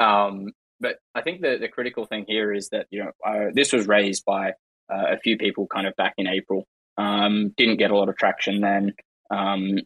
[0.00, 3.86] Um, but I think the the critical thing here is that you know this was
[3.86, 4.50] raised by
[4.92, 6.66] uh, a few people kind of back in April.
[6.98, 8.94] Um, didn't get a lot of traction then
[9.30, 9.78] um,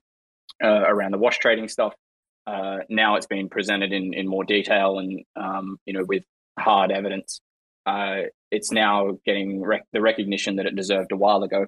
[0.63, 1.95] uh, around the wash trading stuff.
[2.47, 6.23] Uh, now it's been presented in, in more detail and um, you know with
[6.59, 7.41] hard evidence.
[7.87, 11.67] Uh, it's now getting rec- the recognition that it deserved a while ago.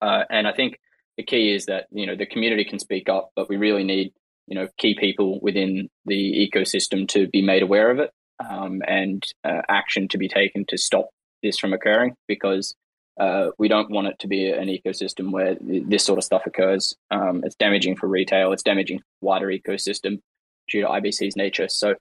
[0.00, 0.78] Uh, and I think
[1.16, 4.12] the key is that you know the community can speak up, but we really need
[4.46, 8.10] you know key people within the ecosystem to be made aware of it
[8.48, 11.10] um, and uh, action to be taken to stop
[11.42, 12.74] this from occurring because
[13.18, 16.94] uh, we don't want it to be an ecosystem where this sort of stuff occurs.
[17.10, 18.52] Um, it's damaging for retail.
[18.52, 20.20] It's damaging wider ecosystem
[20.70, 21.68] due to IBC's nature.
[21.68, 21.94] So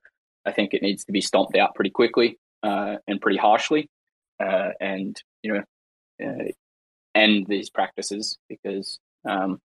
[0.45, 3.89] I think it needs to be stomped out pretty quickly uh, and pretty harshly,
[4.41, 5.63] uh, and you know,
[6.25, 6.51] uh,
[7.15, 9.59] end these practices because um,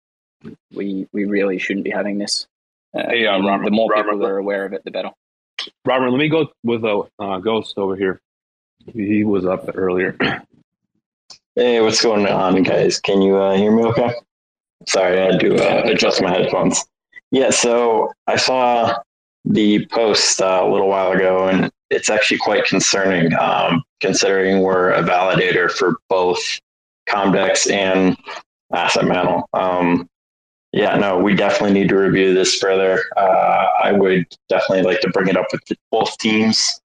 [0.73, 2.47] we we really shouldn't be having this.
[2.95, 5.11] Uh, Hey, uh, Robert- the more people Robert- that are aware of it, the better.
[5.85, 8.21] Robert, let me go with a uh, ghost over here.
[8.93, 10.17] He was up earlier.
[11.55, 12.99] Hey, what's going on, guys?
[12.99, 14.15] Can you uh, hear me okay?
[14.89, 16.83] Sorry, I had to uh, adjust my headphones.
[17.31, 18.95] Yeah, so I saw
[19.45, 24.93] the post uh, a little while ago, and it's actually quite concerning um, considering we're
[24.93, 26.41] a validator for both
[27.09, 28.17] Comdex and
[28.73, 29.49] Asset Mantle.
[29.53, 30.09] Um,
[30.73, 33.03] yeah, no, we definitely need to review this further.
[33.17, 36.81] Uh, I would definitely like to bring it up with both teams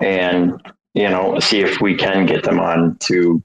[0.00, 0.60] and,
[0.94, 3.42] you know, see if we can get them on to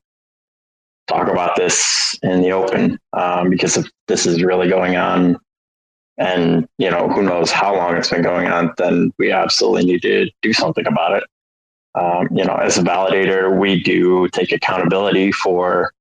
[1.07, 5.37] talk about this in the open um, because if this is really going on
[6.17, 10.01] and you know who knows how long it's been going on then we absolutely need
[10.01, 11.23] to do something about it
[11.95, 15.91] um, you know as a validator we do take accountability for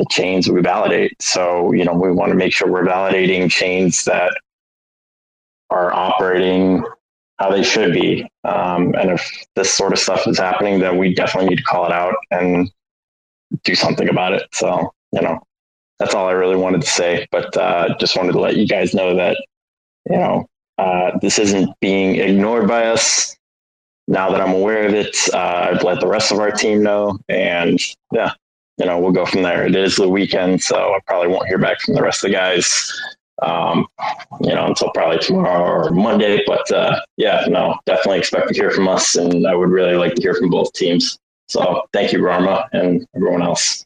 [0.00, 4.04] the chains we validate so you know we want to make sure we're validating chains
[4.04, 4.32] that
[5.70, 6.82] are operating
[7.38, 11.14] how they should be um, and if this sort of stuff is happening then we
[11.14, 12.70] definitely need to call it out and
[13.64, 14.46] do something about it.
[14.52, 15.40] So, you know,
[15.98, 17.26] that's all I really wanted to say.
[17.30, 19.36] But uh, just wanted to let you guys know that,
[20.08, 20.46] you know,
[20.78, 23.36] uh, this isn't being ignored by us.
[24.08, 27.18] Now that I'm aware of it, uh, I've let the rest of our team know.
[27.28, 27.78] And
[28.12, 28.32] yeah,
[28.80, 29.66] you know, we'll go from there.
[29.66, 32.36] It is the weekend, so I probably won't hear back from the rest of the
[32.36, 32.90] guys,
[33.42, 33.86] um,
[34.40, 36.42] you know, until probably tomorrow or Monday.
[36.46, 39.16] But uh, yeah, no, definitely expect to hear from us.
[39.16, 41.18] And I would really like to hear from both teams.
[41.48, 43.84] So thank you, Rarma, and everyone else.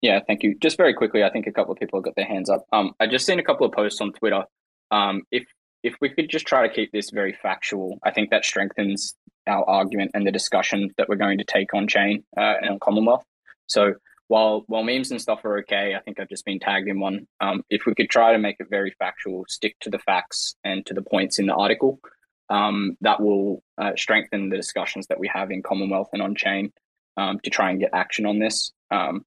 [0.00, 0.56] Yeah, thank you.
[0.60, 2.64] Just very quickly, I think a couple of people have got their hands up.
[2.72, 4.44] Um, I just seen a couple of posts on Twitter.
[4.90, 5.44] Um, if
[5.82, 9.14] if we could just try to keep this very factual, I think that strengthens
[9.46, 12.78] our argument and the discussion that we're going to take on chain uh, and on
[12.78, 13.24] Commonwealth.
[13.66, 13.94] So
[14.32, 17.26] while while memes and stuff are okay, I think I've just been tagged in one.
[17.42, 20.86] Um, if we could try to make it very factual, stick to the facts and
[20.86, 22.00] to the points in the article,
[22.48, 26.72] um, that will uh, strengthen the discussions that we have in Commonwealth and on chain
[27.18, 28.72] um, to try and get action on this.
[28.90, 29.26] Um,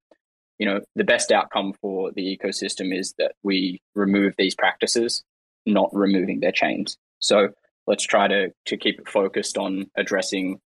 [0.58, 5.24] you know, the best outcome for the ecosystem is that we remove these practices,
[5.68, 6.98] not removing their chains.
[7.20, 7.50] So
[7.86, 10.60] let's try to to keep it focused on addressing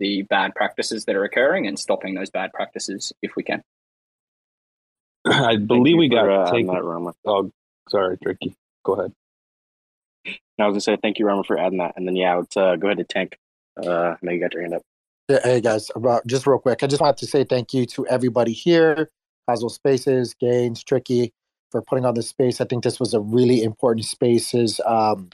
[0.00, 3.62] the bad practices that are occurring and stopping those bad practices if we can.
[5.30, 6.66] I believe we got for, uh, taken.
[6.68, 7.12] that, Rarma.
[7.26, 7.50] Oh,
[7.88, 8.54] sorry, Tricky.
[8.84, 9.12] Go ahead.
[10.58, 12.76] I was gonna say thank you, Rarma, for adding that, and then yeah, let's uh,
[12.76, 13.38] go ahead and tank.
[13.76, 14.82] Uh, I know you got your hand up.
[15.28, 18.06] Yeah, Hey guys, about just real quick, I just wanted to say thank you to
[18.06, 19.10] everybody here,
[19.48, 21.32] Cosmos Spaces, Gaines, Tricky,
[21.70, 22.60] for putting on this space.
[22.60, 24.80] I think this was a really important spaces.
[24.86, 25.30] Um,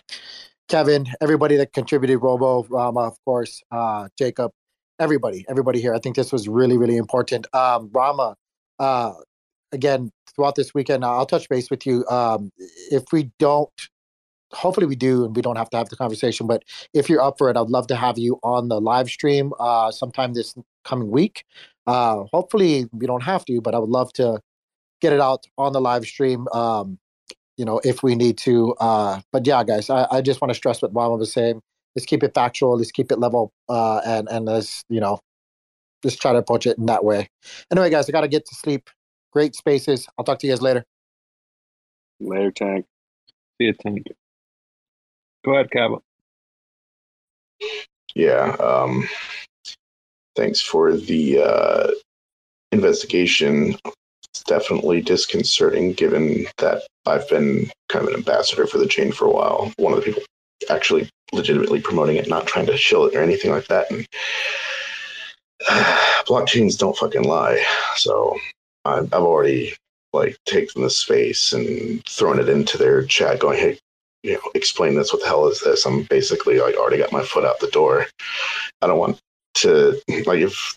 [0.68, 4.52] Kevin, everybody that contributed, Robo, Rarma, of course, uh, Jacob,
[4.98, 5.94] everybody, everybody here.
[5.94, 7.46] I think this was really, really important.
[7.54, 8.34] Um, Rarma,
[8.78, 9.12] uh,
[9.72, 12.06] again, throughout this weekend, I'll touch base with you.
[12.08, 12.50] Um,
[12.90, 13.70] if we don't
[14.54, 16.62] hopefully we do and we don't have to have the conversation but
[16.92, 19.90] if you're up for it i'd love to have you on the live stream uh
[19.90, 20.54] sometime this
[20.84, 21.46] coming week
[21.86, 24.38] uh hopefully we don't have to but i would love to
[25.02, 26.48] get it out on the live stream.
[26.54, 26.98] Um,
[27.58, 28.74] you know, if we need to.
[28.80, 31.60] Uh, but yeah, guys, I, I just want to stress what Mama was saying.
[31.94, 32.78] Let's keep it factual.
[32.78, 33.52] Let's keep it level.
[33.68, 35.18] Uh, and and let's you know,
[36.02, 37.28] just try to approach it in that way.
[37.70, 38.88] Anyway, guys, I got to get to sleep.
[39.32, 40.06] Great spaces.
[40.18, 40.84] I'll talk to you guys later.
[42.20, 42.86] Later, Tank.
[43.58, 44.06] See you, Tank.
[45.44, 46.02] Go ahead, Cabo.
[48.14, 48.54] Yeah.
[48.60, 49.08] Um,
[50.36, 51.90] thanks for the uh,
[52.70, 53.76] investigation.
[54.30, 59.26] It's definitely disconcerting given that I've been kind of an ambassador for the chain for
[59.26, 59.72] a while.
[59.76, 60.22] One of the people
[60.70, 63.90] actually legitimately promoting it, not trying to shill it or anything like that.
[63.90, 64.06] And
[65.68, 67.64] uh, blockchains don't fucking lie.
[67.96, 68.36] So
[68.84, 69.74] I've, already
[70.12, 73.78] like taken the space and thrown it into their chat, going, "Hey,
[74.22, 75.12] you know, explain this.
[75.12, 78.06] What the hell is this?" I'm basically like already got my foot out the door.
[78.82, 79.18] I don't want
[79.56, 80.76] to like if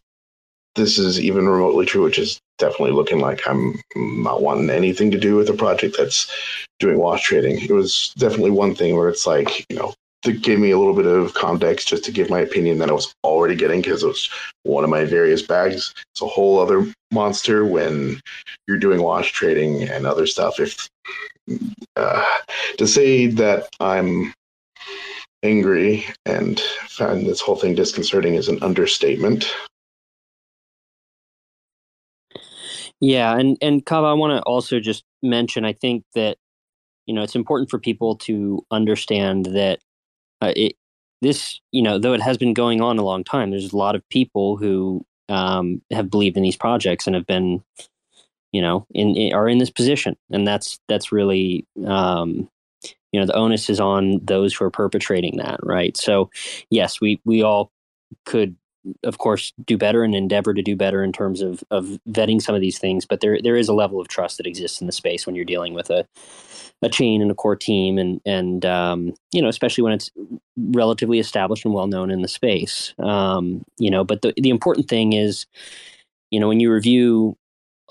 [0.75, 5.19] this is even remotely true, which is definitely looking like I'm not wanting anything to
[5.19, 6.31] do with a project that's
[6.79, 7.61] doing wash trading.
[7.61, 9.93] It was definitely one thing where it's like, you know,
[10.25, 12.93] to give me a little bit of context just to give my opinion that I
[12.93, 14.29] was already getting because it was
[14.63, 15.93] one of my various bags.
[16.11, 18.19] It's a whole other monster when
[18.67, 20.59] you're doing wash trading and other stuff.
[20.59, 20.89] If
[21.95, 22.25] uh,
[22.77, 24.33] to say that I'm
[25.43, 29.53] angry and find this whole thing disconcerting is an understatement.
[32.99, 35.65] Yeah, and and Kava, I want to also just mention.
[35.65, 36.37] I think that
[37.05, 39.79] you know it's important for people to understand that
[40.41, 40.75] uh, it
[41.21, 43.51] this you know though it has been going on a long time.
[43.51, 47.63] There's a lot of people who um, have believed in these projects and have been
[48.51, 52.49] you know in, in are in this position, and that's that's really um,
[53.11, 55.95] you know the onus is on those who are perpetrating that, right?
[55.97, 56.29] So
[56.69, 57.71] yes, we we all
[58.25, 58.55] could
[59.03, 62.53] of course do better and endeavor to do better in terms of of vetting some
[62.53, 64.93] of these things but there there is a level of trust that exists in the
[64.93, 66.07] space when you're dealing with a
[66.81, 70.11] a chain and a core team and and um, you know especially when it's
[70.57, 74.87] relatively established and well known in the space um, you know but the the important
[74.87, 75.45] thing is
[76.31, 77.35] you know when you review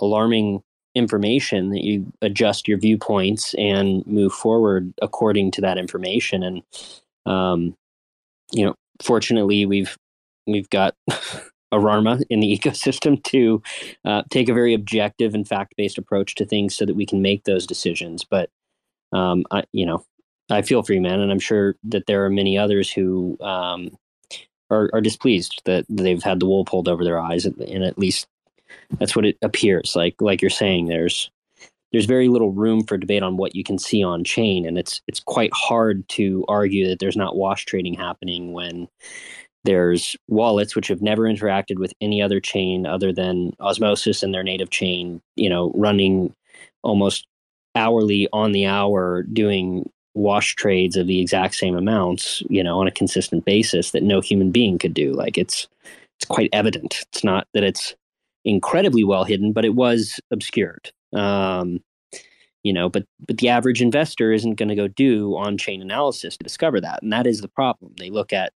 [0.01, 0.63] alarming
[0.95, 6.63] information that you adjust your viewpoints and move forward according to that information and
[7.27, 7.77] um,
[8.53, 9.97] you know fortunately we've
[10.47, 10.95] we've got
[11.75, 13.63] Ararma in the ecosystem to
[14.05, 17.21] uh, take a very objective and fact based approach to things so that we can
[17.21, 18.25] make those decisions.
[18.25, 18.51] But,
[19.15, 20.05] um, I, you know,
[20.51, 21.21] I feel for you, man.
[21.21, 23.97] And I'm sure that there are many others who um,
[24.71, 27.47] are, are displeased that they've had the wool pulled over their eyes.
[27.47, 28.27] And at least
[28.99, 30.21] that's what it appears like.
[30.21, 31.31] Like you're saying, there's
[31.93, 35.01] there's very little room for debate on what you can see on chain and it's
[35.07, 38.89] it's quite hard to argue that there's not wash trading happening when
[39.65, 44.43] there's wallets which have never interacted with any other chain other than Osmosis and their
[44.43, 46.35] native chain, you know, running
[46.83, 47.27] almost
[47.75, 52.87] hourly on the hour doing wash trades of the exact same amounts, you know, on
[52.87, 55.13] a consistent basis that no human being could do.
[55.13, 55.69] Like it's
[56.19, 57.05] it's quite evident.
[57.09, 57.95] It's not that it's
[58.45, 60.93] incredibly well hidden, but it was obscured.
[61.13, 61.81] Um,
[62.63, 66.45] you know, but but the average investor isn't going to go do on-chain analysis to
[66.45, 67.93] discover that, and that is the problem.
[67.99, 68.53] They look at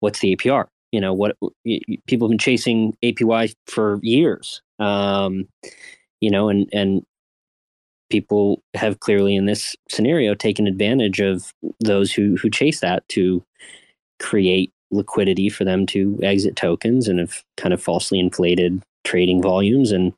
[0.00, 0.66] what's the APR?
[0.90, 1.36] You know, what
[2.06, 4.60] people have been chasing APY for years.
[4.78, 5.46] Um,
[6.20, 7.02] you know, and and
[8.10, 13.42] people have clearly in this scenario taken advantage of those who who chase that to
[14.18, 19.92] create liquidity for them to exit tokens and have kind of falsely inflated trading volumes.
[19.92, 20.12] And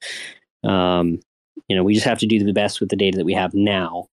[0.65, 1.21] um,
[1.69, 3.55] you know we just have to do the best with the data that we have
[3.55, 4.07] now.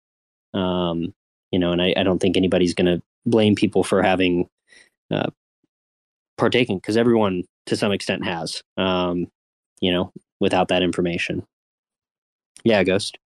[0.53, 1.13] Um,
[1.51, 4.49] you know and I, I don't think anybody's going to blame people for having
[5.11, 5.29] uh,
[6.37, 9.27] partaken because everyone to some extent has um,
[9.79, 11.45] you know without that information.
[12.63, 13.17] Yeah ghost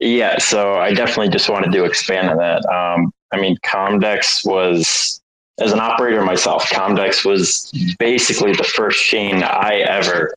[0.00, 5.20] yeah so i definitely just wanted to expand on that um, i mean comdex was
[5.58, 10.34] as an operator myself comdex was basically the first chain i ever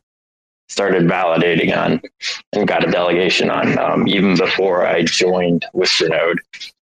[0.68, 2.00] started validating on
[2.52, 6.38] and got a delegation on um, even before i joined Whispernode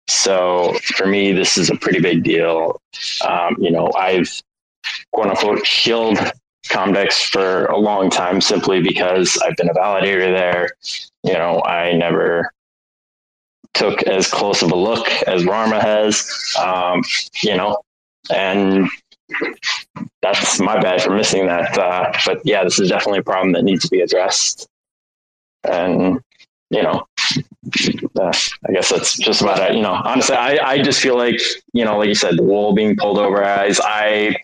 [0.07, 2.81] so for me, this is a pretty big deal.
[3.27, 4.31] Um, you know, I've
[5.11, 6.17] quote unquote killed
[6.69, 10.69] Comdex for a long time simply because I've been a validator there.
[11.23, 12.51] You know, I never
[13.77, 16.29] took as close of a look as Rarma has.
[16.59, 17.03] Um,
[17.43, 17.77] you know,
[18.33, 18.89] and
[20.21, 21.77] that's my bad for missing that.
[21.77, 24.67] Uh, but yeah, this is definitely a problem that needs to be addressed.
[25.63, 26.19] And
[26.69, 27.07] you know,
[28.19, 28.33] uh,
[28.67, 29.75] I guess that's just about it.
[29.75, 31.39] You know, honestly, I, I just feel like,
[31.73, 34.35] you know, like you said, the wool being pulled over eyes, I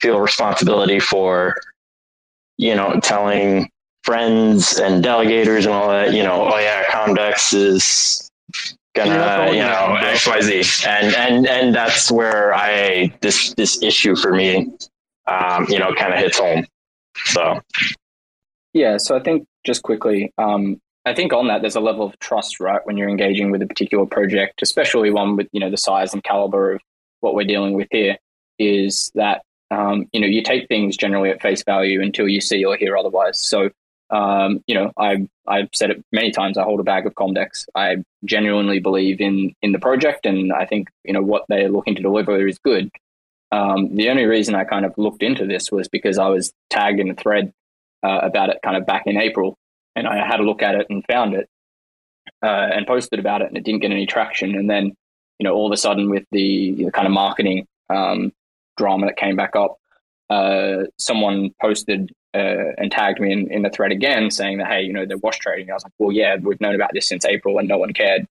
[0.00, 1.56] feel responsibility for,
[2.58, 3.70] you know, telling
[4.04, 8.29] friends and delegators and all that, you know, oh yeah, Comdex is
[8.94, 14.16] gonna, you know, X Y Z, and and and that's where I this this issue
[14.16, 14.68] for me,
[15.26, 16.66] um, you know, kind of hits home.
[17.26, 17.60] So
[18.72, 22.18] yeah, so I think just quickly, um, I think on that there's a level of
[22.18, 25.76] trust, right, when you're engaging with a particular project, especially one with you know the
[25.76, 26.80] size and caliber of
[27.20, 28.16] what we're dealing with here,
[28.58, 32.64] is that um, you know you take things generally at face value until you see
[32.64, 33.38] or hear otherwise.
[33.38, 33.70] So
[34.10, 36.58] um, you know I I've said it many times.
[36.58, 37.66] I hold a bag of Comdex.
[37.74, 41.94] I genuinely believe in in the project, and I think you know what they're looking
[41.96, 42.90] to deliver is good.
[43.52, 47.00] Um, the only reason I kind of looked into this was because I was tagged
[47.00, 47.52] in a thread
[48.02, 49.56] uh, about it kind of back in April,
[49.96, 51.48] and I had a look at it and found it
[52.42, 54.54] uh, and posted about it, and it didn't get any traction.
[54.54, 54.94] And then,
[55.38, 58.32] you know, all of a sudden with the, kind of marketing um,
[58.76, 59.76] drama that came back up,
[60.30, 64.82] uh, someone posted uh, and tagged me in, in the thread again saying that, hey,
[64.82, 65.70] you know, they're wash trading.
[65.70, 68.26] I was like, well, yeah, we've known about this since April and no one cared.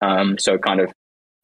[0.00, 0.92] Um, so kind of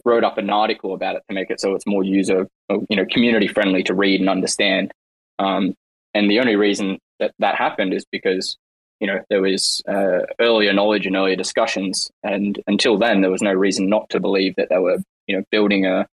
[0.04, 2.48] wrote up an article about it to make it so it's more user,
[2.88, 4.92] you know, community friendly to read and understand.
[5.38, 5.74] Um,
[6.14, 8.56] and the only reason that that happened is because
[8.98, 13.42] you know there was uh, earlier knowledge and earlier discussions, and until then there was
[13.42, 16.06] no reason not to believe that they were you know building a,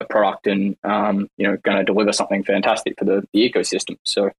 [0.00, 3.96] a product and um, you know going to deliver something fantastic for the, the ecosystem.
[4.04, 4.30] So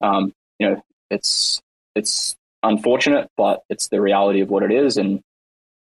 [0.00, 1.60] um, you know it's
[1.96, 5.20] it's unfortunate, but it's the reality of what it is, and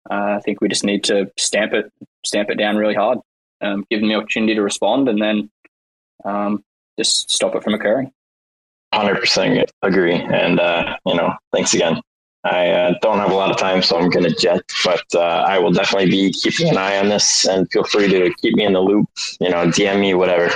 [0.09, 1.91] uh, I think we just need to stamp it
[2.25, 3.19] stamp it down really hard,
[3.61, 5.51] um, give them the opportunity to respond, and then
[6.25, 6.63] um,
[6.97, 8.11] just stop it from occurring.
[8.93, 12.01] Hundred percent agree, and uh, you know, thanks again.
[12.45, 15.19] I uh, don't have a lot of time, so I'm going to jet, but uh,
[15.45, 18.63] I will definitely be keeping an eye on this, and feel free to keep me
[18.63, 19.09] in the loop.
[19.41, 20.49] You know, DM me, whatever.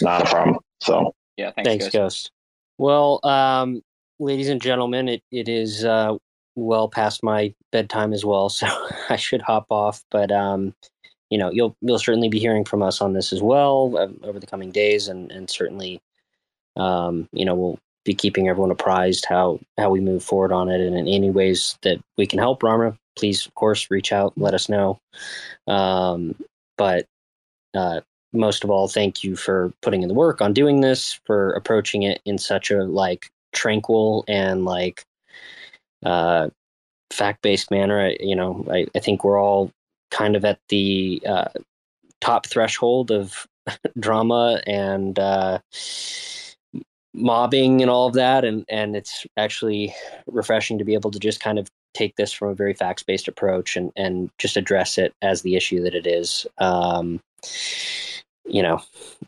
[0.00, 0.58] Not a problem.
[0.80, 1.92] So yeah, thanks, thanks Ghost.
[1.94, 2.30] Ghost.
[2.78, 3.82] Well, um,
[4.18, 6.16] ladies and gentlemen, it it is uh,
[6.54, 8.66] well past my bedtime as well, so
[9.08, 10.02] I should hop off.
[10.10, 10.74] But um,
[11.30, 14.38] you know, you'll you'll certainly be hearing from us on this as well uh, over
[14.38, 16.00] the coming days, and and certainly
[16.76, 20.80] um, you know, we'll be keeping everyone apprised how how we move forward on it,
[20.80, 24.54] and in any ways that we can help Rarma, please of course reach out, let
[24.54, 24.98] us know.
[25.66, 26.34] Um,
[26.76, 27.06] but
[27.74, 28.00] uh,
[28.32, 32.02] most of all, thank you for putting in the work on doing this, for approaching
[32.02, 35.04] it in such a like tranquil and like
[36.04, 36.48] uh,
[37.10, 38.00] fact based manner.
[38.00, 39.72] I, you know, I, I think we're all
[40.10, 41.48] kind of at the uh,
[42.20, 43.46] top threshold of
[43.98, 45.58] drama and uh,
[47.14, 49.94] mobbing and all of that and and it's actually
[50.26, 53.26] refreshing to be able to just kind of take this from a very facts based
[53.26, 57.20] approach and and just address it as the issue that it is um
[58.50, 58.82] you know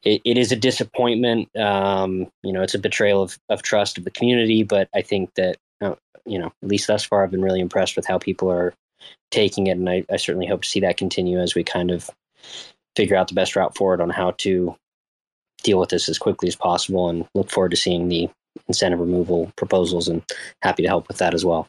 [0.05, 4.05] it, it is a disappointment um you know it's a betrayal of, of trust of
[4.05, 5.95] the community but i think that uh,
[6.25, 8.75] you know at least thus far i've been really impressed with how people are
[9.31, 12.11] taking it and I, I certainly hope to see that continue as we kind of
[12.97, 14.77] figure out the best route forward on how to
[15.63, 18.29] deal with this as quickly as possible and look forward to seeing the
[18.69, 20.23] incentive removal proposals and
[20.63, 21.69] happy to help with that as well.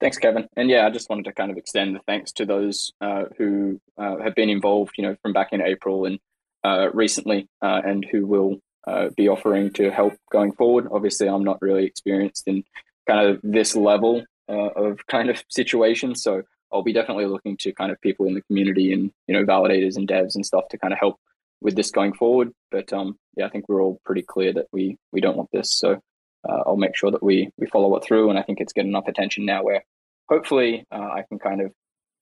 [0.00, 0.46] Thanks, Kevin.
[0.56, 3.80] And yeah, I just wanted to kind of extend the thanks to those uh, who
[3.96, 6.18] uh, have been involved, you know, from back in April and
[6.62, 10.88] uh, recently, uh, and who will uh, be offering to help going forward.
[10.90, 12.64] Obviously, I'm not really experienced in
[13.08, 16.42] kind of this level uh, of kind of situation, so
[16.72, 19.96] I'll be definitely looking to kind of people in the community and you know validators
[19.96, 21.18] and devs and stuff to kind of help
[21.60, 22.52] with this going forward.
[22.70, 25.72] But um, yeah, I think we're all pretty clear that we we don't want this.
[25.72, 26.00] So
[26.48, 28.90] uh, I'll make sure that we we follow it through, and I think it's getting
[28.90, 29.84] enough attention now where
[30.28, 31.72] hopefully uh, I can kind of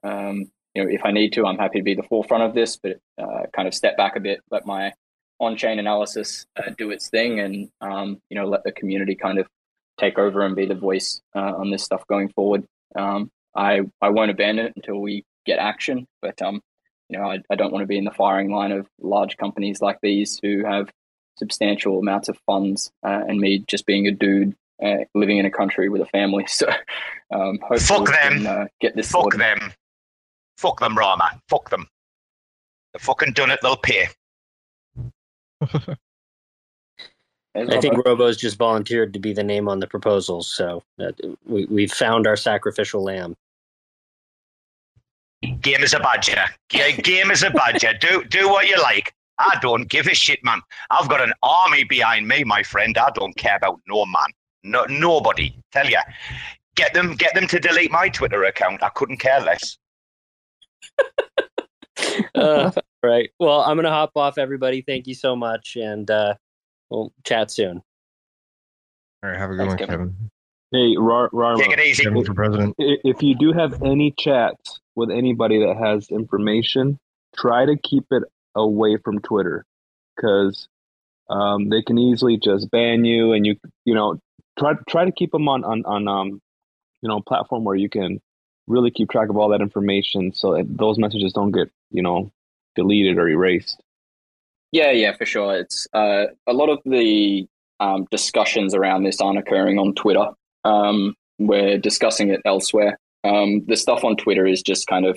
[0.03, 2.77] um, you know if I need to, I'm happy to be the forefront of this,
[2.77, 4.93] but uh, kind of step back a bit, let my
[5.41, 9.47] on-chain analysis uh, do its thing, and um, you know let the community kind of
[9.99, 12.65] take over and be the voice uh, on this stuff going forward.
[12.97, 16.61] Um, I I won't abandon it until we get action, but um,
[17.09, 19.81] you know, I, I don't want to be in the firing line of large companies
[19.81, 20.91] like these who have
[21.37, 25.51] substantial amounts of funds, uh, and me just being a dude uh, living in a
[25.51, 26.47] country with a family.
[26.55, 26.69] So,
[27.33, 28.45] um, fuck them.
[28.45, 29.11] Can, uh, get this.
[29.11, 29.41] Fuck sorted.
[29.41, 29.73] them.
[30.59, 31.41] Fuck them, Rarma.
[31.49, 31.89] Fuck them.
[32.93, 33.59] They're fucking done it.
[33.61, 34.07] They'll pay.
[37.57, 41.13] I think Robo's just volunteered to be the name on the proposals, so uh,
[41.47, 43.37] we we've found our sacrificial lamb.
[45.61, 46.45] Game is a badger.
[46.69, 47.93] Game is a badger.
[48.01, 49.15] Do do what you like.
[49.39, 50.61] I don't give a shit, man.
[50.91, 52.97] I've got an army behind me, my friend.
[52.97, 54.29] I don't care about no man.
[54.63, 55.55] No nobody.
[55.73, 56.01] Tell ya.
[56.77, 58.83] Get them get them to delete my Twitter account.
[58.83, 59.77] I couldn't care less.
[62.35, 62.71] uh,
[63.03, 63.31] right.
[63.39, 64.83] Well, I'm gonna hop off, everybody.
[64.83, 66.35] Thank you so much, and uh,
[66.91, 67.83] we'll chat soon.
[69.23, 70.31] All right, have a good Thanks, one, Kevin.
[70.71, 72.03] Hey, Rar- Rarma, Take it easy.
[72.05, 72.75] Kevin for president.
[72.79, 76.99] if you do have any chats with anybody that has information,
[77.37, 78.25] try to keep it
[78.55, 79.65] away from Twitter
[80.17, 80.69] because
[81.29, 84.19] um, they can easily just ban you, and you you know
[84.59, 86.41] try try to keep them on on on um
[87.03, 88.21] you know platform where you can
[88.67, 92.31] really keep track of all that information so that those messages don't get you know
[92.75, 93.81] deleted or erased.
[94.73, 95.57] Yeah, yeah, for sure.
[95.57, 97.47] It's uh, a lot of the
[97.79, 100.27] um, discussions around this aren't occurring on Twitter.
[100.65, 102.99] Um, we're discussing it elsewhere.
[103.23, 105.17] Um, the stuff on Twitter is just kind of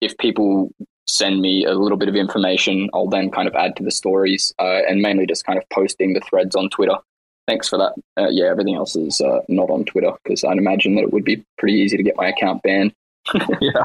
[0.00, 0.70] if people
[1.06, 4.52] send me a little bit of information, I'll then kind of add to the stories
[4.58, 6.96] uh, and mainly just kind of posting the threads on Twitter.
[7.46, 7.94] Thanks for that.
[8.16, 11.24] Uh, yeah, everything else is uh, not on Twitter because I'd imagine that it would
[11.24, 12.92] be pretty easy to get my account banned.
[13.60, 13.84] yeah.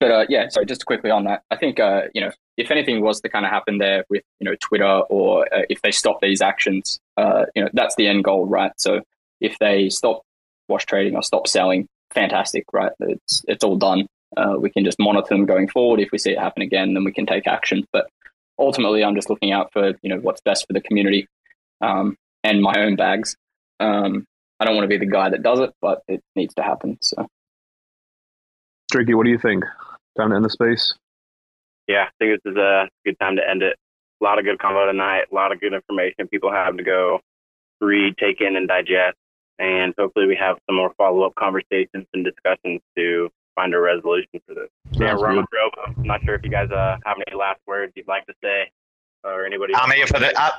[0.00, 3.02] But uh, yeah, sorry, just quickly on that, I think uh, you know if anything
[3.02, 6.22] was to kind of happen there with you know Twitter or uh, if they stop
[6.22, 8.72] these actions, uh, you know that's the end goal, right?
[8.78, 9.02] So
[9.42, 10.22] if they stop
[10.68, 12.92] wash trading or stop selling, fantastic, right?
[13.00, 14.06] It's it's all done.
[14.36, 16.00] Uh, we can just monitor them going forward.
[16.00, 17.84] If we see it happen again, then we can take action.
[17.92, 18.08] But
[18.58, 21.26] ultimately, I'm just looking out for you know what's best for the community
[21.80, 23.36] um, and my own bags.
[23.80, 24.24] Um,
[24.58, 26.98] I don't want to be the guy that does it, but it needs to happen.
[27.00, 27.26] So.
[28.92, 29.64] Tricky, what do you think?
[30.18, 30.94] Time to end the space.
[31.88, 33.76] yeah, I think this is a good time to end it.
[34.20, 35.24] A lot of good combo tonight.
[35.30, 37.20] A lot of good information people have to go
[37.80, 39.16] read, take in, and digest.
[39.60, 44.40] And hopefully, we have some more follow up conversations and discussions to find a resolution
[44.46, 44.68] for this.
[44.92, 45.44] yeah, Roman.
[45.52, 48.32] Robo, I'm not sure if you guys uh, have any last words you'd like to
[48.42, 48.70] say,
[49.22, 49.74] or anybody.
[49.74, 49.94] I'm else.
[49.96, 50.32] here for the.
[50.40, 50.50] I,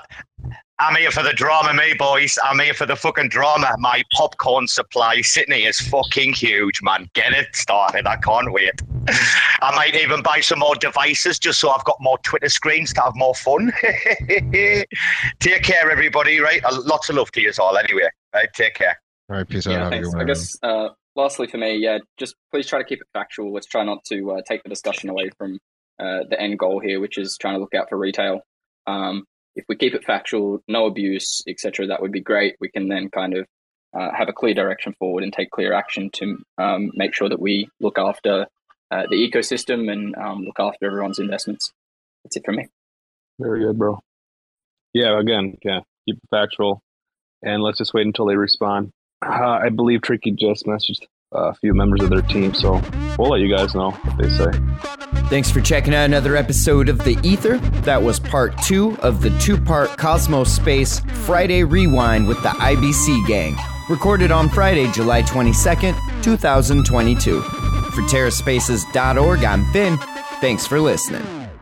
[0.78, 2.38] I'm here for the drama, me boys.
[2.44, 3.76] I'm here for the fucking drama.
[3.80, 7.08] My popcorn supply Sydney, is fucking huge, man.
[7.14, 8.08] Get it started.
[8.08, 8.82] I can't wait.
[9.62, 13.02] I might even buy some more devices just so I've got more Twitter screens to
[13.02, 13.72] have more fun.
[15.40, 16.40] take care, everybody.
[16.40, 17.78] Right, Uh, lots of love to you all.
[17.78, 18.50] Anyway, right.
[18.54, 19.00] Take care.
[19.30, 19.72] All right, peace out.
[19.72, 20.14] Yeah, Have thanks.
[20.14, 23.54] I guess uh, lastly for me, yeah, just please try to keep it factual.
[23.54, 25.60] Let's try not to uh, take the discussion away from
[26.00, 28.42] uh, the end goal here, which is trying to look out for retail.
[28.88, 29.26] Um,
[29.56, 32.56] if we keep it factual, no abuse, etc., that would be great.
[32.60, 33.46] We can then kind of
[33.94, 37.42] uh, have a clear direction forward and take clear action to um, make sure that
[37.42, 38.48] we look after
[38.90, 41.72] uh, the ecosystem and um, look after everyone's investments.
[42.24, 42.68] That's it from me.
[43.40, 44.00] Very good, bro.
[44.94, 46.82] Yeah, again, yeah, keep it factual,
[47.44, 48.92] and let's just wait until they respond.
[49.26, 52.82] Uh, I believe Tricky just messaged a few members of their team, so
[53.18, 54.52] we'll let you guys know what they say.
[55.30, 57.58] Thanks for checking out another episode of The Ether.
[57.84, 63.28] That was part two of the two part Cosmos Space Friday Rewind with the IBC
[63.28, 63.56] gang,
[63.90, 67.42] recorded on Friday, July 22nd, 2022.
[67.42, 69.98] For TerraSpaces.org, I'm Finn.
[70.42, 71.41] Thanks for listening.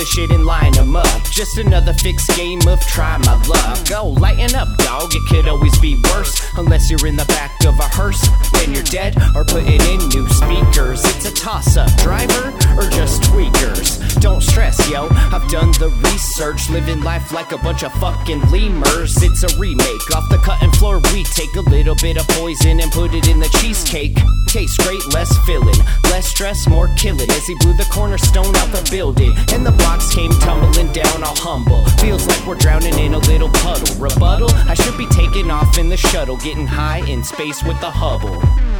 [0.00, 1.22] The shit and line 'em up.
[1.30, 3.84] Just another fixed game of try my luck.
[3.86, 5.14] Go, lighten up, dog.
[5.14, 6.40] It could always be worse.
[6.56, 8.20] Unless you're in the back of a hearse,
[8.52, 11.04] then you're dead or putting in new speakers.
[11.04, 13.98] It's a toss up, driver or just tweakers.
[14.20, 15.08] Don't stress, yo.
[15.10, 19.22] I've done the research, living life like a bunch of fucking lemurs.
[19.22, 21.00] It's a remake off the cutting floor.
[21.12, 24.16] We take a little bit of poison and put it in the cheesecake.
[24.46, 25.78] Tastes great, less filling,
[26.10, 27.30] less stress, more killing.
[27.30, 31.36] As he blew the cornerstone out the building, and the blocks came tumbling down, all
[31.36, 31.84] humble.
[32.02, 33.94] Feels like we're drowning in a little puddle.
[33.96, 34.50] Rebuttal?
[34.68, 37.22] I should be taking off in the shuttle, getting high in
[37.52, 38.79] space with the Hubble.